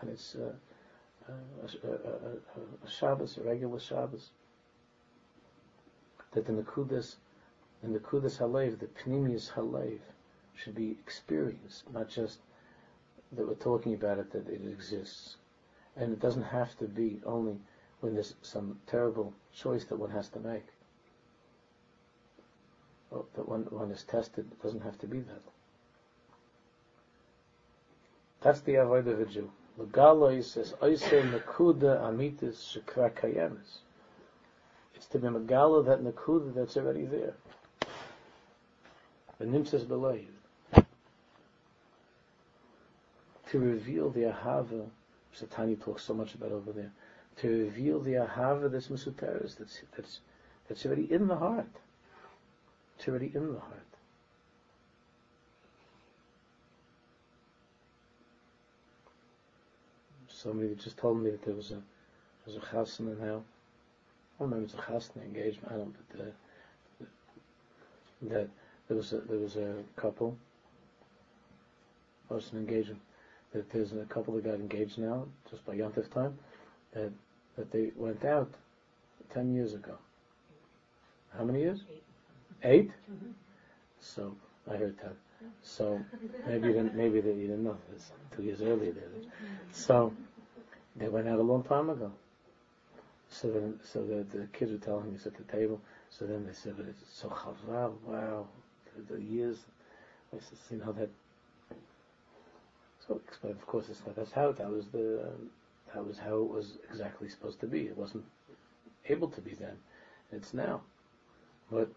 and 0.01 0.09
it's 0.09 0.35
uh, 0.35 0.53
uh, 1.27 1.33
a, 1.83 1.87
a, 1.87 1.91
a, 1.91 2.85
a 2.85 2.89
Shabbos, 2.89 3.37
a 3.37 3.43
regular 3.43 3.79
Shabbos, 3.79 4.29
that 6.33 6.45
the 6.45 6.53
Nakudas, 6.53 7.15
the 7.81 7.89
Nakudas 7.89 8.37
Halev, 8.37 8.79
the 8.79 8.87
Pnimius 8.87 9.51
Halev, 9.51 9.99
should 10.55 10.75
be 10.75 10.91
experienced, 10.91 11.91
not 11.91 12.09
just 12.09 12.39
that 13.33 13.47
we're 13.47 13.55
talking 13.55 13.93
about 13.93 14.19
it, 14.19 14.31
that 14.31 14.47
it 14.47 14.61
exists. 14.65 15.35
And 15.97 16.13
it 16.13 16.19
doesn't 16.19 16.43
have 16.43 16.77
to 16.77 16.85
be 16.85 17.21
only 17.25 17.57
when 18.01 18.13
there's 18.13 18.35
some 18.41 18.79
terrible 18.87 19.33
choice 19.53 19.85
that 19.85 19.97
one 19.97 20.11
has 20.11 20.29
to 20.29 20.39
make. 20.39 20.65
Well, 23.09 23.25
that 23.35 23.47
one, 23.47 23.63
one 23.69 23.91
is 23.91 24.03
tested, 24.03 24.45
it 24.51 24.61
doesn't 24.61 24.81
have 24.81 24.99
to 24.99 25.07
be 25.07 25.19
that. 25.19 25.41
That's 28.45 28.59
the 28.59 28.75
avoid 28.75 29.07
of 29.07 29.19
a 29.19 29.25
Jew. 29.25 29.49
Legalo 29.79 30.43
says, 30.43 30.75
Oisei 30.79 31.23
Nakuda 31.31 31.99
Amitis 31.99 32.77
Shekra 32.77 33.11
Kayemis. 33.11 33.79
It's 34.93 35.07
to 35.07 35.17
be 35.17 35.27
Megala 35.27 35.83
that 35.87 36.03
Nakuda 36.03 36.53
that's 36.53 36.77
already 36.77 37.05
there. 37.05 37.33
The 39.39 39.45
Nimsas 39.45 39.83
Belayiv. 39.85 40.27
To 43.49 43.59
reveal 43.59 44.11
the 44.11 44.25
Ahava, 44.25 44.85
Satani 45.35 45.83
talks 45.83 46.03
so 46.03 46.13
much 46.13 46.35
about 46.35 46.51
over 46.51 46.71
there, 46.71 46.91
to 47.37 47.47
reveal 47.47 47.99
the 47.99 48.11
Ahava 48.11 48.71
that's 48.71 48.89
Masuteris, 48.89 49.57
that's, 49.57 49.79
that's, 49.97 50.19
that's 50.69 50.85
already 50.85 51.11
in 51.11 51.27
the 51.27 51.35
heart. 51.35 51.65
It's 52.99 53.07
already 53.07 53.31
in 53.33 53.53
the 53.53 53.59
heart. 53.59 53.94
Somebody 60.45 60.75
just 60.75 60.97
told 60.97 61.21
me 61.21 61.31
that 61.31 61.43
there 61.43 61.55
was 61.55 61.71
a 61.71 61.81
there 62.45 62.53
was 62.53 62.55
a 62.57 62.59
chasna 62.59 63.17
now. 63.19 63.41
I 64.37 64.43
don't 64.43 64.51
remember 64.51 64.65
it's 64.65 64.73
a 64.75 64.77
chasna 64.77 65.23
engagement. 65.23 65.71
I 65.71 65.77
don't. 65.77 65.95
But 66.11 66.21
uh, 66.21 67.05
that 68.29 68.49
there 68.87 68.97
was 68.97 69.13
a, 69.13 69.17
there 69.19 69.39
was 69.39 69.55
a 69.55 69.75
couple. 69.95 70.37
Was 72.29 72.51
an 72.53 72.59
engagement. 72.59 73.01
That 73.53 73.69
there's 73.71 73.93
a 73.93 74.05
couple 74.05 74.33
that 74.35 74.43
got 74.43 74.55
engaged 74.55 74.97
now, 74.97 75.25
just 75.49 75.65
by 75.65 75.75
Yontif 75.75 76.11
time. 76.11 76.37
That 76.93 77.11
that 77.57 77.71
they 77.71 77.91
went 77.95 78.23
out 78.23 78.51
ten 79.33 79.53
years 79.53 79.73
ago. 79.73 79.97
How 81.35 81.43
many 81.43 81.61
years? 81.61 81.81
Eight. 81.89 82.01
8 82.63 82.87
mm-hmm. 82.87 83.31
So 83.99 84.35
I 84.71 84.75
heard 84.77 84.97
ten. 84.99 85.11
So 85.61 85.99
maybe 86.47 86.67
you 86.67 86.73
didn't, 86.73 86.95
maybe 86.95 87.21
that 87.21 87.35
you 87.35 87.47
didn't 87.47 87.63
know 87.63 87.77
this 87.91 88.11
two 88.35 88.43
years 88.43 88.61
earlier. 88.61 88.93
So 89.71 90.13
they 90.95 91.07
went 91.07 91.27
out 91.27 91.39
a 91.39 91.43
long 91.43 91.63
time 91.63 91.89
ago. 91.89 92.11
So 93.29 93.51
then, 93.51 93.79
so 93.83 94.05
the, 94.05 94.25
the 94.37 94.47
kids 94.47 94.71
were 94.71 94.77
telling 94.77 95.11
me 95.11 95.17
at 95.25 95.35
the 95.35 95.43
table. 95.51 95.81
So 96.09 96.25
then 96.25 96.45
they 96.45 96.53
said, 96.53 96.75
"But 96.77 96.87
it's 96.87 97.03
so 97.11 97.29
chaval, 97.29 97.93
wow, 98.05 98.47
the, 98.95 99.15
the 99.15 99.21
years." 99.21 99.57
I 100.33 100.39
said, 100.39 100.57
"You 100.69 100.77
know 100.77 100.91
that." 100.93 101.09
So 103.07 103.19
explain. 103.27 103.53
Of 103.53 103.65
course, 103.65 103.89
it's 103.89 104.01
not. 104.05 104.15
That's 104.15 104.31
how 104.31 104.51
that 104.53 104.69
was 104.69 104.87
the. 104.87 105.23
That 105.93 106.05
was 106.05 106.17
how 106.17 106.41
it 106.41 106.49
was 106.49 106.77
exactly 106.89 107.29
supposed 107.29 107.59
to 107.61 107.67
be. 107.67 107.87
It 107.87 107.97
wasn't 107.97 108.25
able 109.07 109.29
to 109.29 109.41
be 109.41 109.53
then. 109.53 109.77
It's 110.31 110.53
now. 110.53 110.81
But 111.71 111.89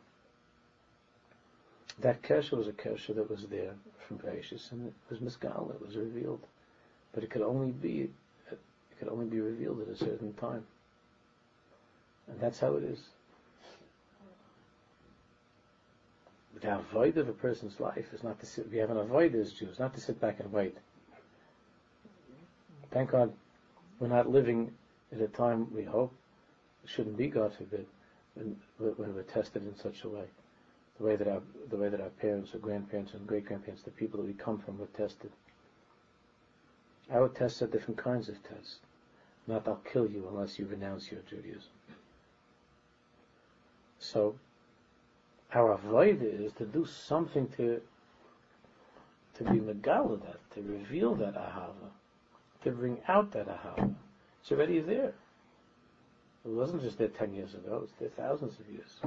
that 2.01 2.23
kesher 2.23 2.57
was 2.57 2.69
a 2.69 2.73
kesher 2.73 3.15
that 3.15 3.31
was 3.31 3.47
there 3.47 3.75
from 4.07 4.19
Bereshis, 4.19 4.73
and 4.73 4.87
it 4.89 4.95
was 5.11 5.19
misgal. 5.19 5.75
It 5.75 5.85
was 5.85 5.97
revealed, 5.97 6.47
but 7.13 7.25
it 7.25 7.31
could 7.31 7.43
only 7.43 7.73
be 7.73 8.11
could 8.99 9.09
only 9.09 9.27
be 9.27 9.41
revealed 9.41 9.81
at 9.83 9.89
a 9.89 9.97
certain 9.97 10.33
time. 10.35 10.65
And 12.29 12.41
that's 12.41 12.59
how 12.59 12.75
it 12.75 12.85
is. 12.85 12.99
The 16.61 16.79
avoid 16.79 17.17
of 17.19 17.29
a 17.29 17.33
person's 17.33 17.79
life 17.79 18.13
is 18.13 18.25
not 18.25 18.41
to 18.41 18.47
sit, 18.47 18.71
we 18.71 18.79
have 18.79 18.91
an 18.91 18.97
avoid 18.97 19.35
as 19.35 19.53
Jews, 19.53 19.79
not 19.79 19.95
to 19.95 20.01
sit 20.01 20.21
back 20.21 20.41
and 20.41 20.53
wait. 20.53 20.77
Thank 22.91 23.13
God 23.13 23.33
we're 24.01 24.09
not 24.09 24.29
living 24.29 24.73
at 25.13 25.21
a 25.21 25.29
time 25.29 25.73
we 25.73 25.85
hope, 25.85 26.13
shouldn't 26.85 27.17
be, 27.17 27.29
God 27.29 27.53
forbid, 27.55 27.87
when, 28.35 28.57
when 28.79 29.15
we're 29.15 29.23
tested 29.23 29.63
in 29.67 29.77
such 29.77 30.05
a 30.05 30.09
way. 30.09 30.25
The 30.99 31.05
way 31.05 31.17
that 31.17 31.29
our, 31.29 31.43
the 31.71 31.77
way 31.77 31.89
that 31.89 32.01
our 32.01 32.09
parents 32.09 32.55
or 32.55 32.59
grandparents 32.59 33.15
and 33.15 33.25
great 33.27 33.45
grandparents, 33.45 33.85
the 33.85 33.91
people 33.91 34.21
that 34.21 34.27
we 34.27 34.33
come 34.33 34.59
from, 34.59 34.79
were 34.79 34.87
tested. 34.87 35.31
Our 37.13 37.29
tests 37.29 37.63
are 37.63 37.69
different 37.69 37.99
kinds 37.99 38.29
of 38.29 38.43
tests. 38.43 38.79
Not 39.49 39.67
I'll 39.67 39.77
kill 39.77 40.07
you 40.07 40.29
unless 40.31 40.59
you 40.59 40.67
renounce 40.67 41.11
your 41.11 41.23
Judaism. 41.23 41.71
So, 43.99 44.37
our 45.55 45.73
avoid 45.73 46.21
is 46.23 46.53
to 46.53 46.67
do 46.67 46.85
something 46.85 47.49
to 47.57 47.81
to 49.39 49.45
be 49.45 49.61
megala 49.61 50.21
that, 50.23 50.39
to 50.53 50.63
reveal 50.63 51.15
that 51.15 51.35
ahava, 51.35 51.91
to 52.65 52.71
bring 52.73 52.99
out 53.07 53.31
that 53.33 53.47
ahava. 53.47 53.95
It's 54.43 54.51
already 54.51 54.81
there. 54.81 55.15
It 56.45 56.51
wasn't 56.51 56.83
just 56.83 56.99
there 56.99 57.09
ten 57.09 57.33
years 57.33 57.55
ago, 57.55 57.83
it's 57.85 57.93
there 58.01 58.09
thousands 58.09 58.59
of 58.59 58.69
years. 58.69 59.01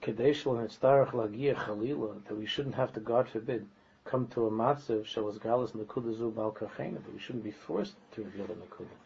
Kadesh 0.00 0.46
l'nitzdarach 0.46 1.10
lagia 1.10 1.54
chalila, 1.54 2.24
that 2.24 2.36
we 2.36 2.46
shouldn't 2.46 2.74
have 2.74 2.92
to, 2.94 3.00
God 3.00 3.28
forbid, 3.28 3.66
come 4.04 4.26
to 4.28 4.46
a 4.46 4.50
matzav 4.50 5.04
shalas 5.04 5.40
galas 5.40 5.72
nekuda 5.72 6.14
zu 6.16 6.30
bal 6.30 6.54
but 6.58 7.12
we 7.12 7.18
shouldn't 7.18 7.44
be 7.44 7.50
forced 7.50 7.94
to 8.12 8.22
reveal 8.22 8.46
the 8.46 8.54
nekuda. 8.54 8.96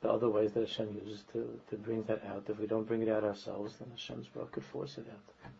the 0.00 0.10
other 0.10 0.28
ways 0.28 0.52
that 0.52 0.60
Hashem 0.60 1.00
uses 1.04 1.24
to, 1.32 1.58
to 1.70 1.76
bring 1.76 2.02
that 2.04 2.24
out. 2.24 2.44
If 2.48 2.58
we 2.58 2.66
don't 2.66 2.86
bring 2.86 3.02
it 3.02 3.08
out 3.08 3.24
ourselves, 3.24 3.76
then 3.78 3.90
Hashem's 3.90 4.28
Baruch 4.28 4.52
could 4.52 4.64
force 4.64 4.98
it 4.98 5.06
out. 5.10 5.50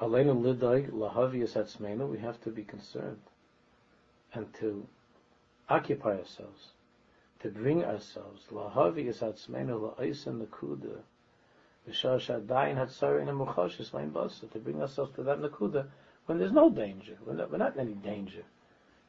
Aleinu 0.00 0.42
liday 0.42 0.86
lahavius 0.88 1.52
atzmeinu, 1.56 2.08
we 2.08 2.18
have 2.18 2.40
to 2.42 2.50
be 2.50 2.64
concerned 2.64 3.20
and 4.32 4.52
to 4.54 4.86
occupy 5.68 6.16
ourselves, 6.16 6.72
to 7.40 7.48
bring 7.50 7.84
ourselves 7.84 8.46
lahavius 8.50 9.18
atzmeinu 9.18 9.94
la'isen 9.94 10.46
nakuda 10.46 11.00
to 14.52 14.58
bring 14.58 14.80
ourselves 14.80 15.14
to 15.14 15.22
that 15.22 15.40
nakuda 15.40 15.86
when 16.26 16.38
there's 16.38 16.52
no 16.52 16.70
danger, 16.70 17.16
not, 17.26 17.50
we're 17.50 17.58
not 17.58 17.74
in 17.74 17.80
any 17.80 17.94
danger. 17.94 18.42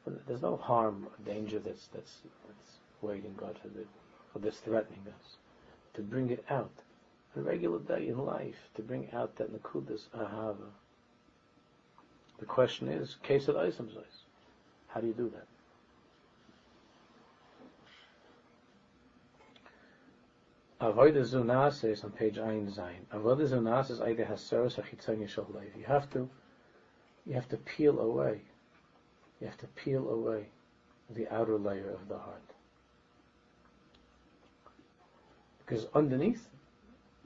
When 0.04 0.18
there's 0.26 0.42
no 0.42 0.56
harm 0.56 1.06
or 1.06 1.24
danger 1.24 1.60
that's, 1.60 1.86
that's, 1.88 2.18
that's 2.48 2.78
waiting, 3.00 3.34
God 3.36 3.56
forbid, 3.62 3.86
or 4.34 4.40
that's 4.40 4.58
threatening 4.58 5.06
us. 5.06 5.36
To 5.94 6.02
bring 6.02 6.30
it 6.30 6.44
out, 6.50 6.72
on 7.36 7.42
a 7.42 7.44
regular 7.44 7.78
day 7.78 8.08
in 8.08 8.18
life, 8.18 8.56
to 8.74 8.82
bring 8.82 9.08
out 9.12 9.36
that 9.36 9.52
Nakudas 9.52 10.08
Ahava. 10.16 10.70
The 12.40 12.46
question 12.46 12.88
is, 12.88 13.16
case 13.22 13.46
of 13.46 13.54
Isim 13.54 13.88
How 14.88 15.00
do 15.00 15.06
you 15.06 15.12
do 15.12 15.30
that? 15.30 15.46
Avodah 20.82 21.22
Zunas 21.22 21.84
is 21.88 22.04
on 22.04 22.10
page 22.10 22.38
Ein 22.38 22.66
Zayin. 22.66 23.06
Avodah 23.14 23.48
Zunas 23.48 23.90
is 23.90 24.00
either 24.00 24.24
Haseros 24.24 24.82
Achitzon 24.82 25.18
Yishol 25.18 25.46
You 25.78 25.84
have 25.84 26.10
to, 26.10 26.28
you 27.24 27.34
have 27.34 27.48
to 27.48 27.56
peel 27.56 28.00
away 28.00 28.42
you 29.42 29.48
have 29.48 29.58
to 29.58 29.66
peel 29.66 30.08
away 30.08 30.46
the 31.10 31.26
outer 31.34 31.58
layer 31.58 31.90
of 31.90 32.06
the 32.06 32.16
heart. 32.16 32.54
Because 35.58 35.88
underneath, 35.94 36.48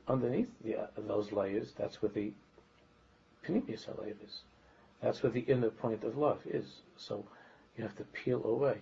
underneath 0.09 0.51
the, 0.65 0.89
those 0.97 1.31
layers, 1.31 1.75
that's 1.77 2.01
where 2.01 2.11
the 2.11 2.33
Pnimius 3.47 3.87
Halev 3.87 4.15
is. 4.25 4.41
That's 5.03 5.23
where 5.23 5.31
the 5.31 5.41
inner 5.41 5.69
point 5.69 6.05
of 6.05 6.17
love 6.17 6.41
is. 6.47 6.81
So 6.97 7.27
you 7.77 7.85
have 7.85 7.97
to 7.97 8.05
peel 8.05 8.43
away 8.47 8.79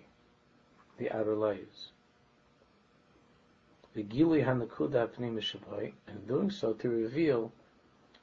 the 0.98 1.10
outer 1.10 1.34
layers. 1.34 1.88
The 3.95 4.03
Gili 4.03 4.41
HaNakuda 4.41 5.09
HaPnimis 5.09 5.91
and 6.07 6.27
doing 6.27 6.51
so 6.51 6.73
to 6.73 6.89
reveal 6.89 7.51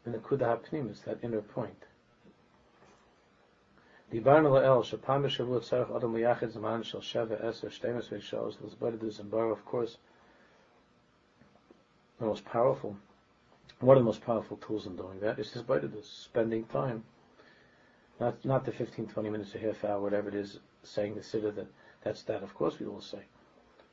the 0.05 0.13
Nakuda 0.13 0.59
HaPnimis, 0.59 1.03
that 1.05 1.19
inner 1.23 1.43
point. 1.43 1.87
דיברנו 4.11 4.55
לאל 4.55 4.83
שפעם 4.83 5.23
בשבוע 5.23 5.61
צריך 5.61 5.91
אדם 5.91 6.17
ליחד 6.17 6.49
זמן 6.49 6.83
של 6.83 7.01
שבע, 7.01 7.37
עשר, 7.49 7.69
12 7.71 8.21
shows, 8.21 8.57
Lisbodidas 8.63 9.19
and 9.19 9.31
Bar, 9.31 9.51
of 9.51 9.65
course, 9.65 9.99
the 12.21 12.27
most 12.27 12.45
powerful, 12.45 12.97
one 13.81 13.97
of 13.97 14.03
the 14.03 14.07
most 14.07 14.23
powerful 14.23 14.57
tools 14.59 14.87
in 14.87 14.97
doing 14.97 15.19
that 15.21 15.39
is 15.39 15.53
Lisbodidas, 15.53 16.05
spending 16.05 16.65
time. 16.67 17.05
Not, 18.21 18.43
not 18.45 18.65
the 18.65 18.73
15, 18.73 19.09
20 19.09 19.29
minutes, 19.29 19.55
a 19.55 19.59
half 19.59 19.85
hour, 19.85 20.01
whatever 20.01 20.29
it 20.29 20.37
is, 20.37 20.61
saying 20.85 21.17
the 21.17 21.21
Siddur, 21.21 21.55
that, 21.57 21.67
that's 22.03 22.23
that, 22.23 22.43
of 22.43 22.55
course 22.55 22.79
we 22.79 22.87
will 22.87 23.03
say, 23.03 23.25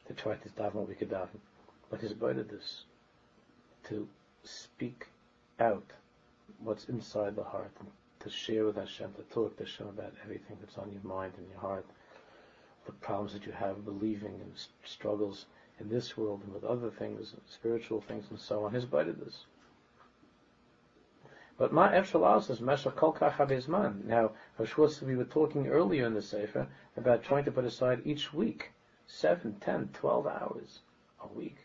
to 0.08 0.14
try 0.14 0.36
to 0.36 0.50
daven 0.50 0.76
what 0.76 0.88
we 0.88 0.96
could 0.96 1.10
daven. 1.10 1.40
But 1.91 2.03
Lisbodidas, 2.03 2.83
to 3.85 4.09
speak 4.43 5.07
out 5.59 5.91
what's 6.59 6.89
inside 6.89 7.35
the 7.35 7.45
heart, 7.45 7.73
to 8.21 8.31
share 8.31 8.65
with 8.67 8.77
Hashem, 8.77 9.15
to 9.15 9.23
talk 9.35 9.57
to 9.57 9.65
Hashem 9.65 9.89
about 9.89 10.13
everything 10.23 10.59
that's 10.61 10.77
on 10.77 10.93
your 10.93 11.03
mind 11.03 11.33
and 11.39 11.49
your 11.49 11.61
heart, 11.61 11.87
the 12.85 12.93
problems 12.93 13.33
that 13.33 13.47
you 13.47 13.53
have 13.53 13.85
believing 13.85 14.35
and 14.35 14.53
struggles 14.85 15.47
in 15.81 15.89
this 15.89 16.17
world 16.17 16.43
and 16.45 16.53
with 16.53 16.65
other 16.65 16.91
things, 16.91 17.35
spiritual 17.49 18.01
things 18.01 18.27
and 18.31 18.39
so 18.39 18.65
on. 18.65 18.73
His 18.75 18.87
this. 18.87 19.45
But 21.57 21.73
my 21.73 21.93
Efshalas 21.93 22.51
is 22.51 22.61
Mesha 22.61 22.95
Kol 22.95 23.15
Kach 23.15 24.05
Now, 24.05 24.33
Hashwatz, 24.59 25.03
we 25.03 25.17
were 25.17 25.25
talking 25.25 25.69
earlier 25.69 26.07
in 26.07 26.15
the 26.15 26.23
Sefer 26.23 26.69
about 26.97 27.25
trying 27.25 27.45
to 27.45 27.53
put 27.53 27.65
aside 27.65 28.03
each 28.05 28.33
week, 28.33 28.73
seven, 29.07 29.57
ten, 29.61 29.89
twelve 29.93 30.27
hours 30.27 30.81
a 31.21 31.27
week. 31.29 31.57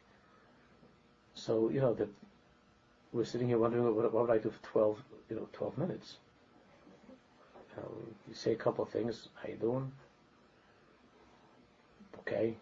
So, 1.46 1.70
you 1.70 1.82
know, 1.82 1.94
that 1.96 2.08
we're 3.12 3.26
sitting 3.26 3.50
here 3.50 3.58
wondering 3.58 3.84
what, 3.84 4.14
what 4.14 4.28
would 4.28 4.34
I 4.34 4.38
do 4.38 4.50
for 4.50 4.64
12, 4.64 4.98
you 5.30 5.36
know, 5.36 5.50
12 5.52 5.78
minutes? 5.78 6.16
You, 7.76 7.84
know, 7.84 7.92
you 8.30 8.34
say 8.34 8.54
a 8.54 8.56
couple 8.56 8.86
of 8.86 8.92
things. 8.92 9.28
How 9.36 9.50
you 9.50 9.58
doing? 9.58 9.92
Okay. 12.20 12.56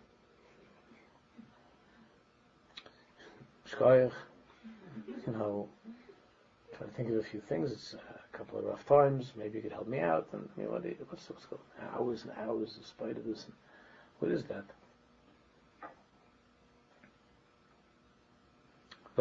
Shkoyach. 3.70 4.12
You 5.28 5.34
know, 5.34 5.70
try 6.76 6.88
to 6.88 6.94
think 6.94 7.10
of 7.10 7.18
a 7.18 7.24
few 7.24 7.40
things. 7.40 7.72
It's 7.72 7.94
a 7.94 8.36
couple 8.36 8.58
of 8.58 8.66
rough 8.66 8.86
times. 8.88 9.34
Maybe 9.36 9.58
you 9.58 9.62
could 9.62 9.74
help 9.74 9.88
me 9.88 10.00
out. 10.00 10.28
And 10.34 10.50
you 10.58 10.64
know, 10.64 10.72
what, 10.72 10.86
what's, 11.08 11.30
what's 11.30 11.46
going 11.46 11.62
Hours 11.96 12.24
and 12.24 12.32
hours 12.50 12.80
of 13.00 13.26
this. 13.26 13.46
And 13.46 13.54
what 14.18 14.32
is 14.32 14.44
that? 14.46 14.66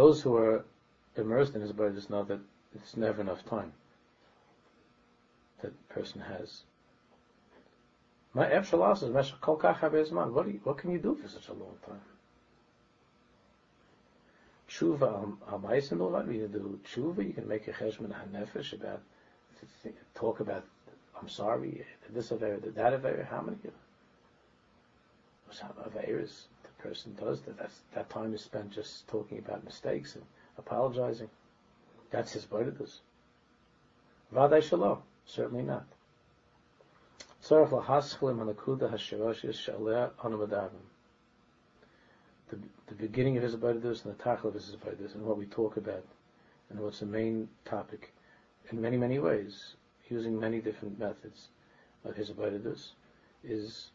Those 0.00 0.22
who 0.22 0.34
are 0.34 0.64
immersed 1.14 1.54
in 1.54 1.60
his 1.60 1.72
body 1.72 1.94
just 1.94 2.08
know 2.08 2.22
that 2.22 2.40
it's 2.74 2.96
never 2.96 3.20
enough 3.20 3.44
time 3.44 3.70
that 5.60 5.88
person 5.90 6.22
has. 6.22 6.62
What, 8.32 8.48
what 10.64 10.78
can 10.78 10.90
you 10.90 10.98
do 10.98 11.14
for 11.14 11.28
such 11.28 11.48
a 11.48 11.52
long 11.52 11.76
time? 11.86 12.00
Tshuva 14.70 15.36
al 15.52 15.58
Ma'is 15.58 15.92
and 15.92 16.00
all 16.00 16.12
that. 16.12 16.26
You 16.32 16.48
do 16.48 16.80
tshuva. 16.82 17.22
You 17.26 17.34
can 17.34 17.46
make 17.46 17.68
a 17.68 17.72
cheshbon 17.72 18.10
hanefesh 18.10 18.72
about 18.72 19.02
talk 20.14 20.40
about. 20.40 20.64
I'm 21.20 21.28
sorry, 21.28 21.84
this 22.08 22.30
affair, 22.30 22.56
that 22.58 22.94
affair. 22.94 23.28
How 23.30 23.42
many 23.42 23.58
affairs 25.84 26.46
the 26.46 26.49
person 26.82 27.16
does 27.18 27.40
that? 27.42 27.70
That 27.94 28.10
time 28.10 28.34
is 28.34 28.42
spent 28.42 28.70
just 28.70 29.06
talking 29.08 29.38
about 29.38 29.64
mistakes 29.64 30.14
and 30.14 30.24
apologizing. 30.58 31.28
That's 32.10 32.32
his 32.32 32.44
does. 32.44 33.00
Vaday 34.34 34.62
shalom. 34.62 35.02
Certainly 35.26 35.62
not. 35.62 35.86
The, 42.50 42.58
the 42.88 42.94
beginning 42.94 43.36
of 43.36 43.44
hisbodedus 43.44 44.04
and 44.04 44.14
the 44.16 44.22
tachel 44.22 44.46
of 44.46 44.54
hisbodedus 44.54 45.14
and 45.14 45.24
what 45.24 45.38
we 45.38 45.46
talk 45.46 45.76
about 45.76 46.04
and 46.68 46.80
what's 46.80 47.00
the 47.00 47.06
main 47.06 47.48
topic 47.64 48.12
in 48.70 48.80
many, 48.80 48.96
many 48.96 49.18
ways, 49.18 49.74
using 50.08 50.38
many 50.38 50.60
different 50.60 50.98
methods 50.98 51.48
of 52.04 52.14
hisbodedus, 52.14 52.90
is 53.42 53.90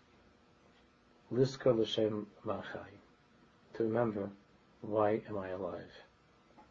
liskar 1.36 1.78
l'shem 1.78 2.26
machai, 2.46 2.94
to 3.74 3.84
remember 3.84 4.30
why 4.82 5.22
am 5.30 5.38
I 5.38 5.50
alive? 5.50 5.92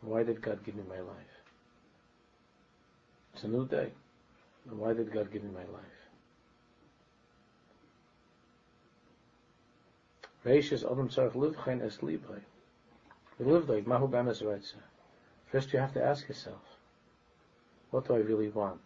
Why 0.01 0.23
did 0.23 0.41
God 0.41 0.65
give 0.65 0.75
me 0.75 0.83
my 0.89 1.01
life? 1.01 1.35
It's 3.35 3.45
a 3.45 3.49
new 3.49 3.67
day. 3.67 3.91
Why 4.71 4.93
did 4.95 5.13
God 5.13 5.33
give 5.33 5.43
me 5.43 5.51
my 5.53 5.65
life? 5.73 5.85
Reishis 10.45 10.91
Adam 10.91 11.09
Tzarech 11.09 11.33
Livchein 11.33 11.83
Es 11.83 11.99
Libay. 11.99 12.41
Livday, 13.41 13.85
Mahu 13.87 14.09
Bamas 14.09 14.43
Reitza. 14.43 14.81
First 15.51 15.73
you 15.73 15.79
have 15.79 15.95
to 15.95 16.05
ask 16.05 16.29
yourself, 16.29 16.61
what 17.91 18.07
do 18.07 18.15
I 18.15 18.19
really 18.19 18.49
want? 18.49 18.81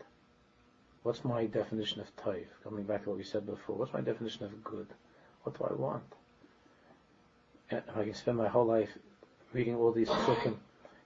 What's 1.03 1.24
my 1.24 1.47
definition 1.47 2.01
of 2.01 2.14
taif? 2.16 2.47
Coming 2.64 2.85
back 2.85 3.05
to 3.05 3.11
what 3.11 3.18
we 3.18 3.24
said 3.24 3.47
before, 3.47 3.76
what's 3.76 3.93
my 3.93 4.01
definition 4.01 4.45
of 4.45 4.64
good? 4.64 4.87
What 5.49 5.70
do 5.70 5.74
I 5.74 5.78
want? 5.80 6.03
And 7.70 7.82
I 7.96 8.05
can 8.05 8.14
spend 8.14 8.36
my 8.36 8.49
whole 8.49 8.66
life 8.66 8.90
reading 9.55 9.76
all 9.76 9.92
these 9.92 10.09
psukim 10.09 10.57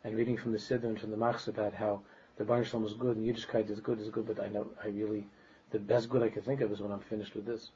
and 0.02 0.16
reading 0.16 0.36
from 0.36 0.50
the 0.50 0.58
Siddur 0.58 0.84
and 0.84 1.00
from 1.00 1.10
the 1.12 1.16
Machs 1.16 1.46
about 1.46 1.74
how 1.74 2.00
the 2.38 2.44
Baruch 2.44 2.66
Shalom 2.66 2.84
is 2.86 2.94
good 2.94 3.16
and 3.16 3.24
Yiddishkeit 3.24 3.70
is 3.70 3.78
good 3.78 4.00
is 4.00 4.08
good, 4.08 4.26
but 4.26 4.42
I 4.42 4.48
know 4.48 4.66
I 4.82 4.88
really 4.88 5.28
the 5.70 5.78
best 5.78 6.08
good 6.08 6.22
I 6.22 6.28
can 6.28 6.42
think 6.42 6.60
of 6.60 6.72
is 6.72 6.80
when 6.80 6.90
I'm 6.90 7.00
finished 7.00 7.34
with 7.34 7.46
this, 7.46 7.70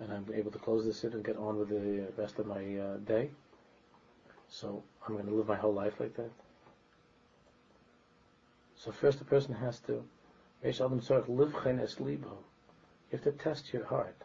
and 0.00 0.10
I'm 0.12 0.26
able 0.34 0.50
to 0.50 0.58
close 0.58 0.84
this 0.84 1.04
in 1.04 1.12
and 1.12 1.24
get 1.24 1.36
on 1.36 1.58
with 1.58 1.68
the 1.68 2.10
rest 2.16 2.38
of 2.38 2.46
my 2.46 2.78
uh, 2.78 2.96
day. 2.96 3.30
So 4.48 4.82
I'm 5.06 5.14
going 5.14 5.26
to 5.26 5.34
live 5.34 5.46
my 5.46 5.56
whole 5.56 5.74
life 5.74 6.00
like 6.00 6.16
that. 6.16 6.30
So 8.76 8.90
first, 8.90 9.18
the 9.18 9.24
person 9.24 9.54
has 9.54 9.78
to 9.80 10.02
You 13.10 13.18
have 13.18 13.22
to 13.22 13.32
test 13.32 13.72
your 13.72 13.84
heart. 13.84 14.16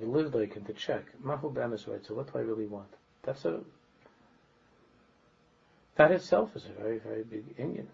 You 0.00 0.06
live 0.06 0.34
like 0.34 0.56
and 0.56 0.66
to 0.66 0.72
check. 0.72 1.04
Mahu 1.22 1.50
right. 1.50 2.06
So 2.06 2.14
what 2.14 2.32
do 2.32 2.38
I 2.38 2.42
really 2.42 2.66
want? 2.66 2.88
That's 3.22 3.44
a 3.44 3.60
that 5.96 6.12
itself 6.12 6.54
is 6.54 6.66
a 6.66 6.80
very 6.80 6.98
very 6.98 7.24
big 7.24 7.44
Indian 7.58 7.88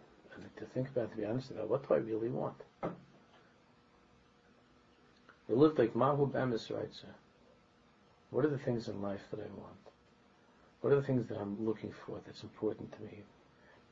to 0.57 0.64
think 0.66 0.88
about, 0.88 1.11
to 1.11 1.16
be 1.16 1.24
honest 1.24 1.50
about, 1.50 1.68
what 1.68 1.86
do 1.86 1.94
I 1.94 1.98
really 1.98 2.28
want? 2.28 2.57
We 5.48 5.55
live 5.55 5.78
like 5.78 5.94
Mahu 5.94 6.26
Bemis, 6.26 6.70
right, 6.70 6.92
sir? 6.92 7.14
What 8.30 8.44
are 8.44 8.50
the 8.50 8.59
things 8.59 8.88
in 8.88 9.02
life 9.02 9.20
that 9.30 9.40
I 9.40 9.61
want? 9.61 9.76
What 10.80 10.92
are 10.92 10.96
the 10.96 11.07
things 11.07 11.28
that 11.28 11.38
I'm 11.38 11.64
looking 11.64 11.92
for 12.07 12.20
that's 12.26 12.42
important 12.42 12.92
to 12.92 13.02
me? 13.02 13.22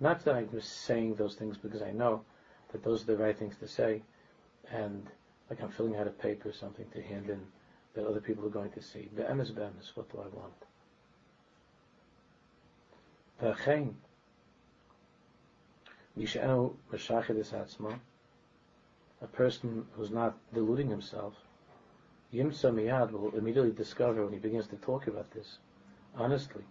Not 0.00 0.24
that 0.24 0.34
I'm 0.34 0.50
just 0.50 0.84
saying 0.84 1.14
those 1.14 1.36
things 1.36 1.56
because 1.56 1.82
I 1.82 1.92
know 1.92 2.22
that 2.72 2.82
those 2.82 3.02
are 3.02 3.06
the 3.06 3.16
right 3.16 3.38
things 3.38 3.56
to 3.58 3.68
say, 3.68 4.02
and 4.70 5.06
like 5.48 5.62
I'm 5.62 5.70
filling 5.70 5.96
out 5.96 6.06
a 6.06 6.10
paper 6.10 6.48
or 6.48 6.52
something 6.52 6.86
to 6.94 7.02
hand 7.02 7.28
in 7.28 7.40
that 7.94 8.06
other 8.06 8.20
people 8.20 8.44
are 8.46 8.50
going 8.50 8.70
to 8.72 8.82
see. 8.82 9.08
Be'emes, 9.14 9.54
be'emes, 9.54 9.94
what 9.94 10.10
do 10.10 10.18
I 10.18 10.26
want? 10.36 10.54
V'achein, 13.42 13.94
mish'enu 16.18 16.74
m'shachid 16.92 17.36
atzma, 17.36 18.00
a 19.20 19.26
person 19.26 19.86
who's 19.92 20.10
not 20.10 20.36
deluding 20.52 20.88
himself, 20.88 21.34
Yimsa 22.32 22.72
Miyad 22.72 23.12
will 23.12 23.34
immediately 23.36 23.72
discover 23.72 24.24
when 24.24 24.32
he 24.32 24.38
begins 24.38 24.66
to 24.68 24.76
talk 24.76 25.06
about 25.06 25.30
this, 25.32 25.58
honestly, 26.16 26.64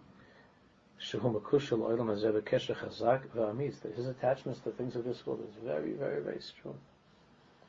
that 1.10 3.92
his 3.96 4.06
attachments 4.06 4.60
to 4.60 4.70
things 4.70 4.96
of 4.96 5.04
this 5.04 5.26
world 5.26 5.40
is 5.48 5.54
very, 5.64 5.92
very, 5.92 6.22
very 6.22 6.40
strong. 6.40 6.78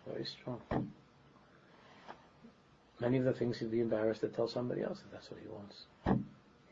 Very 0.07 0.25
strong. 0.25 0.61
Many 3.03 3.17
of 3.17 3.25
the 3.25 3.33
things 3.33 3.57
he'd 3.57 3.69
be 3.69 3.81
embarrassed 3.81 4.21
to 4.21 4.29
tell 4.29 4.47
somebody 4.47 4.81
else 4.81 4.99
that 4.99 5.11
that's 5.11 5.29
what 5.29 5.41
he 5.41 5.49
wants. 5.49 6.21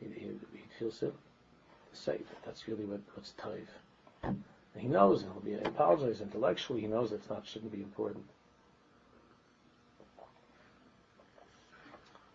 He, 0.00 0.06
he, 0.18 0.28
he 0.54 0.62
feels 0.78 0.96
silly 0.96 1.12
to 1.12 1.96
say 1.96 2.16
that 2.16 2.42
that's 2.42 2.66
really 2.66 2.86
what, 2.86 3.00
what's 3.14 3.34
taif. 3.36 4.34
he 4.74 4.88
knows, 4.88 5.22
and 5.22 5.32
he'll 5.32 5.42
be 5.42 5.62
apologize 5.62 6.22
intellectually. 6.22 6.80
He 6.80 6.86
knows 6.86 7.10
that's 7.10 7.28
not 7.28 7.46
shouldn't 7.46 7.70
be 7.70 7.82
important. 7.82 8.24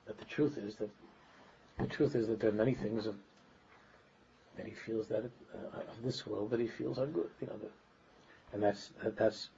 But 0.06 0.20
the 0.20 0.26
truth 0.26 0.60
is 0.60 0.76
that 0.76 0.92
the 1.80 1.88
truth 1.88 2.14
is 2.14 2.28
that 2.28 2.40
there 2.40 2.52
are 2.52 2.54
many 2.54 2.76
things 2.76 3.08
of, 3.08 3.16
that 4.58 4.68
he 4.68 4.74
feels 4.74 5.08
that 5.08 5.26
it, 5.26 5.32
uh, 5.56 5.80
of 5.80 6.04
this 6.04 6.28
world 6.28 6.52
that 6.52 6.60
he 6.60 6.68
feels 6.68 7.00
are 7.00 7.08
good, 7.08 7.32
you 7.42 7.48
know, 7.48 7.54
and 8.54 8.62
that's 8.62 8.92
that, 9.04 9.18
that's 9.18 9.50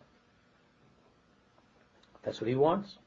that's 2.24 2.40
what 2.40 2.48
he 2.48 2.56
wants. 2.56 3.00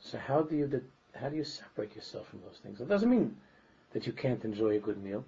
So 0.00 0.18
how 0.18 0.42
do 0.42 0.56
you 0.56 0.82
how 1.14 1.28
do 1.28 1.36
you 1.36 1.44
separate 1.44 1.96
yourself 1.96 2.28
from 2.28 2.40
those 2.42 2.58
things? 2.62 2.80
It 2.80 2.88
doesn't 2.88 3.10
mean 3.10 3.36
that 3.92 4.06
you 4.06 4.12
can't 4.12 4.44
enjoy 4.44 4.76
a 4.76 4.78
good 4.78 5.02
meal. 5.02 5.24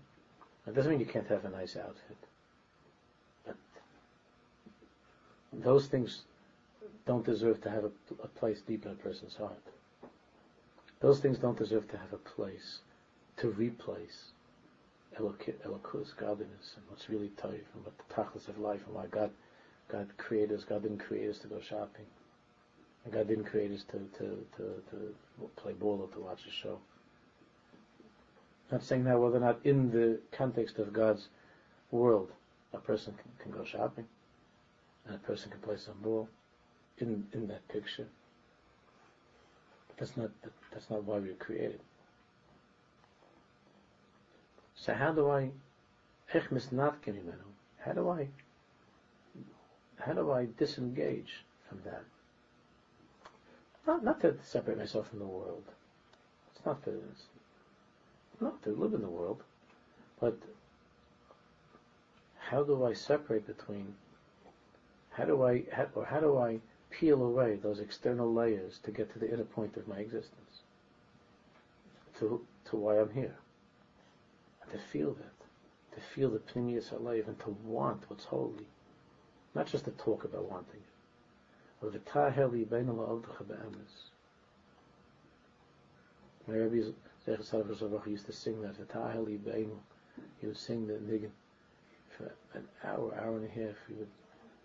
It 0.66 0.74
doesn't 0.74 0.90
mean 0.90 1.00
you 1.00 1.06
can't 1.06 1.26
have 1.28 1.44
a 1.44 1.50
nice 1.50 1.76
outfit. 1.76 2.16
But 3.46 3.56
those 5.52 5.86
things 5.86 6.22
don't 7.06 7.24
deserve 7.24 7.60
to 7.62 7.70
have 7.70 7.84
a, 7.84 7.90
a 8.22 8.28
place 8.28 8.60
deep 8.60 8.84
in 8.84 8.92
a 8.92 8.94
person's 8.94 9.36
heart. 9.36 9.62
Those 11.00 11.20
things 11.20 11.38
don't 11.38 11.56
deserve 11.56 11.88
to 11.90 11.96
have 11.96 12.12
a 12.12 12.18
place 12.18 12.80
to 13.38 13.48
replace 13.50 14.32
Elokus, 15.16 16.16
godliness, 16.16 16.74
and 16.76 16.84
what's 16.88 17.08
really 17.08 17.30
tight, 17.30 17.64
and 17.74 17.84
what 17.84 17.94
the 17.98 18.14
tachlis 18.14 18.48
of 18.48 18.58
life, 18.58 18.80
and 18.86 18.94
why 18.94 19.06
God, 19.06 19.30
God 19.90 20.08
created 20.16 20.56
us. 20.58 20.64
God 20.64 20.82
didn't 20.82 20.98
create 20.98 21.30
us 21.30 21.38
to 21.38 21.48
go 21.48 21.60
shopping, 21.60 22.06
and 23.04 23.12
God 23.12 23.28
didn't 23.28 23.44
create 23.44 23.72
us 23.72 23.84
to 23.90 23.98
to 24.18 24.46
to, 24.56 24.62
to 24.90 25.14
play 25.56 25.72
ball 25.72 26.00
or 26.02 26.14
to 26.14 26.20
watch 26.20 26.40
a 26.46 26.50
show. 26.50 26.78
I'm 28.70 28.78
not 28.78 28.82
saying 28.84 29.04
that 29.04 29.18
whether 29.18 29.38
or 29.38 29.40
not 29.40 29.60
in 29.64 29.90
the 29.90 30.20
context 30.30 30.78
of 30.78 30.92
God's 30.92 31.28
world, 31.90 32.30
a 32.74 32.78
person 32.78 33.14
can, 33.14 33.30
can 33.50 33.58
go 33.58 33.64
shopping, 33.64 34.04
and 35.06 35.16
a 35.16 35.18
person 35.18 35.50
can 35.50 35.60
play 35.60 35.78
some 35.78 35.96
ball, 36.02 36.28
in 36.98 37.26
in 37.32 37.48
that 37.48 37.66
picture. 37.68 38.06
But 39.88 39.96
that's 39.98 40.16
not 40.16 40.30
that's 40.72 40.90
not 40.90 41.04
why 41.04 41.18
we 41.18 41.28
were 41.28 41.34
created. 41.34 41.80
So 44.80 44.94
how 44.94 45.12
do 45.12 45.28
I, 45.28 45.50
how 46.28 46.40
do 46.40 48.08
I, 48.08 48.28
how 49.98 50.12
do 50.12 50.30
I 50.30 50.46
disengage 50.56 51.44
from 51.68 51.80
that? 51.84 52.04
Not, 53.86 54.04
not 54.04 54.20
to 54.20 54.36
separate 54.44 54.78
myself 54.78 55.08
from 55.08 55.18
the 55.18 55.26
world. 55.26 55.64
It's 56.54 56.64
not 56.64 56.84
to, 56.84 56.90
it's 56.90 58.40
not 58.40 58.62
to 58.62 58.70
live 58.70 58.94
in 58.94 59.02
the 59.02 59.08
world, 59.08 59.42
but 60.20 60.38
how 62.38 62.62
do 62.62 62.84
I 62.84 62.92
separate 62.92 63.46
between, 63.46 63.94
how 65.10 65.24
do 65.24 65.42
I, 65.42 65.64
how, 65.72 65.88
or 65.94 66.04
how 66.04 66.20
do 66.20 66.38
I 66.38 66.60
peel 66.90 67.22
away 67.22 67.56
those 67.56 67.80
external 67.80 68.32
layers 68.32 68.78
to 68.84 68.92
get 68.92 69.12
to 69.12 69.18
the 69.18 69.30
inner 69.32 69.44
point 69.44 69.76
of 69.76 69.88
my 69.88 69.98
existence? 69.98 70.62
To, 72.20 72.46
to 72.66 72.76
why 72.76 73.00
I'm 73.00 73.10
here 73.10 73.34
to 74.70 74.78
feel 74.78 75.14
that, 75.14 75.96
to 75.96 76.00
feel 76.14 76.30
the 76.30 76.38
Pnimius 76.38 76.92
alive 76.92 77.24
and 77.26 77.38
to 77.40 77.56
want 77.64 78.02
what's 78.08 78.24
holy. 78.24 78.66
Not 79.54 79.66
just 79.66 79.84
to 79.86 79.90
talk 79.92 80.24
about 80.24 80.50
wanting 80.50 80.80
it. 80.80 80.88
My 86.46 86.54
Rebbe 86.54 86.76
used 86.76 88.26
to 88.26 88.32
sing 88.32 88.60
that, 88.62 88.76
He 90.40 90.46
would 90.46 90.56
sing 90.56 90.86
the 90.86 90.94
niggin 90.94 91.30
for 92.16 92.34
an 92.54 92.66
hour, 92.84 93.14
hour 93.20 93.36
and 93.36 93.44
a 93.44 93.48
half. 93.48 93.76
He 93.86 93.94
would 93.94 94.08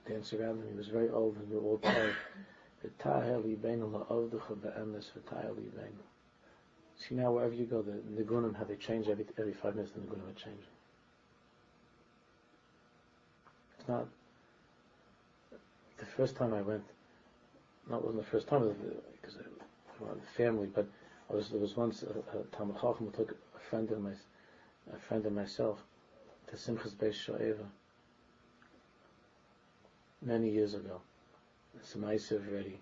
dance 0.07 0.33
around 0.33 0.61
him. 0.61 0.69
He 0.71 0.77
was 0.77 0.87
very 0.87 1.09
old 1.09 1.35
and 1.37 1.49
we 1.49 1.57
were 1.57 1.63
all 1.63 1.77
tired. 1.77 2.15
Avdacha 2.83 3.43
Be'amis, 4.61 5.11
the 5.13 5.19
Taheli 5.21 5.69
Bainal. 5.71 6.12
See 6.97 7.15
now 7.15 7.31
wherever 7.31 7.53
you 7.53 7.65
go, 7.65 7.81
the 7.81 7.91
nigunim, 7.91 8.55
how 8.55 8.63
they 8.63 8.75
change 8.75 9.07
every 9.07 9.25
every 9.37 9.53
five 9.53 9.75
minutes. 9.75 9.93
The 9.93 10.01
nigunim 10.01 10.29
are 10.29 10.33
changing. 10.33 10.73
It's 13.77 13.87
not 13.87 14.07
the 15.97 16.05
first 16.05 16.35
time 16.35 16.53
I 16.53 16.61
went. 16.61 16.83
Not 17.89 18.03
wasn't 18.03 18.23
the 18.23 18.29
first 18.29 18.47
time 18.47 18.61
because 19.21 19.37
I 19.37 20.03
was 20.03 20.17
the 20.21 20.43
family, 20.43 20.67
but 20.67 20.87
I 21.29 21.33
was 21.33 21.49
there 21.49 21.59
was 21.59 21.75
once 21.75 22.03
a, 22.03 22.37
a 22.37 22.43
Talmud 22.55 22.75
Chacham 22.75 23.07
who 23.07 23.11
took 23.11 23.35
a 23.55 23.59
friend 23.59 23.89
and 23.89 24.03
my 24.03 24.13
a 24.93 24.97
friend 24.97 25.25
and 25.25 25.35
myself 25.35 25.83
to 26.47 26.55
Simchas 26.55 26.93
Beis 26.95 27.15
Shoeva 27.15 27.65
many 30.21 30.49
years 30.49 30.73
ago. 30.73 31.01
It's 31.75 31.95
a 31.95 31.97
already. 31.97 32.79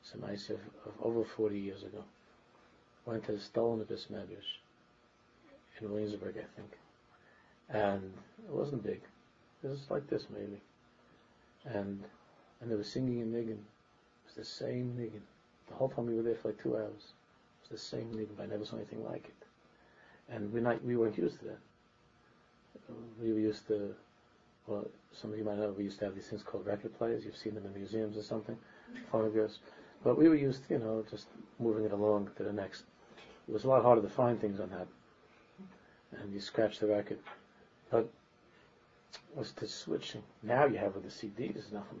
It's 0.00 0.14
a 0.14 0.54
of 0.54 0.60
over 1.00 1.22
40 1.22 1.58
years 1.58 1.82
ago 1.84 2.02
went 3.06 3.24
to 3.26 3.32
the 3.32 3.38
Stolnibus 3.38 4.06
Medrash 4.10 4.60
in 5.80 5.90
Williamsburg, 5.90 6.36
I 6.38 6.60
think. 6.60 6.72
And 7.68 8.12
it 8.46 8.52
wasn't 8.52 8.84
big. 8.84 9.00
It 9.62 9.68
was 9.68 9.90
like 9.90 10.08
this 10.08 10.26
maybe. 10.30 10.60
And 11.64 12.02
and 12.60 12.70
they 12.70 12.76
were 12.76 12.84
singing 12.84 13.20
in 13.20 13.32
Niggin. 13.32 13.58
It 13.58 14.26
was 14.26 14.34
the 14.36 14.44
same 14.44 14.96
Niggin. 14.98 15.22
The 15.68 15.74
whole 15.74 15.88
time 15.88 16.06
we 16.06 16.14
were 16.14 16.22
there 16.22 16.36
for 16.36 16.48
like 16.48 16.62
two 16.62 16.76
hours. 16.76 17.12
It 17.64 17.70
was 17.70 17.80
the 17.80 17.86
same 17.96 18.12
Niggin, 18.12 18.36
but 18.36 18.44
I 18.44 18.46
never 18.46 18.64
saw 18.64 18.76
anything 18.76 19.04
like 19.04 19.24
it. 19.24 19.46
And 20.34 20.52
we 20.52 20.60
not 20.60 20.84
we 20.84 20.96
weren't 20.96 21.18
used 21.18 21.38
to 21.40 21.44
that. 21.46 21.58
We 23.20 23.32
were 23.32 23.40
used 23.40 23.66
to 23.68 23.94
well, 24.66 24.86
some 25.12 25.32
of 25.32 25.38
you 25.38 25.44
might 25.44 25.58
know 25.58 25.74
we 25.76 25.84
used 25.84 25.98
to 25.98 26.04
have 26.04 26.14
these 26.14 26.28
things 26.28 26.42
called 26.42 26.66
record 26.66 26.96
players. 26.96 27.24
You've 27.24 27.36
seen 27.36 27.54
them 27.54 27.66
in 27.66 27.74
museums 27.74 28.16
or 28.16 28.22
something, 28.22 28.56
phonographs. 29.10 29.58
But 30.04 30.18
we 30.18 30.28
were 30.28 30.36
used, 30.36 30.66
to, 30.68 30.74
you 30.74 30.80
know, 30.80 31.04
just 31.10 31.26
moving 31.58 31.84
it 31.84 31.92
along 31.92 32.30
to 32.36 32.42
the 32.42 32.52
next 32.52 32.84
it 33.48 33.52
was 33.52 33.64
a 33.64 33.68
lot 33.68 33.82
harder 33.82 34.02
to 34.02 34.08
find 34.08 34.40
things 34.40 34.60
on 34.60 34.70
that. 34.70 34.86
And 36.20 36.32
you 36.32 36.40
scratch 36.40 36.78
the 36.78 36.86
record. 36.86 37.18
But 37.90 38.08
was 39.34 39.52
the 39.52 39.66
switching. 39.66 40.22
Now 40.42 40.66
you 40.66 40.78
have 40.78 40.94
with 40.94 41.04
the 41.04 41.10
CDs, 41.10 41.72
nothing 41.72 41.98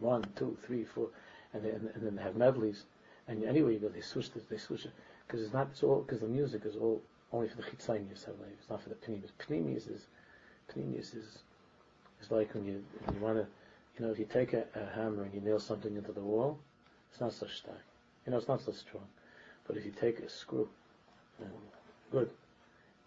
one, 0.00 0.24
two, 0.36 0.56
three, 0.66 0.84
four, 0.84 1.08
and, 1.52 1.64
they, 1.64 1.70
and, 1.70 1.90
then 1.96 2.16
they 2.16 2.22
have 2.22 2.36
medleys. 2.36 2.84
And 3.28 3.44
anyway, 3.44 3.74
you 3.74 3.78
go, 3.78 3.88
they 3.88 4.00
switch 4.00 4.30
it, 4.36 4.48
they 4.48 4.58
switch 4.58 4.84
it. 4.84 4.92
Because 5.26 5.42
it's 5.42 5.52
not, 5.52 5.68
it's 5.72 5.82
all, 5.82 6.02
because 6.02 6.20
the 6.20 6.28
music 6.28 6.62
is 6.64 6.76
all 6.76 7.02
only 7.32 7.48
for 7.48 7.56
the 7.56 7.62
chitzaynius, 7.62 8.28
it's 8.28 8.70
not 8.70 8.82
for 8.82 8.88
the 8.88 8.94
pnimius. 8.94 9.30
Pnimius 9.38 9.90
is, 9.90 10.06
pnimius 10.72 11.14
is, 11.16 11.38
is 12.22 12.30
like 12.30 12.54
when 12.54 12.64
you, 12.64 12.84
when 13.04 13.16
you 13.16 13.22
want 13.22 13.36
to, 13.36 13.46
you 13.98 14.06
know, 14.06 14.12
if 14.12 14.18
you 14.18 14.26
take 14.26 14.52
a, 14.52 14.64
a, 14.74 14.94
hammer 14.94 15.24
and 15.24 15.34
you 15.34 15.40
nail 15.40 15.58
something 15.58 15.96
into 15.96 16.12
the 16.12 16.20
wall, 16.20 16.58
it's 17.10 17.20
not 17.20 17.32
so 17.32 17.46
stark. 17.46 17.82
You 18.24 18.32
know, 18.32 18.38
it's 18.38 18.48
not 18.48 18.60
so 18.60 18.72
strong. 18.72 19.04
But 19.66 19.76
if 19.76 19.84
you 19.84 19.92
take 20.00 20.20
a 20.20 20.28
screw, 20.28 20.68
and 21.40 21.50
good, 22.10 22.30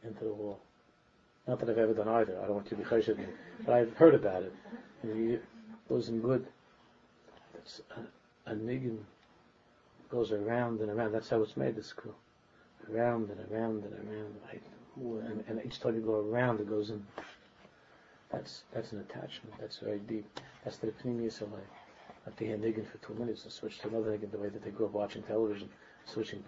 into 0.03 0.23
the 0.23 0.33
wall, 0.33 0.59
not 1.47 1.59
that 1.59 1.69
I've 1.69 1.77
ever 1.77 1.93
done 1.93 2.07
either, 2.07 2.37
I 2.39 2.45
don't 2.45 2.55
want 2.55 2.71
you 2.71 2.77
to 2.77 2.83
be 2.83 2.89
chesed, 2.89 3.17
but 3.65 3.73
I've 3.73 3.93
heard 3.93 4.15
about 4.15 4.43
it. 4.43 4.53
You 5.03 5.39
in 5.89 6.21
good, 6.21 6.45
it's 7.55 7.81
a, 7.95 8.51
a 8.51 8.53
niggin 8.53 8.99
goes 10.09 10.31
around 10.31 10.81
and 10.81 10.89
around. 10.89 11.11
That's 11.11 11.29
how 11.29 11.41
it's 11.41 11.55
made, 11.55 11.75
the 11.75 11.83
screw. 11.83 12.13
Around 12.91 13.29
and 13.29 13.51
around 13.51 13.83
and 13.83 13.93
around, 13.93 14.35
right? 14.47 14.61
And, 14.97 15.43
and 15.47 15.65
each 15.65 15.79
time 15.79 15.95
you 15.95 16.01
go 16.01 16.19
around, 16.19 16.59
it 16.59 16.69
goes 16.69 16.89
in. 16.89 17.05
That's 18.31 18.63
that's 18.73 18.91
an 18.91 18.99
attachment. 18.99 19.55
That's 19.59 19.77
very 19.77 19.99
deep. 19.99 20.39
That's 20.63 20.77
the 20.77 20.89
opinion 20.89 21.27
of 21.27 21.33
pnimius 21.33 21.49
Have 22.25 22.35
to 22.35 22.45
hear 22.45 22.57
niggin 22.57 22.85
for 22.85 22.97
two 22.99 23.13
minutes 23.15 23.43
and 23.43 23.51
switch 23.51 23.79
to 23.79 23.87
another 23.87 24.17
niggin 24.17 24.31
the 24.31 24.37
way 24.37 24.49
that 24.49 24.63
they 24.63 24.71
grew 24.71 24.87
up 24.87 24.93
watching 24.93 25.23
television, 25.23 25.69
switching 26.09 26.39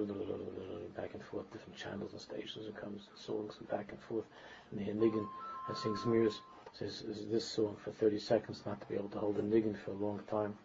back 0.95 1.13
and 1.13 1.23
forth, 1.23 1.51
different 1.51 1.77
channels 1.77 2.11
and 2.11 2.21
stations 2.21 2.65
and 2.65 2.75
comes 2.75 3.07
songs 3.15 3.55
and 3.59 3.69
back 3.69 3.91
and 3.91 3.99
forth. 4.01 4.25
And 4.71 4.79
hear 4.79 4.93
niggin 4.93 5.27
and 5.67 5.77
sings 5.77 6.05
mirrors. 6.05 6.41
Says 6.73 7.01
is 7.01 7.27
this 7.29 7.45
song 7.45 7.75
for 7.83 7.91
30 7.91 8.17
seconds, 8.19 8.63
not 8.65 8.79
to 8.79 8.87
be 8.87 8.95
able 8.95 9.09
to 9.09 9.19
hold 9.19 9.37
a 9.37 9.41
niggin 9.41 9.77
for 9.77 9.91
a 9.91 9.95
long 9.95 10.21
time. 10.29 10.57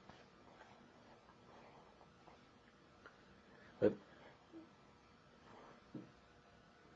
But 3.80 3.92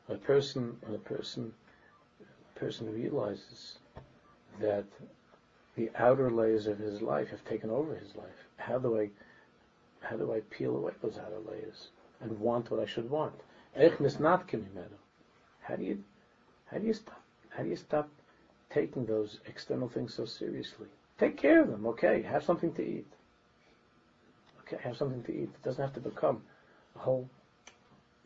a 0.08 0.14
person, 0.14 0.76
a 0.94 0.98
person, 0.98 1.52
a 2.20 2.58
person 2.58 2.92
realizes 2.92 3.78
that 4.60 4.84
the 5.76 5.90
outer 5.98 6.30
layers 6.30 6.66
of 6.66 6.78
his 6.78 7.02
life 7.02 7.30
have 7.30 7.44
taken 7.44 7.70
over 7.70 7.94
his 7.94 8.14
life. 8.14 8.46
How 8.56 8.78
do 8.78 9.00
I, 9.00 9.10
how 10.00 10.16
do 10.16 10.32
I 10.32 10.40
peel 10.50 10.76
away 10.76 10.92
those 11.02 11.18
outer 11.18 11.38
layers 11.50 11.88
and 12.20 12.38
want 12.38 12.70
what 12.70 12.80
I 12.80 12.86
should 12.86 13.10
want? 13.10 13.34
How 15.62 15.76
do 15.76 15.84
you, 15.84 16.02
how 16.70 16.78
do 16.78 16.86
you 16.86 16.92
stop? 16.92 17.20
How 17.50 17.62
do 17.62 17.68
you 17.68 17.76
stop 17.76 18.08
taking 18.70 19.06
those 19.06 19.40
external 19.46 19.88
things 19.88 20.14
so 20.14 20.24
seriously? 20.24 20.86
Take 21.18 21.36
care 21.36 21.60
of 21.60 21.70
them, 21.70 21.86
okay? 21.86 22.22
Have 22.22 22.42
something 22.44 22.72
to 22.74 22.82
eat. 22.82 23.06
Okay, 24.62 24.78
have 24.82 24.96
something 24.96 25.22
to 25.24 25.32
eat. 25.32 25.50
It 25.54 25.62
doesn't 25.62 25.82
have 25.82 25.94
to 25.94 26.00
become 26.00 26.42
a 26.96 27.00
whole 27.00 27.28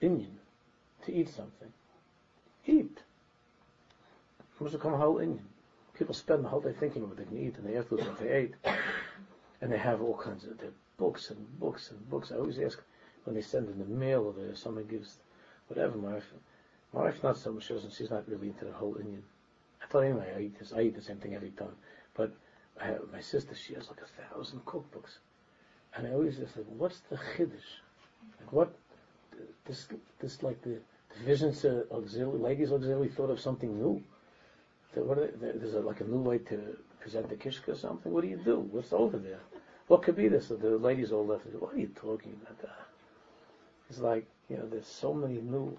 Indian 0.01 0.39
to 1.07 1.13
eat 1.13 1.29
something. 1.29 1.73
Eat. 2.67 2.99
It 4.39 4.63
must 4.63 4.75
become 4.75 4.95
a 4.95 4.99
whole 4.99 5.19
Indian. 5.19 5.47
People 5.95 6.15
spend 6.15 6.45
the 6.45 6.49
whole 6.49 6.61
day 6.61 6.75
thinking 6.79 7.03
what 7.09 7.17
they 7.17 7.25
can 7.25 7.39
eat, 7.39 7.57
and 7.57 7.67
they 7.67 7.73
to 7.73 7.97
what 7.97 8.19
they 8.21 8.31
ate. 8.31 8.55
And 9.61 9.73
they 9.73 9.79
have 9.79 10.03
all 10.03 10.17
kinds 10.17 10.45
of 10.45 10.59
books 10.97 11.31
and 11.31 11.61
books 11.61 11.91
and 11.91 12.11
books. 12.11 12.33
I 12.33 12.37
always 12.37 12.59
ask 12.59 12.81
when 13.25 13.35
they 13.35 13.43
send 13.43 13.69
in 13.69 13.79
the 13.79 13.85
mail 13.85 14.35
or 14.37 14.55
someone 14.55 14.87
gives 14.87 15.19
whatever. 15.69 15.97
My 15.97 16.15
wife, 16.15 16.33
my 16.93 17.03
wife 17.03 17.23
not 17.23 17.37
so 17.37 17.53
much. 17.53 17.67
She 17.67 17.79
she's 17.91 18.11
not 18.11 18.29
really 18.29 18.49
into 18.49 18.65
the 18.65 18.73
whole 18.73 18.97
Indian. 18.97 19.25
I 19.83 19.87
thought 19.87 20.01
anyway. 20.01 20.33
I 20.37 20.41
eat 20.41 20.59
this. 20.59 20.73
I 20.73 20.83
eat 20.83 20.97
the 20.97 21.03
same 21.03 21.19
thing 21.19 21.35
every 21.35 21.51
time. 21.51 21.77
But 22.15 22.33
I 22.81 22.97
my 23.13 23.21
sister, 23.21 23.55
she 23.55 23.75
has 23.75 23.89
like 23.89 24.01
a 24.01 24.35
thousand 24.35 24.65
cookbooks, 24.65 25.19
and 25.97 26.07
I 26.07 26.13
always 26.13 26.37
just 26.37 26.57
like, 26.57 26.67
what's 26.79 27.01
the 27.11 27.17
chiddush? 27.17 27.81
Like 28.41 28.53
what 28.53 28.75
this 29.67 29.89
this 30.21 30.43
like 30.43 30.63
the 30.63 30.79
divisions 31.19 31.65
auxiliary 31.93 32.39
ladies 32.39 32.73
auxiliary 32.73 33.09
thought 33.09 33.31
of 33.31 33.41
something 33.41 33.79
new 33.79 34.03
So 34.95 35.03
what 35.03 35.19
are 35.19 35.27
they, 35.27 35.53
there's 35.59 35.75
a, 35.75 35.81
like 35.81 36.01
a 36.01 36.05
new 36.05 36.21
way 36.21 36.39
to 36.39 36.77
present 37.01 37.29
the 37.29 37.37
kishka 37.37 37.73
or 37.73 37.77
something. 37.77 38.13
What 38.13 38.23
do 38.23 38.29
you 38.29 38.37
do? 38.37 38.61
What's 38.61 38.93
over 38.93 39.19
there? 39.19 39.41
What 39.89 40.03
could 40.03 40.17
be 40.17 40.29
this? 40.29 40.49
The 40.49 40.57
ladies 40.57 41.13
all 41.13 41.27
left. 41.27 41.47
What 41.59 41.75
are 41.75 41.79
you 41.79 41.91
talking 41.95 42.37
about? 42.43 42.61
That? 42.63 42.87
It's 43.91 43.99
like 43.99 44.27
you 44.49 44.57
know, 44.57 44.67
there's 44.67 44.87
so 44.87 45.13
many 45.13 45.35
new 45.35 45.77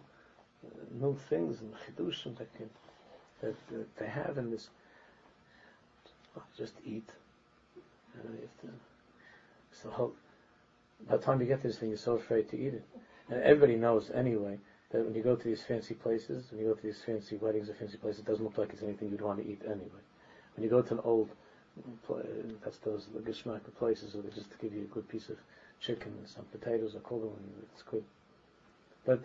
uh, 0.66 0.70
new 1.00 1.18
things 1.30 1.62
and 1.62 1.74
chidushim 1.74 2.38
that 2.38 2.54
can 2.56 2.70
that, 3.42 3.56
they 3.98 4.08
have 4.08 4.38
in 4.38 4.52
this. 4.52 4.70
just 6.58 6.74
eat. 6.86 7.10
You 8.16 8.22
have 8.42 8.62
to, 8.62 8.78
so 9.72 10.14
by 11.08 11.18
the 11.18 11.24
time 11.24 11.42
you 11.42 11.48
get 11.48 11.62
this 11.62 11.78
thing, 11.78 11.90
you're 11.90 11.98
so 11.98 12.14
afraid 12.14 12.50
to 12.50 12.58
eat 12.58 12.74
it, 12.74 12.86
and 13.30 13.42
everybody 13.44 13.76
knows 13.76 14.10
anyway 14.14 14.58
that 14.92 15.04
when 15.04 15.14
you 15.14 15.22
go 15.22 15.36
to 15.36 15.44
these 15.44 15.62
fancy 15.62 15.94
places, 15.94 16.46
when 16.50 16.62
you 16.62 16.68
go 16.68 16.74
to 16.74 16.82
these 16.82 17.02
fancy 17.06 17.36
weddings 17.36 17.70
or 17.70 17.74
fancy 17.74 17.98
places, 17.98 18.22
it 18.22 18.26
doesn't 18.26 18.46
look 18.46 18.58
like 18.58 18.72
it's 18.72 18.84
anything 18.84 19.10
you'd 19.10 19.22
want 19.22 19.44
to 19.44 19.50
eat 19.50 19.62
anyway. 19.66 20.04
When 20.56 20.64
you 20.64 20.70
go 20.70 20.82
to 20.82 20.94
an 20.94 21.02
old, 21.04 21.30
that's 22.64 22.78
those 22.80 23.08
the 23.14 23.20
geschmack 23.20 23.62
places 23.78 24.14
where 24.14 24.24
they 24.24 24.30
just 24.30 24.48
give 24.60 24.74
you 24.74 24.82
a 24.82 24.94
good 24.94 25.08
piece 25.10 25.30
of 25.30 25.38
chicken 25.80 26.14
and 26.18 26.28
some 26.28 26.46
potatoes 26.46 26.96
or 26.96 27.00
kugel, 27.00 27.36
and 27.38 27.68
it's 27.74 27.84
good. 27.84 28.04
But, 29.06 29.24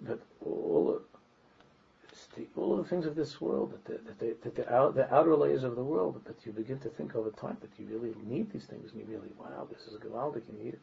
but 0.00 0.20
all 0.44 1.00
the, 2.36 2.46
all 2.56 2.78
of 2.78 2.84
the 2.84 2.88
things 2.88 3.06
of 3.06 3.14
this 3.14 3.40
world, 3.40 3.72
that, 3.72 3.84
the, 3.84 4.26
that, 4.26 4.42
that 4.42 4.56
the, 4.56 4.72
out, 4.72 4.94
the 4.94 5.12
outer 5.14 5.36
layers 5.36 5.64
of 5.64 5.76
the 5.76 5.84
world, 5.84 6.20
that 6.24 6.46
you 6.46 6.52
begin 6.52 6.78
to 6.80 6.88
think 6.88 7.14
over 7.14 7.30
time 7.30 7.56
that 7.60 7.70
you 7.78 7.86
really 7.98 8.14
need 8.24 8.52
these 8.52 8.64
things, 8.64 8.92
and 8.92 9.00
you 9.00 9.06
really, 9.06 9.30
wow, 9.38 9.66
this 9.70 9.86
is 9.86 9.98
gewaldic, 9.98 10.42
you 10.50 10.64
need 10.64 10.74
it. 10.74 10.80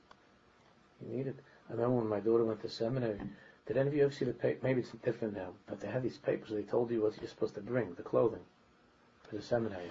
You 1.01 1.17
need 1.17 1.27
it. 1.27 1.35
I 1.69 1.73
remember 1.73 1.97
when 1.97 2.07
my 2.07 2.19
daughter 2.19 2.43
went 2.43 2.61
to 2.61 2.69
seminary, 2.69 3.19
did 3.67 3.77
any 3.77 3.87
of 3.87 3.95
you 3.95 4.03
ever 4.03 4.11
see 4.11 4.25
the 4.25 4.33
paper? 4.33 4.59
Maybe 4.63 4.81
it's 4.81 4.91
different 5.03 5.35
now, 5.35 5.49
but 5.67 5.79
they 5.79 5.87
had 5.87 6.03
these 6.03 6.17
papers. 6.17 6.49
They 6.49 6.63
told 6.63 6.91
you 6.91 7.03
what 7.03 7.15
you're 7.17 7.29
supposed 7.29 7.55
to 7.55 7.61
bring, 7.61 7.93
the 7.93 8.03
clothing, 8.03 8.41
for 9.29 9.35
the 9.35 9.41
seminary. 9.41 9.85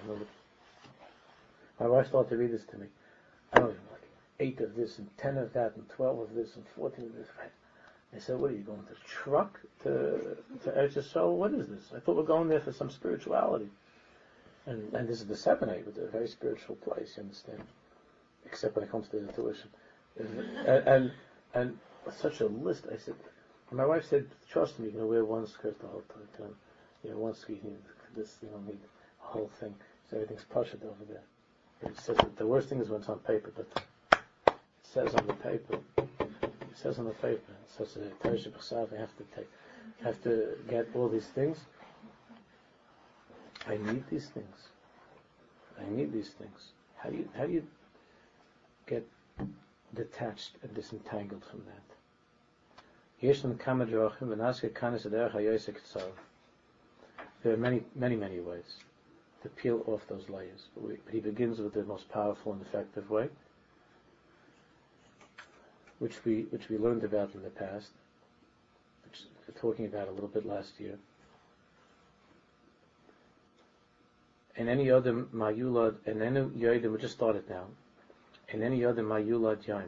My 1.79 1.87
wife 1.87 2.07
started 2.07 2.29
to 2.29 2.37
read 2.37 2.51
this 2.51 2.65
to 2.65 2.77
me. 2.77 2.87
I 3.53 3.59
know, 3.59 3.67
like 3.67 4.09
eight 4.39 4.59
of 4.59 4.75
this, 4.75 4.99
and 4.99 5.07
ten 5.17 5.37
of 5.37 5.53
that, 5.53 5.75
and 5.75 5.87
twelve 5.89 6.19
of 6.19 6.33
this, 6.33 6.55
and 6.55 6.65
fourteen 6.75 7.05
of 7.05 7.15
this. 7.15 7.27
I 8.15 8.19
said, 8.19 8.39
"What 8.39 8.51
are 8.51 8.55
you 8.55 8.63
going 8.63 8.83
to 8.83 8.95
truck 9.07 9.59
to 9.83 10.37
to 10.63 10.71
Eretz 10.71 11.37
What 11.37 11.53
is 11.53 11.67
this? 11.67 11.91
I 11.95 11.99
thought 11.99 12.17
we're 12.17 12.23
going 12.23 12.49
there 12.49 12.61
for 12.61 12.73
some 12.73 12.89
spirituality." 12.89 13.69
And 14.65 14.93
and 14.93 15.07
this 15.07 15.21
is 15.21 15.27
the 15.27 15.37
seminary, 15.37 15.83
it's 15.87 15.97
a 15.97 16.07
very 16.07 16.27
spiritual 16.27 16.75
place. 16.75 17.13
You 17.17 17.23
understand? 17.23 17.63
Except 18.45 18.75
when 18.75 18.83
it 18.83 18.91
comes 18.91 19.07
to 19.09 19.19
the 19.19 19.31
tuition, 19.31 19.69
and 20.17 20.87
and, 20.87 21.11
and 21.53 21.79
such 22.11 22.41
a 22.41 22.47
list. 22.47 22.85
I 22.91 22.97
said, 22.97 23.15
my 23.71 23.85
wife 23.85 24.05
said, 24.05 24.27
trust 24.49 24.79
me, 24.79 24.87
you 24.87 24.91
can 24.91 25.07
wear 25.07 25.23
one 25.23 25.45
skirt 25.45 25.79
the 25.79 25.87
whole 25.87 26.03
time. 26.37 26.55
You 27.03 27.11
know, 27.11 27.17
one 27.17 27.35
skirt, 27.35 27.57
you 27.63 27.77
this, 28.15 28.37
you 28.41 28.49
don't 28.49 28.65
need 28.65 28.79
a 29.23 29.27
whole 29.27 29.49
thing. 29.59 29.75
So 30.09 30.17
everything's 30.17 30.43
pushed 30.43 30.73
over 30.73 31.05
there. 31.07 31.21
It 31.81 31.97
says 31.97 32.17
that 32.17 32.37
the 32.37 32.45
worst 32.45 32.69
thing 32.69 32.81
is 32.81 32.89
when 32.89 32.99
it's 32.99 33.09
on 33.09 33.19
paper, 33.19 33.51
but 33.55 33.67
it 34.47 34.53
says 34.83 35.15
on 35.15 35.27
the 35.27 35.33
paper, 35.33 35.79
it 35.97 36.75
says 36.75 36.99
on 36.99 37.05
the 37.05 37.11
paper, 37.11 37.51
it 37.51 37.69
says 37.77 37.93
that 37.93 38.19
Teresh 38.21 38.49
B'Chsav, 38.49 38.93
I 38.93 38.99
have 38.99 39.15
to 39.17 39.23
take, 39.35 39.49
have 40.03 40.21
to 40.23 40.57
get 40.69 40.87
all 40.93 41.07
these 41.07 41.27
things. 41.27 41.57
I 43.67 43.77
need 43.77 44.03
these 44.09 44.27
things. 44.27 44.69
I 45.79 45.89
need 45.89 46.11
these 46.11 46.29
things. 46.31 46.71
How 46.97 47.09
do 47.09 47.17
you, 47.17 47.29
how 47.37 47.45
do 47.45 47.53
you 47.53 47.65
get 48.85 49.07
detached 49.93 50.51
and 50.61 50.73
disentangled 50.73 51.45
from 51.45 51.63
that? 51.65 51.75
There 57.43 57.53
are 57.53 57.57
many, 57.57 57.83
many, 57.95 58.15
many 58.15 58.39
ways 58.39 58.83
to 59.43 59.49
peel 59.49 59.83
off 59.87 60.01
those 60.07 60.29
layers. 60.29 60.67
But 60.75 60.97
he 61.11 61.19
begins 61.19 61.59
with 61.59 61.73
the 61.73 61.83
most 61.83 62.09
powerful 62.09 62.53
and 62.53 62.61
effective 62.61 63.09
way, 63.09 63.29
which 65.99 66.23
we 66.25 66.43
which 66.51 66.69
we 66.69 66.77
learned 66.77 67.03
about 67.03 67.33
in 67.33 67.43
the 67.43 67.49
past, 67.49 67.91
which 69.05 69.21
we're 69.47 69.59
talking 69.59 69.85
about 69.85 70.07
a 70.07 70.11
little 70.11 70.27
bit 70.27 70.45
last 70.45 70.79
year. 70.79 70.97
And 74.57 74.67
any 74.67 74.91
other 74.91 75.13
mayulad, 75.13 75.95
and 76.05 76.21
any 76.21 76.41
yodim, 76.41 76.91
we 76.91 76.97
just 76.99 77.13
started 77.13 77.49
now, 77.49 77.65
and 78.49 78.61
any 78.61 78.83
other 78.83 79.03
mayulad 79.03 79.63
yaim, 79.63 79.87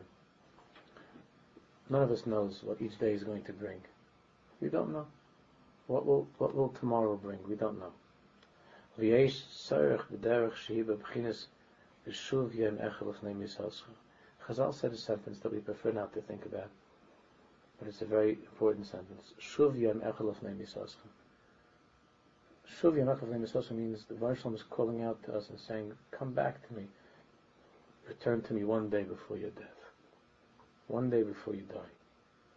None 1.91 2.03
of 2.03 2.11
us 2.11 2.25
knows 2.25 2.61
what 2.63 2.81
each 2.81 2.97
day 2.99 3.11
is 3.11 3.25
going 3.25 3.43
to 3.43 3.51
bring. 3.51 3.81
We 4.61 4.69
don't 4.69 4.93
know. 4.93 5.07
What 5.87 6.05
will 6.05 6.25
what 6.37 6.55
will 6.55 6.69
tomorrow 6.69 7.17
bring? 7.17 7.39
We 7.49 7.55
don't 7.55 7.79
know. 7.79 7.91
Chazal 14.47 14.73
said 14.73 14.91
a 14.91 14.97
sentence 14.97 15.39
that 15.39 15.51
we 15.51 15.59
prefer 15.59 15.91
not 15.91 16.13
to 16.13 16.21
think 16.21 16.45
about, 16.45 16.69
but 17.79 17.87
it's 17.87 18.01
a 18.01 18.05
very 18.05 18.31
important 18.31 18.87
sentence. 18.87 19.33
Shuv 19.39 19.79
yem 19.79 20.01
echel 20.01 20.35
Shuv 22.81 22.95
yem 22.95 23.07
echel 23.07 23.71
means 23.71 24.05
the 24.05 24.13
Baruch 24.15 24.45
is 24.53 24.63
calling 24.63 25.03
out 25.03 25.23
to 25.23 25.35
us 25.35 25.49
and 25.49 25.59
saying, 25.59 25.97
"Come 26.11 26.33
back 26.33 26.67
to 26.67 26.73
me, 26.73 26.87
return 28.07 28.41
to 28.43 28.53
me 28.53 28.63
one 28.63 28.89
day 28.89 29.03
before 29.03 29.37
your 29.37 29.51
death." 29.51 29.81
one 30.91 31.09
day 31.09 31.23
before 31.23 31.55
you 31.55 31.61
die. 31.61 31.79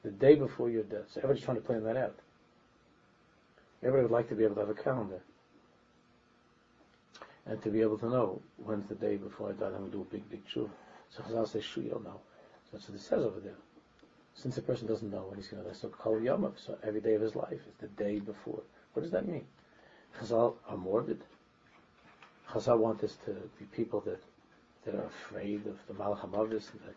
The 0.02 0.10
day 0.10 0.34
before 0.34 0.68
your 0.68 0.82
death. 0.82 1.06
So 1.12 1.20
everybody's 1.20 1.44
trying 1.44 1.56
to 1.56 1.62
plan 1.62 1.84
that 1.84 1.96
out. 1.96 2.16
Everybody 3.82 4.02
would 4.02 4.12
like 4.12 4.28
to 4.28 4.34
be 4.34 4.44
able 4.44 4.56
to 4.56 4.60
have 4.62 4.70
a 4.70 4.74
calendar. 4.74 5.20
And 7.46 7.62
to 7.62 7.70
be 7.70 7.82
able 7.82 7.98
to 7.98 8.08
know 8.08 8.40
when's 8.64 8.86
the 8.88 8.94
day 8.94 9.16
before 9.16 9.50
I 9.50 9.52
die, 9.52 9.66
I'm 9.66 9.72
going 9.72 9.90
to 9.90 9.96
do 9.96 10.02
a 10.02 10.04
big, 10.04 10.28
big 10.30 10.46
tshuva. 10.46 10.70
So 11.10 11.22
Chazal 11.22 11.48
says, 11.48 11.64
shu 11.64 11.82
you'll 11.82 12.02
know. 12.02 12.20
That's 12.72 12.88
what 12.88 12.96
it 12.96 13.02
says 13.02 13.22
over 13.22 13.40
there. 13.40 13.56
Since 14.34 14.58
a 14.58 14.62
person 14.62 14.88
doesn't 14.88 15.10
know 15.10 15.26
when 15.28 15.38
he's 15.38 15.48
going 15.48 15.62
to 15.62 15.68
die, 15.68 15.76
so 15.76 15.88
kol 15.88 16.18
yamav, 16.18 16.52
so 16.56 16.76
every 16.82 17.00
day 17.00 17.14
of 17.14 17.20
his 17.20 17.36
life 17.36 17.52
is 17.52 17.74
the 17.78 17.86
day 17.88 18.18
before. 18.18 18.62
What 18.94 19.02
does 19.02 19.12
that 19.12 19.28
mean? 19.28 19.44
Chazal 20.18 20.54
are 20.68 20.76
morbid. 20.76 21.22
Chazal 22.50 22.78
want 22.78 23.04
us 23.04 23.16
to 23.26 23.32
be 23.58 23.64
people 23.66 24.00
that, 24.00 24.22
that 24.84 24.94
are 24.94 25.04
afraid 25.04 25.66
of 25.66 25.78
the 25.86 25.94
Malach 25.94 26.24
and 26.24 26.32
that 26.32 26.94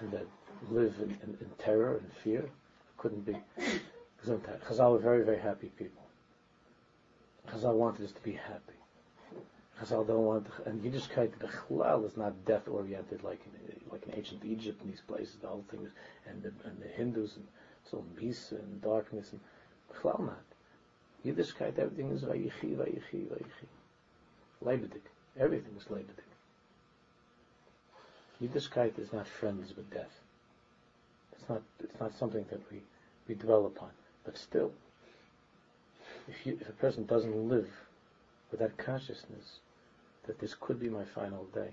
and 0.00 0.10
that 0.12 0.26
live 0.70 0.94
in, 1.00 1.10
in, 1.22 1.36
in 1.40 1.50
terror 1.58 1.96
and 1.96 2.12
fear. 2.12 2.48
Couldn't 2.98 3.24
be. 3.24 3.36
Chazal 4.26 4.92
were 4.92 4.98
very, 4.98 5.24
very 5.24 5.38
happy 5.38 5.68
people. 5.78 6.02
Chazal 7.48 7.74
wanted 7.74 8.04
us 8.04 8.12
to 8.12 8.20
be 8.22 8.32
happy. 8.32 8.75
Chazal 9.80 10.06
don't 10.06 10.24
want, 10.24 10.46
and 10.64 10.82
Yiddishkeit 10.82 11.32
Bechlal 11.38 12.06
is 12.06 12.16
not 12.16 12.44
death 12.46 12.66
oriented 12.66 13.22
like 13.22 13.40
in, 13.44 13.90
like 13.92 14.06
in 14.06 14.14
ancient 14.14 14.42
Egypt 14.44 14.80
and 14.80 14.90
these 14.90 15.02
places. 15.02 15.36
The 15.42 15.48
whole 15.48 15.64
thing 15.70 15.86
and 16.26 16.42
the, 16.42 16.52
and 16.64 16.80
the 16.80 16.88
Hindus 16.88 17.36
and 17.36 17.46
so 17.90 18.02
peace 18.16 18.52
and 18.52 18.80
darkness 18.80 19.32
and 19.32 19.40
Bechlal 19.92 20.20
not. 20.20 20.44
Yiddishkeit, 21.26 21.78
everything 21.78 22.10
is 22.10 22.22
Vayichi, 22.22 22.74
Vayichi, 22.76 23.26
Vayichi. 23.26 23.66
Leibedik. 24.64 25.02
Everything 25.38 25.76
is 25.76 25.84
Leibedik. 25.84 26.24
Yiddishkeit 28.42 28.98
is 28.98 29.12
not 29.12 29.26
friends 29.26 29.76
with 29.76 29.90
death. 29.90 30.20
It's 31.32 31.48
not, 31.48 31.62
it's 31.80 32.00
not 32.00 32.16
something 32.18 32.46
that 32.50 32.60
we, 32.70 32.80
we 33.28 33.34
dwell 33.34 33.66
upon. 33.66 33.90
But 34.24 34.38
still, 34.38 34.72
if, 36.28 36.46
you, 36.46 36.58
if 36.60 36.68
a 36.68 36.72
person 36.72 37.04
doesn't 37.04 37.48
live 37.48 37.68
with 38.50 38.60
that 38.60 38.78
consciousness 38.78 39.60
that 40.26 40.38
this 40.38 40.54
could 40.54 40.78
be 40.80 40.88
my 40.88 41.04
final 41.04 41.44
day, 41.54 41.70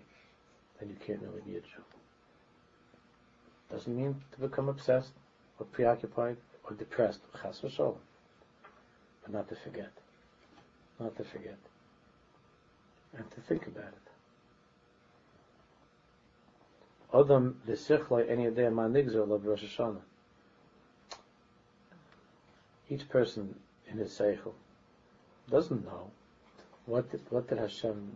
then 0.79 0.89
you 0.89 0.95
can't 1.05 1.21
really 1.21 1.41
be 1.41 1.57
a 1.57 1.61
Jew. 1.61 1.83
Doesn't 3.71 3.95
mean 3.95 4.21
to 4.31 4.39
become 4.39 4.69
obsessed 4.69 5.13
or 5.59 5.65
preoccupied 5.65 6.37
or 6.63 6.75
depressed, 6.75 7.21
chas 7.41 7.59
v'sholem, 7.61 7.97
but 9.23 9.33
not 9.33 9.49
to 9.49 9.55
forget, 9.55 9.91
not 10.99 11.15
to 11.17 11.23
forget, 11.23 11.57
and 13.17 13.29
to 13.31 13.41
think 13.41 13.67
about 13.67 13.85
it. 13.85 14.03
Adam 17.13 17.59
any 18.29 18.49
day 18.49 18.67
Rosh. 18.67 19.79
Each 22.89 23.07
person 23.09 23.55
in 23.89 23.97
his 23.97 24.11
seichel 24.11 24.53
doesn't 25.49 25.85
know 25.85 26.11
what 26.85 27.09
did, 27.11 27.21
what 27.29 27.47
did 27.47 27.59
Hashem 27.59 28.15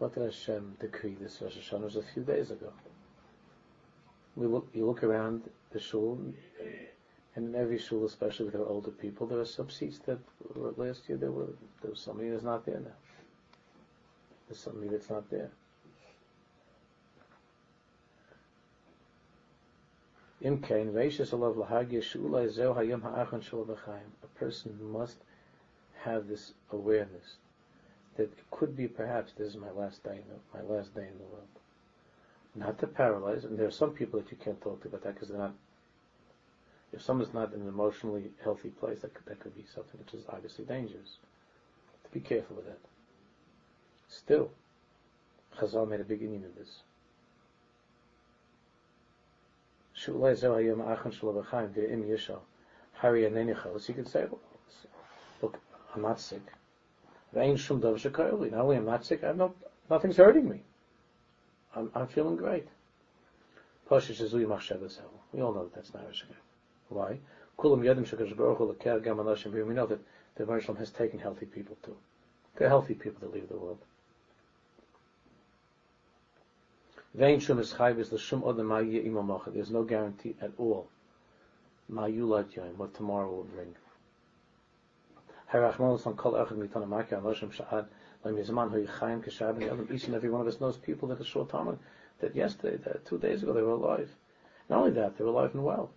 what 0.00 0.14
did 0.14 0.24
Hashem 0.24 0.76
decree 0.80 1.14
this 1.20 1.42
Rosh 1.42 1.58
Hashanah 1.58 1.82
was 1.82 1.96
a 1.96 2.02
few 2.02 2.22
days 2.22 2.50
ago. 2.50 2.72
We 4.34 4.46
look, 4.46 4.66
you 4.72 4.86
look 4.86 5.04
around 5.04 5.42
the 5.72 5.78
shul, 5.78 6.18
and 7.36 7.54
in 7.54 7.54
every 7.54 7.78
shul, 7.78 8.06
especially 8.06 8.46
with 8.46 8.54
our 8.54 8.64
older 8.66 8.92
people, 8.92 9.26
there 9.26 9.38
are 9.38 9.44
some 9.44 9.68
seats 9.68 9.98
that 10.06 10.18
last 10.54 11.06
year 11.06 11.18
there 11.18 11.30
were 11.30 11.52
there 11.82 11.90
was 11.90 12.00
somebody 12.00 12.30
that's 12.30 12.42
not 12.42 12.64
there 12.64 12.80
now. 12.80 12.96
There's 14.48 14.58
somebody 14.58 14.88
that's 14.88 15.10
not 15.10 15.28
there. 15.30 15.50
A 24.22 24.38
person 24.38 24.78
must 24.80 25.18
have 26.04 26.26
this 26.26 26.54
awareness 26.72 27.36
that 28.20 28.38
it 28.38 28.50
could 28.50 28.76
be 28.76 28.86
perhaps 28.86 29.32
this 29.32 29.48
is 29.48 29.56
my 29.56 29.70
last 29.70 30.04
day, 30.04 30.16
in 30.16 30.24
the, 30.28 30.58
my 30.58 30.74
last 30.74 30.94
day 30.94 31.06
in 31.10 31.16
the 31.18 31.24
world. 31.24 31.48
Not 32.54 32.78
to 32.80 32.86
paralyze, 32.86 33.44
and 33.44 33.58
there 33.58 33.66
are 33.66 33.70
some 33.70 33.92
people 33.92 34.20
that 34.20 34.30
you 34.30 34.36
can't 34.36 34.60
talk 34.60 34.82
to 34.82 34.88
about 34.88 35.04
that 35.04 35.14
because 35.14 35.28
they're 35.28 35.38
not. 35.38 35.54
If 36.92 37.00
someone's 37.00 37.32
not 37.32 37.54
in 37.54 37.62
an 37.62 37.68
emotionally 37.68 38.30
healthy 38.44 38.68
place, 38.68 39.00
that 39.00 39.14
could, 39.14 39.24
that 39.26 39.40
could 39.40 39.56
be 39.56 39.64
something 39.74 39.98
which 40.00 40.12
is 40.12 40.24
obviously 40.28 40.66
dangerous. 40.66 41.16
To 42.04 42.10
be 42.10 42.20
careful 42.20 42.56
with 42.56 42.66
that. 42.66 42.80
Still, 44.08 44.50
Chazal 45.56 45.88
made 45.88 46.00
a 46.00 46.16
union 46.16 46.44
of 46.44 46.54
this. 46.56 46.82
So 49.94 50.12
you 53.88 53.94
can 53.94 54.06
say, 54.06 54.26
look, 55.40 55.58
I'm 55.94 56.02
not 56.02 56.20
sick. 56.20 56.42
Not 57.32 58.60
only 58.60 58.76
I'm 58.76 58.84
not 58.84 59.04
sick, 59.04 59.22
I'm 59.22 59.36
not, 59.36 59.54
nothing's 59.88 60.16
hurting 60.16 60.48
me. 60.48 60.62
I'm, 61.74 61.90
I'm 61.94 62.08
feeling 62.08 62.36
great. 62.36 62.66
We 63.88 63.96
all 65.40 65.52
know 65.52 65.64
that 65.64 65.74
that's 65.74 65.94
not 65.94 66.04
Hashem. 66.04 66.28
Why? 66.88 67.18
We 67.62 67.68
know 67.68 69.86
that 69.86 70.00
the 70.36 70.44
Mershlam 70.44 70.78
has 70.78 70.90
taken 70.90 71.18
healthy 71.18 71.46
people 71.46 71.76
too. 71.82 71.96
They're 72.56 72.68
healthy 72.68 72.94
people 72.94 73.20
that 73.20 73.34
leave 73.34 73.48
the 73.48 73.56
world. 73.56 73.78
There's 77.14 79.70
no 79.70 79.84
guarantee 79.84 80.36
at 80.40 80.50
all 80.58 80.88
what 81.88 82.94
tomorrow 82.94 83.28
will 83.28 83.44
bring. 83.44 83.74
Each 85.52 85.58
and 90.04 90.14
every 90.14 90.30
one 90.30 90.40
of 90.40 90.46
us 90.46 90.60
knows 90.60 90.76
people 90.76 91.08
that 91.08 91.20
are 91.20 91.24
short 91.24 91.48
time 91.48 91.76
that 92.20 92.36
yesterday, 92.36 92.76
that 92.84 93.04
two 93.04 93.18
days 93.18 93.42
ago, 93.42 93.52
they 93.52 93.62
were 93.62 93.70
alive. 93.70 94.08
Not 94.68 94.78
only 94.78 94.92
that, 94.92 95.18
they 95.18 95.24
were 95.24 95.30
alive 95.30 95.52
and 95.54 95.64
well. 95.64 95.90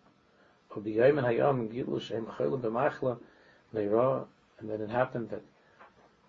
And 0.75 0.85
then 4.69 4.81
it 4.81 4.89
happened 4.89 5.29
that 5.29 5.43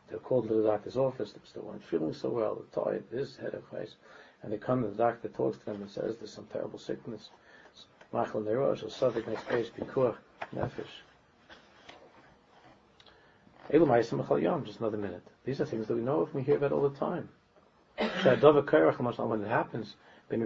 they 0.09 0.17
were 0.17 0.21
called 0.21 0.49
to 0.49 0.55
the 0.55 0.65
doctor's 0.65 0.99
office, 0.99 1.33
they 1.33 1.41
still 1.45 1.63
weren't 1.63 1.83
feeling 1.83 2.13
so 2.13 2.29
well, 2.29 2.57
they're 2.57 2.85
tired, 2.85 3.05
this, 3.11 3.37
head 3.37 3.55
of 3.55 3.67
face. 3.69 3.97
And 4.43 4.53
they 4.53 4.59
come, 4.59 4.85
and 4.85 4.93
the 4.93 4.99
doctor 4.99 5.29
talks 5.29 5.57
to 5.59 5.65
them 5.65 5.81
and 5.81 5.91
says, 5.91 6.17
there's 6.19 6.35
some 6.35 6.47
terrible 6.53 6.79
sickness. 6.79 7.31
Machla 8.13 8.45
Nerosh, 8.45 8.85
or 8.85 8.91
Suffolk 8.91 9.27
next 9.27 9.49
page, 9.49 9.73
Bikur, 9.73 10.15
Nefesh. 10.55 11.01
Just 13.71 14.81
another 14.81 14.99
minute. 14.99 15.23
These 15.45 15.61
are 15.61 15.65
things 15.65 15.87
that 15.87 15.95
we 15.95 16.03
know 16.03 16.21
of 16.21 16.29
and 16.29 16.35
we 16.35 16.43
hear 16.43 16.57
about 16.57 16.73
all 16.73 16.87
the 16.87 16.99
time. 16.99 17.31
when 19.31 19.43
it 19.43 19.49
happens, 19.49 19.97
in 20.31 20.43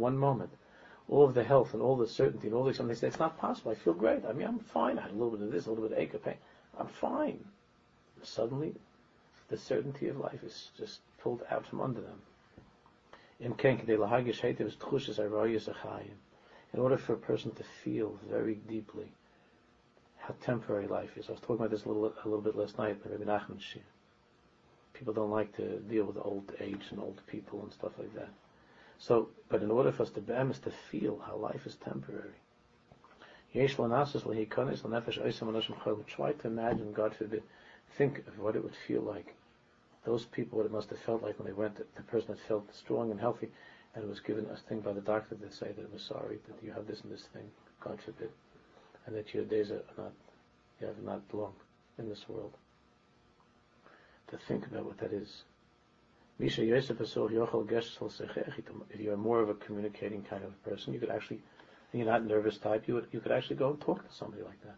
one 0.00 0.16
moment, 0.16 0.50
all 1.08 1.24
of 1.24 1.34
the 1.34 1.42
health 1.42 1.74
and 1.74 1.82
all 1.82 1.96
the 1.96 2.06
certainty 2.06 2.46
and 2.46 2.54
all 2.54 2.64
this, 2.64 2.78
and 2.78 2.88
they 2.88 2.94
say, 2.94 3.08
it's 3.08 3.18
not 3.18 3.36
possible, 3.36 3.72
I 3.72 3.74
feel 3.74 3.94
great. 3.94 4.24
I 4.24 4.32
mean, 4.32 4.46
I'm 4.46 4.60
fine. 4.60 4.96
I 4.98 5.02
had 5.02 5.10
a 5.10 5.14
little 5.14 5.30
bit 5.30 5.42
of 5.42 5.50
this, 5.50 5.66
a 5.66 5.70
little 5.70 5.88
bit 5.88 5.92
of 5.92 5.98
ache, 5.98 6.24
pain. 6.24 6.36
I'm 6.78 6.86
fine. 6.86 7.44
Suddenly, 8.22 8.74
the 9.48 9.56
certainty 9.56 10.08
of 10.08 10.18
life 10.18 10.44
is 10.44 10.70
just 10.78 11.00
pulled 11.20 11.42
out 11.50 11.66
from 11.66 11.80
under 11.80 12.00
them. 12.00 12.22
In 13.40 13.52
order 16.80 16.96
for 16.96 17.12
a 17.12 17.16
person 17.16 17.50
to 17.52 17.64
feel 17.82 18.18
very 18.30 18.54
deeply 18.54 19.12
how 20.26 20.34
temporary 20.40 20.86
life 20.86 21.10
is. 21.18 21.28
I 21.28 21.32
was 21.32 21.40
talking 21.40 21.56
about 21.56 21.70
this 21.70 21.84
a 21.84 21.88
little, 21.88 22.14
a 22.24 22.28
little 22.28 22.40
bit 22.40 22.56
last 22.56 22.78
night 22.78 22.96
Rabbi 23.04 23.24
Nachman 23.24 23.60
Shir. 23.60 23.80
People 24.94 25.12
don't 25.12 25.30
like 25.30 25.54
to 25.56 25.80
deal 25.80 26.04
with 26.04 26.16
old 26.16 26.50
age 26.60 26.86
and 26.90 26.98
old 26.98 27.20
people 27.26 27.62
and 27.62 27.70
stuff 27.72 27.92
like 27.98 28.14
that. 28.14 28.30
So, 28.98 29.28
but 29.50 29.62
in 29.62 29.70
order 29.70 29.92
for 29.92 30.04
us 30.04 30.10
to 30.10 30.22
be 30.22 30.32
is 30.32 30.58
to 30.60 30.70
feel 30.90 31.18
how 31.26 31.36
life 31.36 31.66
is 31.66 31.74
temporary. 31.76 32.30
Try 33.52 33.66
to 36.32 36.46
imagine, 36.46 36.92
God 36.92 37.14
forbid, 37.14 37.42
think 37.98 38.18
of 38.26 38.38
what 38.38 38.56
it 38.56 38.62
would 38.62 38.76
feel 38.88 39.02
like. 39.02 39.34
Those 40.04 40.24
people, 40.24 40.58
what 40.58 40.66
it 40.66 40.72
must 40.72 40.90
have 40.90 40.98
felt 41.00 41.22
like 41.22 41.38
when 41.38 41.46
they 41.46 41.52
went, 41.52 41.76
the 41.76 42.02
person 42.02 42.28
that 42.30 42.40
felt 42.48 42.74
strong 42.74 43.10
and 43.10 43.20
healthy, 43.20 43.48
and 43.94 44.08
was 44.08 44.20
given 44.20 44.46
a 44.50 44.56
thing 44.56 44.80
by 44.80 44.92
the 44.92 45.00
doctor 45.00 45.34
to 45.34 45.52
say 45.52 45.66
that 45.66 45.82
it 45.82 45.92
was 45.92 46.02
sorry 46.02 46.38
that 46.46 46.64
you 46.64 46.72
have 46.72 46.86
this 46.86 47.02
and 47.02 47.12
this 47.12 47.26
thing, 47.32 47.50
God 47.80 47.98
forbid 48.00 48.30
and 49.06 49.16
that 49.16 49.34
your 49.34 49.44
days 49.44 49.70
are 49.70 49.82
not, 49.96 50.12
you 50.80 50.86
have 50.86 51.02
not 51.02 51.22
long 51.32 51.52
in 51.98 52.08
this 52.08 52.28
world. 52.28 52.56
To 54.28 54.38
think 54.48 54.66
about 54.66 54.84
what 54.86 54.98
that 54.98 55.12
is. 55.12 55.44
If 56.38 56.58
you're 58.98 59.16
more 59.16 59.40
of 59.40 59.48
a 59.48 59.54
communicating 59.54 60.22
kind 60.22 60.42
of 60.44 60.64
person, 60.64 60.92
you 60.92 61.00
could 61.00 61.10
actually, 61.10 61.40
and 61.92 62.02
you're 62.02 62.10
not 62.10 62.24
nervous 62.24 62.58
type, 62.58 62.88
you 62.88 62.94
would, 62.94 63.06
you 63.12 63.20
could 63.20 63.32
actually 63.32 63.56
go 63.56 63.70
and 63.70 63.80
talk 63.80 64.08
to 64.08 64.14
somebody 64.14 64.42
like 64.42 64.60
that. 64.62 64.76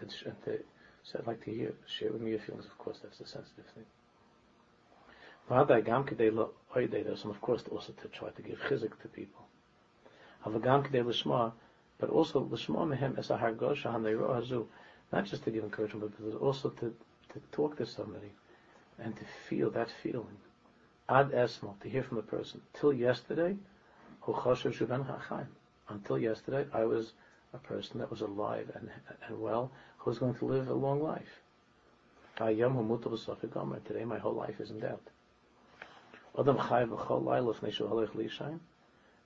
And 0.00 0.10
to, 0.10 0.26
and 0.26 0.44
to, 0.44 0.58
so 1.04 1.18
I'd 1.18 1.26
like 1.26 1.42
to 1.44 1.50
hear, 1.50 1.72
share 1.86 2.12
with 2.12 2.20
me 2.20 2.30
your 2.32 2.40
feelings. 2.40 2.66
Of 2.66 2.76
course, 2.78 2.98
that's 3.02 3.20
a 3.20 3.26
sensitive 3.26 3.64
thing. 3.74 3.84
There's 5.48 7.24
of 7.24 7.40
course 7.40 7.64
also 7.70 7.92
to 7.92 8.08
try 8.08 8.30
to 8.30 8.42
give 8.42 8.58
chizik 8.60 9.00
to 9.02 9.08
people 9.08 9.46
but 11.98 12.10
also 12.10 12.40
l'shma 12.40 12.86
mehem 12.86 13.18
es 13.18 13.30
a 13.30 13.36
hargosha 13.36 13.92
hazu, 13.92 14.66
not 15.12 15.24
just 15.24 15.44
to 15.44 15.50
give 15.50 15.64
encouragement, 15.64 16.12
but 16.18 16.38
also 16.38 16.70
to, 16.70 16.94
to 17.32 17.40
talk 17.52 17.76
to 17.76 17.86
somebody 17.86 18.32
and 18.98 19.16
to 19.16 19.24
feel 19.48 19.70
that 19.70 19.90
feeling. 20.02 20.36
Ad 21.08 21.30
esmo, 21.32 21.78
to 21.80 21.88
hear 21.88 22.02
from 22.02 22.16
the 22.16 22.22
person. 22.22 22.60
Till 22.72 22.92
yesterday, 22.92 23.56
until 25.88 26.18
yesterday, 26.18 26.66
I 26.72 26.84
was 26.84 27.12
a 27.52 27.58
person 27.58 28.00
that 28.00 28.10
was 28.10 28.22
alive 28.22 28.70
and, 28.74 28.90
and 29.28 29.40
well, 29.40 29.70
who 29.98 30.10
was 30.10 30.18
going 30.18 30.34
to 30.36 30.44
live 30.46 30.68
a 30.68 30.74
long 30.74 31.02
life. 31.02 31.42
Today, 32.36 34.04
my 34.04 34.18
whole 34.18 34.34
life 34.34 34.60
is 34.60 34.70
in 34.70 34.80
doubt. 34.80 35.02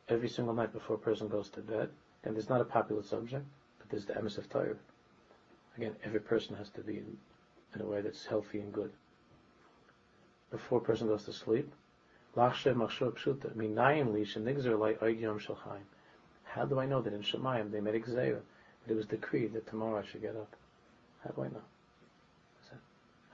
Every 0.08 0.28
single 0.28 0.54
night 0.54 0.72
before 0.72 0.96
a 0.96 0.98
person 0.98 1.28
goes 1.28 1.48
to 1.50 1.60
bed, 1.60 1.90
and 2.24 2.36
it's 2.36 2.48
not 2.48 2.60
a 2.60 2.64
popular 2.64 3.02
subject, 3.02 3.44
but 3.78 3.88
there's 3.90 4.06
the 4.06 4.14
emes 4.14 4.38
of 4.38 4.48
Torah. 4.48 4.76
Again, 5.76 5.94
every 6.04 6.20
person 6.20 6.56
has 6.56 6.70
to 6.70 6.80
be 6.80 7.02
in 7.74 7.80
a 7.80 7.84
way 7.86 8.00
that's 8.00 8.26
healthy 8.26 8.60
and 8.60 8.72
good. 8.72 8.90
Before 10.50 10.78
a 10.78 10.82
person 10.82 11.06
goes 11.08 11.24
to 11.24 11.32
sleep, 11.32 11.72
how 12.34 12.50
do 12.50 12.70
I 16.80 16.86
know 16.86 17.00
that 17.02 17.12
in 17.12 17.22
Shemayim 17.22 17.70
they 17.70 17.80
made 17.80 17.94
a 17.94 18.00
that 18.00 18.42
it 18.88 18.94
was 18.94 19.06
decreed 19.06 19.52
that 19.52 19.66
tomorrow 19.66 19.98
I 19.98 20.04
should 20.06 20.22
get 20.22 20.36
up? 20.36 20.54
How 21.24 21.30
do 21.30 21.42
I 21.42 21.48
know? 21.48 21.62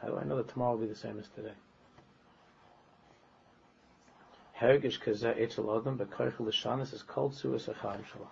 How 0.00 0.08
do 0.08 0.18
I 0.18 0.24
know 0.24 0.36
that 0.36 0.48
tomorrow 0.48 0.72
will 0.72 0.80
be 0.82 0.86
the 0.86 0.94
same 0.94 1.18
as 1.18 1.28
today? 1.28 1.54
Hergish 4.60 5.00
kazeh 5.00 5.40
etzel 5.40 5.76
adam 5.76 5.98
bekoichel 5.98 6.40
l'shanis 6.40 6.92
is 6.92 7.02
called 7.02 7.34
suas 7.34 7.66
achaim 7.66 8.04
shalom. 8.06 8.28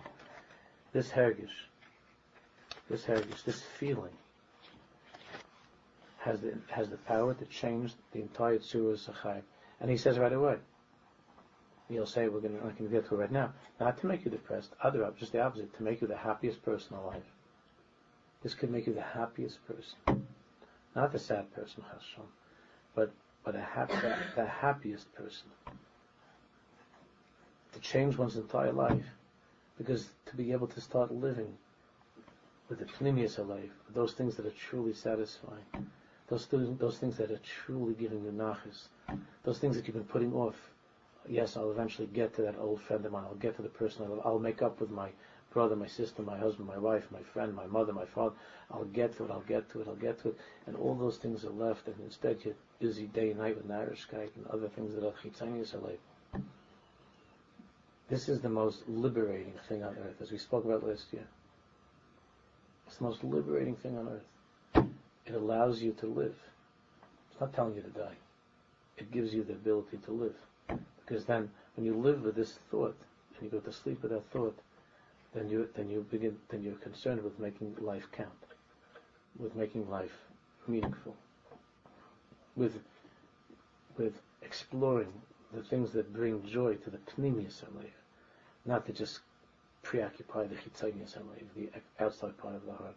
This 0.93 1.09
hergish, 1.09 1.49
this 2.89 3.03
hergish, 3.03 3.43
this 3.43 3.61
feeling 3.61 4.13
has 6.19 6.39
the 6.41 6.53
has 6.69 6.89
the 6.89 6.97
power 6.97 7.33
to 7.33 7.45
change 7.45 7.93
the 8.11 8.21
entire 8.21 8.59
suas 8.59 9.09
achaim. 9.09 9.41
And 9.81 9.89
he 9.89 9.97
says 9.97 10.17
right 10.17 10.31
away, 10.31 10.57
he'll 11.89 12.05
say, 12.05 12.27
we're 12.29 12.39
going 12.39 12.57
to, 12.77 12.83
get 12.83 13.07
to 13.09 13.15
it 13.15 13.17
right 13.17 13.31
now, 13.31 13.53
not 13.79 13.99
to 13.99 14.07
make 14.07 14.23
you 14.23 14.31
depressed, 14.31 14.73
other 14.81 15.11
just 15.19 15.31
the 15.31 15.41
opposite, 15.41 15.75
to 15.77 15.83
make 15.83 16.01
you 16.01 16.07
the 16.07 16.15
happiest 16.15 16.63
person 16.63 16.95
alive. 16.95 17.23
This 18.41 18.53
could 18.53 18.71
make 18.71 18.87
you 18.87 18.93
the 18.93 19.01
happiest 19.01 19.59
person. 19.67 20.27
Not 20.95 21.11
the 21.11 21.19
sad 21.19 21.53
person, 21.53 21.83
Hashem, 21.91 22.23
but, 22.95 23.11
but 23.43 23.55
a 23.55 23.61
happy, 23.61 23.95
the 24.35 24.45
happiest 24.45 25.13
person 25.15 25.47
to 27.73 27.79
change 27.79 28.17
one's 28.17 28.35
entire 28.35 28.71
life. 28.71 29.05
Because 29.77 30.09
to 30.27 30.35
be 30.35 30.51
able 30.51 30.67
to 30.67 30.81
start 30.81 31.11
living 31.11 31.57
with 32.69 32.79
the 32.79 32.85
pnimius 32.85 33.37
life, 33.47 33.71
those 33.93 34.13
things 34.13 34.35
that 34.35 34.45
are 34.45 34.51
truly 34.51 34.93
satisfying, 34.93 35.89
those, 36.27 36.47
those 36.47 36.97
things 36.97 37.17
that 37.17 37.31
are 37.31 37.39
truly 37.39 37.93
giving 37.93 38.23
you 38.23 38.31
nachas, 38.31 38.87
those 39.43 39.59
things 39.59 39.75
that 39.75 39.87
you've 39.87 39.95
been 39.95 40.05
putting 40.05 40.33
off. 40.33 40.55
Yes, 41.27 41.57
I'll 41.57 41.71
eventually 41.71 42.07
get 42.07 42.33
to 42.35 42.41
that 42.43 42.57
old 42.59 42.81
friend 42.81 43.05
of 43.05 43.11
mine. 43.11 43.23
I'll 43.27 43.35
get 43.35 43.55
to 43.55 43.61
the 43.61 43.69
person. 43.69 44.03
I 44.05 44.09
love. 44.09 44.21
I'll 44.25 44.39
make 44.39 44.61
up 44.61 44.79
with 44.81 44.89
my 44.89 45.09
brother, 45.51 45.75
my 45.75 45.87
sister, 45.87 46.21
my 46.21 46.37
husband, 46.37 46.67
my 46.67 46.77
wife, 46.77 47.07
my 47.11 47.21
friend, 47.21 47.55
my 47.55 47.67
mother, 47.67 47.93
my 47.93 48.05
father. 48.05 48.35
I'll 48.71 48.85
get 48.85 49.15
to 49.17 49.25
it. 49.25 49.31
I'll 49.31 49.41
get 49.41 49.69
to 49.71 49.81
it. 49.81 49.87
I'll 49.87 49.95
get 49.95 50.21
to 50.23 50.29
it. 50.29 50.37
And 50.65 50.75
all 50.75 50.95
those 50.95 51.17
things 51.17 51.45
are 51.45 51.51
left, 51.51 51.87
and 51.87 51.95
instead 52.03 52.43
you're 52.43 52.55
busy 52.79 53.05
day 53.07 53.29
and 53.29 53.39
night 53.39 53.55
with 53.55 53.67
narishkeit 53.67 54.35
and 54.35 54.45
other 54.47 54.67
things 54.67 54.95
that 54.95 55.05
are 55.05 55.13
chitzonius 55.13 55.73
life. 55.81 56.43
This 58.09 58.29
is 58.29 58.41
the 58.41 58.49
most 58.49 58.87
liberating 58.87 59.53
thing 59.67 59.83
on 59.83 59.95
earth, 59.97 60.21
as 60.21 60.31
we 60.31 60.37
spoke 60.37 60.65
about 60.65 60.85
last 60.85 61.05
year. 61.11 61.27
It's 62.87 62.97
the 62.97 63.05
most 63.05 63.23
liberating 63.23 63.75
thing 63.75 63.97
on 63.97 64.07
earth. 64.07 64.85
It 65.25 65.33
allows 65.33 65.81
you 65.81 65.93
to 65.93 66.07
live. 66.07 66.35
It's 67.31 67.39
not 67.39 67.53
telling 67.53 67.75
you 67.75 67.81
to 67.81 67.89
die. 67.89 68.15
It 68.97 69.11
gives 69.11 69.33
you 69.33 69.43
the 69.43 69.53
ability 69.53 69.97
to 70.05 70.11
live. 70.11 70.35
Because 71.05 71.25
then, 71.25 71.49
when 71.75 71.85
you 71.85 71.95
live 71.95 72.23
with 72.23 72.35
this 72.35 72.59
thought, 72.69 72.97
and 73.35 73.43
you 73.43 73.49
go 73.49 73.59
to 73.59 73.71
sleep 73.71 74.01
with 74.01 74.11
that 74.11 74.29
thought, 74.31 74.57
then 75.33 75.49
you 75.49 75.67
then 75.75 75.89
you 75.89 76.05
begin 76.11 76.37
then 76.49 76.61
you're 76.61 76.75
concerned 76.75 77.23
with 77.23 77.39
making 77.39 77.75
life 77.79 78.07
count, 78.11 78.29
with 79.39 79.55
making 79.55 79.89
life 79.89 80.15
meaningful, 80.67 81.15
with 82.55 82.79
with 83.97 84.13
exploring 84.41 85.11
the 85.53 85.63
things 85.63 85.91
that 85.93 86.13
bring 86.13 86.45
joy 86.45 86.75
to 86.75 86.89
the 86.89 86.97
pnimius 86.97 87.63
life, 87.75 88.01
not 88.65 88.85
to 88.87 88.93
just 88.93 89.19
preoccupy 89.83 90.45
the 90.47 90.55
chitzonius 90.55 91.15
life, 91.17 91.43
the 91.55 91.69
outside 92.03 92.37
part 92.37 92.55
of 92.55 92.65
the 92.65 92.73
heart. 92.73 92.95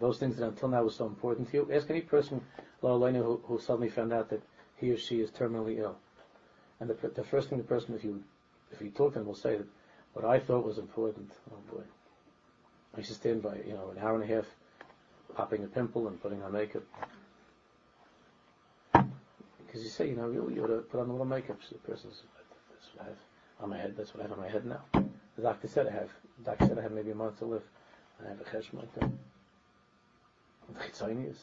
Those 0.00 0.18
things 0.18 0.36
that 0.36 0.46
until 0.46 0.68
now 0.68 0.82
were 0.82 0.90
so 0.90 1.06
important 1.06 1.50
to 1.50 1.56
you. 1.56 1.72
Ask 1.72 1.88
any 1.90 2.00
person 2.00 2.40
who, 2.80 3.40
who 3.44 3.58
suddenly 3.58 3.88
found 3.88 4.12
out 4.12 4.28
that 4.30 4.42
he 4.76 4.90
or 4.90 4.96
she 4.96 5.20
is 5.20 5.30
terminally 5.30 5.78
ill. 5.78 5.96
And 6.80 6.90
the, 6.90 7.08
the 7.08 7.24
first 7.24 7.48
thing 7.48 7.58
the 7.58 7.64
person, 7.64 7.94
if 7.94 8.04
you 8.04 8.22
if 8.72 8.80
you 8.80 8.90
talk 8.90 9.12
to 9.12 9.18
them, 9.18 9.26
will 9.26 9.34
say 9.34 9.56
that 9.56 9.66
what 10.12 10.24
I 10.24 10.38
thought 10.38 10.64
was 10.64 10.78
important. 10.78 11.30
Oh 11.50 11.72
boy, 11.72 11.82
I 12.94 12.98
used 12.98 13.10
to 13.10 13.14
stand 13.14 13.42
by 13.42 13.56
you 13.66 13.74
know 13.74 13.90
an 13.90 13.98
hour 13.98 14.14
and 14.14 14.24
a 14.30 14.34
half, 14.34 14.46
popping 15.34 15.64
a 15.64 15.66
pimple 15.66 16.08
and 16.08 16.20
putting 16.22 16.42
on 16.42 16.52
makeup. 16.52 16.82
Because 19.70 19.84
you 19.84 19.90
say, 19.90 20.08
you 20.08 20.16
know, 20.16 20.26
really, 20.26 20.54
you 20.54 20.64
ought 20.64 20.66
to 20.66 20.78
put 20.78 20.98
on 20.98 21.08
a 21.08 21.12
little 21.12 21.24
makeup. 21.24 21.58
So 21.62 21.76
the 21.76 21.88
person 21.88 22.10
says, 22.10 22.24
that's 22.72 22.88
what 22.92 23.04
I 23.04 23.08
have 23.08 23.18
on 23.60 23.70
my 23.70 23.78
head. 23.78 23.94
That's 23.96 24.12
what 24.12 24.18
I 24.18 24.22
have 24.24 24.32
on 24.32 24.40
my 24.40 24.48
head 24.48 24.66
now. 24.66 24.80
The 25.36 25.42
doctor 25.42 25.68
said 25.68 25.86
I 25.86 25.92
have. 25.92 26.10
The 26.38 26.44
doctor 26.50 26.66
said 26.66 26.78
I 26.80 26.82
have 26.82 26.90
maybe 26.90 27.12
a 27.12 27.14
month 27.14 27.38
to 27.38 27.44
live. 27.44 27.62
And 28.18 28.26
I 28.26 28.30
have 28.30 28.40
a 28.40 28.44
cheshm 28.44 28.74
like 28.74 28.92
that. 28.94 29.08
The 30.74 31.34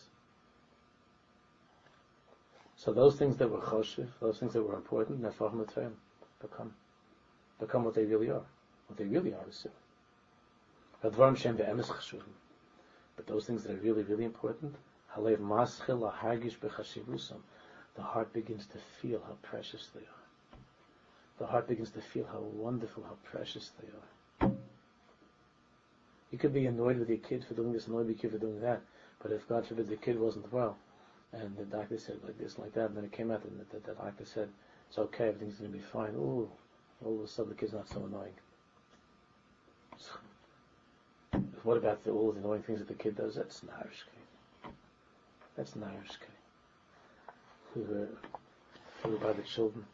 So 2.75 2.91
those 2.91 3.15
things 3.15 3.38
that 3.38 3.49
were 3.49 3.61
choshev, 3.61 4.09
those 4.19 4.39
things 4.39 4.51
that 4.51 4.61
were 4.61 4.75
important, 4.75 5.21
nefachim 5.21 5.93
become 6.41 6.73
become 7.61 7.86
what 7.86 7.93
they 7.93 8.03
really 8.03 8.30
are. 8.30 8.43
What 8.88 8.97
they 8.97 9.05
really 9.05 9.34
are 9.34 9.47
is 9.47 9.65
But 11.01 11.15
those 13.25 13.45
things 13.45 13.63
that 13.63 13.71
are 13.71 13.80
really, 13.80 14.03
really 14.03 14.25
important, 14.25 14.75
halev 15.15 15.38
maschil 15.38 16.11
lahargish 16.11 16.59
b'chashivusam, 16.59 17.39
the 17.98 18.04
heart 18.04 18.32
begins 18.32 18.68
to 18.68 18.78
feel 19.02 19.20
how 19.26 19.36
precious 19.41 19.89
they 19.93 20.02
are. 20.02 20.60
The 21.39 21.48
heart 21.48 21.68
begins 21.68 21.89
to 21.91 22.02
feel 22.02 22.26
how 22.32 22.39
wonderful, 22.39 23.04
how 23.04 23.18
precious 23.24 23.72
they 23.82 24.48
are. 24.48 24.52
You 26.32 26.38
could 26.38 26.54
be 26.54 26.68
annoyed 26.68 27.00
with 27.00 27.10
your 27.10 27.18
kid 27.18 27.43
for 27.45 27.56
doing 27.56 27.74
this, 27.74 27.88
annoyed 27.88 28.08
with 28.08 28.22
your 28.22 28.30
kid 28.30 28.32
for 28.32 28.45
doing 28.45 28.62
that, 28.62 28.82
but 29.22 29.32
if 29.32 29.48
God 29.48 29.66
forbid 29.66 29.89
the 29.89 29.95
kid 29.95 30.20
wasn't 30.20 30.52
well, 30.54 30.78
and 31.34 31.58
the 31.58 31.66
doctor 31.66 31.98
said 31.98 32.18
like 32.24 32.38
this, 32.38 32.60
like 32.60 32.74
that, 32.74 32.88
and 32.89 32.98
then 32.98 33.04
it 33.04 33.12
came 33.12 33.32
out 33.32 33.43
and 33.43 33.60
the, 33.60 33.80
the, 33.80 33.88
the 33.88 33.93
doctor 33.93 34.26
said, 34.26 34.50
it's 34.88 35.00
okay, 35.00 35.30
everything's 35.30 35.56
going 35.56 35.72
to 35.72 35.78
be 35.78 35.84
fine. 35.84 36.14
Ooh, 36.16 36.50
all 37.04 37.16
of 37.16 37.26
a 37.26 37.28
sudden 37.28 37.50
the 37.50 37.56
kid's 37.56 37.74
not 37.74 37.89
so 37.89 38.06
annoying. 38.06 38.34
So, 39.98 40.12
what 41.64 41.78
about 41.78 42.04
the, 42.04 42.12
all 42.12 42.32
the 42.32 42.39
annoying 42.39 42.62
things 42.62 42.80
that 42.80 42.88
the 42.88 42.93
kid 42.93 43.18
does? 43.18 43.36
That's 43.36 43.62
narishke. 43.62 44.72
That's 45.56 45.72
narishke 45.72 46.37
we 47.78 47.84
were, 47.84 48.07
we 49.05 49.11
were 49.11 49.17
by 49.17 49.34
the 49.34 49.43
children 49.43 49.86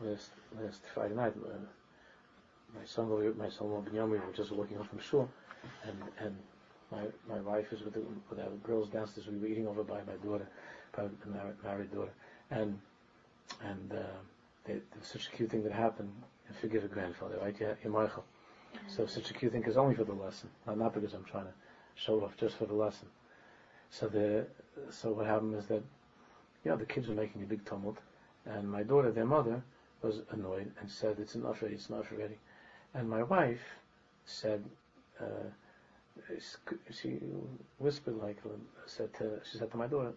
last 0.00 0.30
last 0.60 0.82
Friday 0.94 1.14
night. 1.14 1.34
Uh, 1.44 1.58
my 2.78 2.84
son, 2.84 3.08
my 3.36 3.48
son 3.50 3.68
Binyamin, 3.68 4.10
we 4.10 4.18
were 4.18 4.32
just 4.34 4.50
walking 4.52 4.76
home 4.76 4.86
from 4.86 4.98
shul, 4.98 5.28
and 5.84 5.98
and 6.18 6.36
my 6.90 7.04
my 7.28 7.40
wife 7.40 7.72
is 7.72 7.82
with, 7.82 7.94
the, 7.94 8.02
with 8.30 8.38
our 8.38 8.50
girls 8.64 8.88
downstairs. 8.88 9.26
We 9.26 9.38
were 9.38 9.46
eating 9.46 9.66
over 9.68 9.84
by 9.84 10.00
my 10.04 10.16
daughter, 10.24 10.48
by 10.96 11.04
a 11.04 11.28
married, 11.28 11.56
married 11.62 11.92
daughter, 11.92 12.12
and 12.50 12.78
and 13.62 13.92
uh, 13.92 14.18
they, 14.64 14.74
there 14.74 14.98
was 14.98 15.08
such 15.08 15.28
a 15.28 15.36
cute 15.36 15.50
thing 15.50 15.62
that 15.64 15.72
happened. 15.72 16.10
And 16.48 16.56
forgive 16.56 16.84
a 16.84 16.88
grandfather, 16.88 17.38
right? 17.40 17.54
Yeah, 17.60 17.74
Michael. 17.88 18.24
So 18.88 19.06
such 19.06 19.30
a 19.30 19.34
cute 19.34 19.52
thing 19.52 19.64
is 19.64 19.76
only 19.76 19.94
for 19.94 20.04
the 20.04 20.12
lesson, 20.14 20.50
not, 20.66 20.78
not 20.78 20.94
because 20.94 21.14
I'm 21.14 21.24
trying 21.24 21.44
to 21.44 21.52
show 21.94 22.24
off, 22.24 22.36
just 22.36 22.56
for 22.56 22.66
the 22.66 22.74
lesson. 22.74 23.08
So 23.90 24.08
the 24.08 24.46
so 24.90 25.12
what 25.12 25.26
happened 25.26 25.54
is 25.54 25.66
that 25.66 25.82
yeah, 26.64 26.76
the 26.76 26.84
kids 26.84 27.08
were 27.08 27.14
making 27.14 27.42
a 27.42 27.46
big 27.46 27.64
tumult, 27.64 27.98
and 28.46 28.70
my 28.70 28.82
daughter, 28.82 29.10
their 29.10 29.26
mother, 29.26 29.62
was 30.02 30.22
annoyed 30.30 30.72
and 30.80 30.90
said, 30.90 31.18
"It's 31.18 31.34
enough 31.34 31.62
already. 31.62 31.76
It's 31.76 31.88
enough 31.88 32.12
already." 32.12 32.38
And 32.94 33.08
my 33.08 33.22
wife 33.22 33.62
said, 34.24 34.64
uh, 35.20 35.50
she 36.90 37.18
whispered 37.78 38.16
like 38.16 38.38
said 38.86 39.12
to 39.14 39.40
she 39.50 39.58
said 39.58 39.70
to 39.70 39.76
my 39.76 39.86
daughter, 39.86 40.12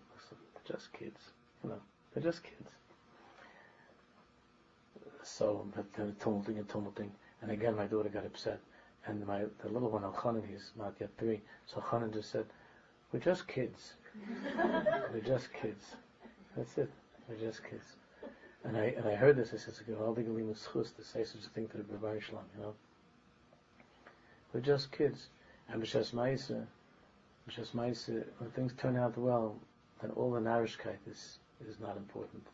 "They're 0.53 0.75
just 0.77 0.93
kids, 0.93 1.19
you 1.63 1.69
know, 1.69 1.81
they're 2.13 2.23
just 2.23 2.43
kids." 2.43 2.69
So, 5.23 5.67
but 5.75 5.91
they're 5.93 6.11
tumulting 6.19 6.57
and 6.57 6.69
tumulting, 6.69 7.11
and 7.41 7.51
again 7.51 7.75
my 7.75 7.87
daughter 7.87 8.09
got 8.09 8.25
upset, 8.25 8.59
and 9.05 9.25
my 9.25 9.45
the 9.63 9.69
little 9.69 9.89
one 9.89 10.03
Al 10.03 10.41
he's 10.47 10.71
not 10.75 10.95
yet 10.99 11.09
three, 11.17 11.41
so 11.65 11.79
Chanan 11.81 12.13
just 12.13 12.29
said, 12.29 12.45
"We're 13.11 13.19
just 13.19 13.47
kids. 13.47 13.93
We're 15.11 15.21
just 15.21 15.51
kids." 15.53 15.95
That's 16.55 16.77
it. 16.77 16.89
We're 17.27 17.35
just 17.35 17.63
kids. 17.69 17.83
And 18.63 18.77
I 18.77 18.85
and 18.97 19.07
I 19.07 19.15
heard 19.15 19.35
this. 19.35 19.53
I 19.53 19.57
said, 19.57 19.73
"Givaldi 19.87 20.25
Galim 20.25 20.55
Schus 20.55 20.95
to 20.95 21.03
say 21.03 21.23
such 21.23 21.45
a 21.45 21.49
thing 21.49 21.67
to 21.67 21.77
the 21.77 21.83
Rebbe 21.83 22.21
Shalom." 22.21 22.45
You 22.55 22.63
know, 22.63 22.73
we're 24.53 24.61
just 24.61 24.91
kids. 24.91 25.27
And 25.67 25.81
b'shas 25.83 26.13
ma'isa, 26.13 26.65
b'shas 27.49 27.71
ma'isa, 27.71 28.23
when 28.37 28.51
things 28.51 28.73
turn 28.77 28.95
out 28.95 29.17
well, 29.17 29.55
then 30.01 30.11
all 30.11 30.31
the 30.31 30.39
narishkeit 30.39 30.97
is 31.09 31.39
is 31.67 31.79
not 31.79 31.97
important. 31.97 32.47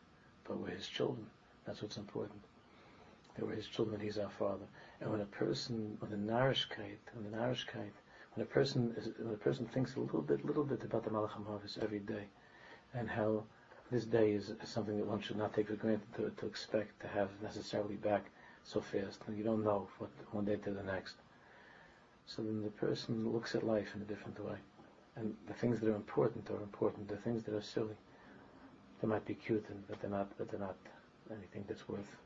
But 0.44 0.58
we're 0.58 0.70
His 0.70 0.88
children. 0.88 1.26
That's 1.64 1.80
what's 1.80 1.96
important. 1.96 2.42
That 3.36 3.46
we're 3.46 3.54
His 3.54 3.68
children. 3.68 4.00
He's 4.00 4.18
our 4.18 4.30
Father. 4.30 4.66
And 5.00 5.12
when 5.12 5.20
a 5.20 5.26
person, 5.26 5.96
when 6.00 6.10
the 6.10 6.32
narishkeit, 6.32 6.98
when 7.14 7.30
the 7.30 7.36
narishkeit, 7.36 7.92
when 8.34 8.42
a 8.42 8.46
person 8.46 8.94
is, 8.96 9.10
when 9.18 9.34
a 9.34 9.38
person 9.38 9.66
thinks 9.66 9.94
a 9.94 10.00
little 10.00 10.22
bit, 10.22 10.44
little 10.44 10.64
bit 10.64 10.82
about 10.82 11.04
the 11.04 11.10
Malach 11.10 11.82
every 11.82 12.00
day, 12.00 12.24
and 12.94 13.08
how 13.08 13.44
this 13.92 14.04
day 14.04 14.32
is, 14.32 14.52
something 14.64 14.96
that 14.96 15.06
one 15.06 15.20
should 15.20 15.36
not 15.36 15.54
take 15.54 15.68
for 15.68 15.74
granted 15.74 16.12
to, 16.16 16.30
to 16.30 16.46
expect 16.46 16.98
to 17.00 17.08
have 17.08 17.28
necessarily 17.42 17.96
back 17.96 18.24
so 18.64 18.80
fast. 18.80 19.20
You 19.36 19.44
don't 19.44 19.62
know 19.62 19.86
what 19.98 20.10
one 20.30 20.46
day 20.46 20.56
to 20.56 20.70
the 20.70 20.82
next. 20.82 21.16
So 22.26 22.42
then 22.42 22.62
the 22.62 22.70
person 22.70 23.30
looks 23.30 23.54
at 23.54 23.66
life 23.66 23.88
in 23.94 24.02
a 24.02 24.04
different 24.04 24.42
way. 24.42 24.56
And 25.16 25.34
the 25.46 25.52
things 25.52 25.80
that 25.80 25.90
are 25.90 25.94
important 25.94 26.48
are 26.50 26.62
important. 26.62 27.08
The 27.08 27.16
things 27.16 27.42
that 27.44 27.54
are 27.54 27.62
silly, 27.62 27.96
they 29.00 29.08
might 29.08 29.26
be 29.26 29.34
cute, 29.34 29.66
and, 29.68 29.86
but 29.86 30.00
they're 30.00 30.10
not. 30.10 30.28
But 30.38 30.50
they're 30.50 30.60
not 30.60 30.76
anything 31.30 31.64
that's 31.68 31.86
worth 31.86 32.16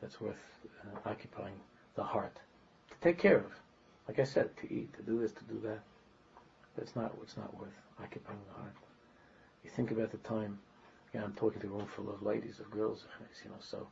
that's 0.00 0.20
worth 0.20 0.42
uh, 0.82 1.08
occupying 1.08 1.54
the 1.94 2.02
heart 2.02 2.36
to 2.90 2.96
take 3.00 3.18
care 3.18 3.38
of. 3.38 3.52
Like 4.08 4.18
I 4.18 4.24
said, 4.24 4.56
to 4.58 4.72
eat, 4.72 4.92
to 4.94 5.02
do 5.02 5.20
this, 5.20 5.32
to 5.32 5.44
do 5.44 5.60
that. 5.64 5.80
It's 6.76 6.96
not. 6.96 7.16
what's 7.18 7.36
not 7.36 7.56
worth 7.56 7.78
occupying 8.02 8.40
the 8.48 8.60
heart. 8.60 8.74
You 9.62 9.70
think 9.70 9.92
about 9.92 10.10
the 10.10 10.18
time. 10.18 10.58
Yeah, 11.14 11.22
I'm 11.22 11.32
talking 11.34 11.60
to 11.60 11.68
a 11.68 11.70
room 11.70 11.86
full 11.86 12.10
of 12.10 12.22
ladies, 12.22 12.58
of 12.58 12.70
girls. 12.72 13.04
You 13.44 13.50
know, 13.50 13.56
so 13.60 13.86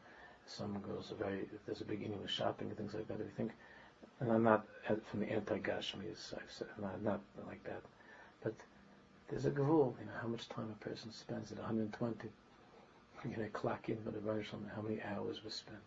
some 0.44 0.78
girls 0.80 1.12
are 1.12 1.24
very. 1.24 1.48
There's 1.66 1.80
a 1.80 1.84
big 1.84 2.02
with 2.20 2.30
shopping 2.30 2.68
and 2.68 2.76
things 2.76 2.94
like 2.94 3.06
that. 3.06 3.20
If 3.20 3.26
you 3.26 3.32
think, 3.36 3.52
and 4.18 4.32
I'm 4.32 4.42
not 4.42 4.66
from 5.08 5.20
the 5.20 5.30
anti-Gashmius. 5.30 6.34
I'm 6.76 6.82
not, 6.82 7.02
not 7.04 7.20
like 7.46 7.62
that. 7.64 7.82
But 8.42 8.54
there's 9.28 9.46
a 9.46 9.50
gavul, 9.50 9.94
you 10.00 10.06
know, 10.06 10.18
how 10.20 10.26
much 10.26 10.48
time 10.48 10.74
a 10.74 10.84
person 10.84 11.12
spends 11.12 11.52
at 11.52 11.58
120. 11.58 12.28
You 13.24 13.36
know, 13.36 13.48
clock 13.52 13.88
in 13.88 14.04
with 14.04 14.16
a 14.16 14.74
how 14.74 14.82
many 14.82 15.00
hours 15.02 15.44
was 15.44 15.54
spent. 15.54 15.78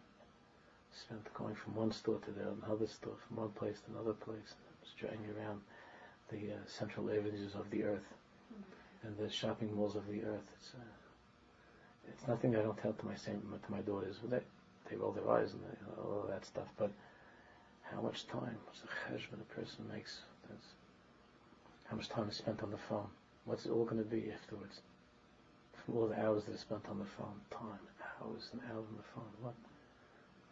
Spent 0.93 1.33
going 1.33 1.55
from 1.55 1.75
one 1.75 1.91
store 1.91 2.19
to 2.19 2.31
the 2.31 2.47
another 2.65 2.87
store, 2.87 3.15
from 3.27 3.37
one 3.37 3.49
place 3.49 3.81
to 3.81 3.91
another 3.91 4.13
place, 4.13 4.55
straying 4.85 5.19
around 5.37 5.59
the 6.31 6.53
uh, 6.53 6.57
central 6.65 7.09
avenues 7.09 7.55
of 7.55 7.69
the 7.71 7.83
earth 7.83 8.13
and 9.03 9.17
the 9.17 9.29
shopping 9.29 9.75
malls 9.75 9.95
of 9.95 10.07
the 10.07 10.23
earth. 10.23 10.47
It's 10.57 10.71
uh, 10.73 11.04
it's 12.11 12.27
nothing 12.27 12.55
I 12.55 12.61
don't 12.61 12.77
tell 12.77 12.93
to 12.93 13.05
my 13.05 13.15
same, 13.15 13.41
to 13.41 13.71
my 13.71 13.81
daughters. 13.81 14.17
They 14.23 14.39
they 14.89 14.95
roll 14.95 15.11
their 15.11 15.29
eyes 15.29 15.51
and 15.53 15.61
they, 15.61 16.01
all 16.01 16.23
of 16.23 16.29
that 16.29 16.45
stuff. 16.45 16.67
But 16.77 16.91
how 17.81 18.01
much 18.01 18.27
time, 18.27 18.57
what's 18.65 18.81
the 18.81 18.87
cheshbon 18.87 19.41
a 19.41 19.53
person 19.53 19.85
makes? 19.91 20.19
That's, 20.49 20.67
how 21.85 21.95
much 21.97 22.09
time 22.09 22.29
is 22.29 22.37
spent 22.37 22.63
on 22.63 22.71
the 22.71 22.77
phone? 22.77 23.07
What's 23.45 23.65
it 23.65 23.71
all 23.71 23.85
going 23.85 24.03
to 24.03 24.09
be 24.09 24.31
afterwards? 24.31 24.81
From 25.85 25.97
all 25.97 26.07
the 26.07 26.19
hours 26.19 26.45
that 26.45 26.55
are 26.55 26.59
spent 26.59 26.87
on 26.89 26.99
the 26.99 27.05
phone, 27.05 27.39
time, 27.51 27.79
hours 28.21 28.49
and 28.53 28.61
hours 28.71 28.85
on 28.89 28.97
the 28.97 29.09
phone. 29.13 29.31
What? 29.41 29.53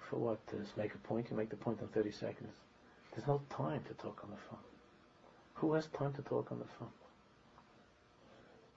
For 0.10 0.18
what? 0.18 0.48
To 0.48 0.58
make 0.78 0.94
a 0.94 0.98
point? 1.00 1.28
You 1.32 1.38
make 1.38 1.50
the 1.50 1.56
point 1.56 1.82
in 1.82 1.88
30 1.88 2.12
seconds. 2.12 2.54
There's 3.16 3.28
no 3.28 3.42
time 3.50 3.82
to 3.88 3.94
talk 3.96 4.22
on 4.24 4.30
the 4.30 4.42
phone. 4.50 4.60
Who 5.56 5.74
has 5.74 5.88
time 5.88 6.14
to 6.14 6.22
talk 6.22 6.52
on 6.52 6.60
the 6.60 6.66
phone? 6.80 6.90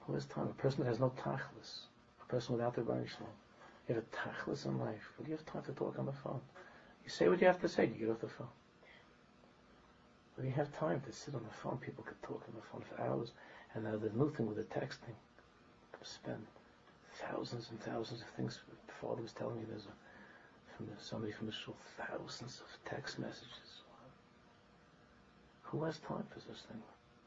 Who 0.06 0.14
has 0.14 0.24
time? 0.26 0.48
A 0.48 0.62
person 0.62 0.84
that 0.84 0.90
has 0.90 1.00
no 1.00 1.12
tachlis. 1.18 1.80
Person 2.28 2.56
without 2.56 2.74
the 2.74 2.82
Baruch 2.82 3.08
You 3.88 3.94
have 3.94 4.04
a 4.04 4.16
tachlis 4.16 4.66
in 4.66 4.78
life. 4.78 5.12
Do 5.18 5.30
you 5.30 5.36
have 5.36 5.46
time 5.46 5.62
to 5.62 5.72
talk 5.72 5.98
on 5.98 6.06
the 6.06 6.12
phone? 6.12 6.40
You 7.04 7.10
say 7.10 7.28
what 7.28 7.40
you 7.40 7.46
have 7.46 7.60
to 7.60 7.68
say. 7.68 7.86
You 7.86 8.06
get 8.06 8.10
off 8.10 8.20
the 8.20 8.28
phone. 8.28 8.48
When 10.36 10.46
you 10.46 10.52
have 10.52 10.72
time 10.76 11.00
to 11.06 11.12
sit 11.12 11.34
on 11.34 11.42
the 11.42 11.54
phone, 11.54 11.78
people 11.78 12.04
could 12.04 12.20
talk 12.22 12.42
on 12.48 12.54
the 12.54 12.66
phone 12.70 12.82
for 12.82 13.02
hours. 13.02 13.32
And 13.74 13.84
now 13.84 13.96
the 13.96 14.10
new 14.10 14.30
thing 14.30 14.46
with 14.46 14.56
the 14.56 14.64
texting, 14.64 15.14
spend 16.02 16.44
thousands 17.14 17.68
and 17.70 17.80
thousands 17.80 18.22
of 18.22 18.28
things. 18.28 18.60
My 18.68 18.94
father 19.00 19.22
was 19.22 19.32
telling 19.32 19.56
me 19.56 19.62
there's 19.68 19.86
a, 19.86 20.76
from 20.76 20.86
the, 20.86 20.92
somebody 21.02 21.32
from 21.32 21.46
the 21.46 21.54
thousands 21.96 22.60
of 22.60 22.90
text 22.90 23.18
messages. 23.18 23.82
Who 25.62 25.82
has 25.84 25.98
time 25.98 26.24
for 26.30 26.38
this 26.48 26.62
thing? 26.68 26.82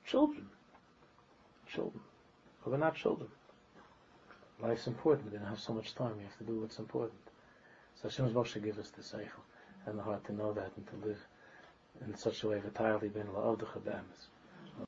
Children. 0.05 0.47
Children. 1.67 2.01
But 2.63 2.71
we're 2.71 2.77
not 2.77 2.95
children. 2.95 3.29
Life's 4.61 4.87
important. 4.87 5.31
We 5.31 5.37
don't 5.37 5.47
have 5.47 5.59
so 5.59 5.73
much 5.73 5.95
time. 5.95 6.17
We 6.17 6.23
have 6.23 6.37
to 6.37 6.43
do 6.43 6.59
what's 6.59 6.79
important. 6.79 7.21
So 7.95 8.09
Hashem's 8.09 8.33
Moshe 8.33 8.61
give 8.63 8.77
us 8.77 8.89
the 8.89 9.01
seichel 9.01 9.43
and 9.85 9.97
the 9.97 10.03
heart 10.03 10.25
to 10.25 10.33
know 10.33 10.53
that 10.53 10.71
and 10.75 10.87
to 10.87 11.07
live 11.07 11.19
in 12.05 12.15
such 12.17 12.43
a 12.43 12.49
way, 12.49 12.61
entirely 12.63 13.09
been 13.09 13.27
la'avducha 13.27 13.83
be'emes. 13.83 14.27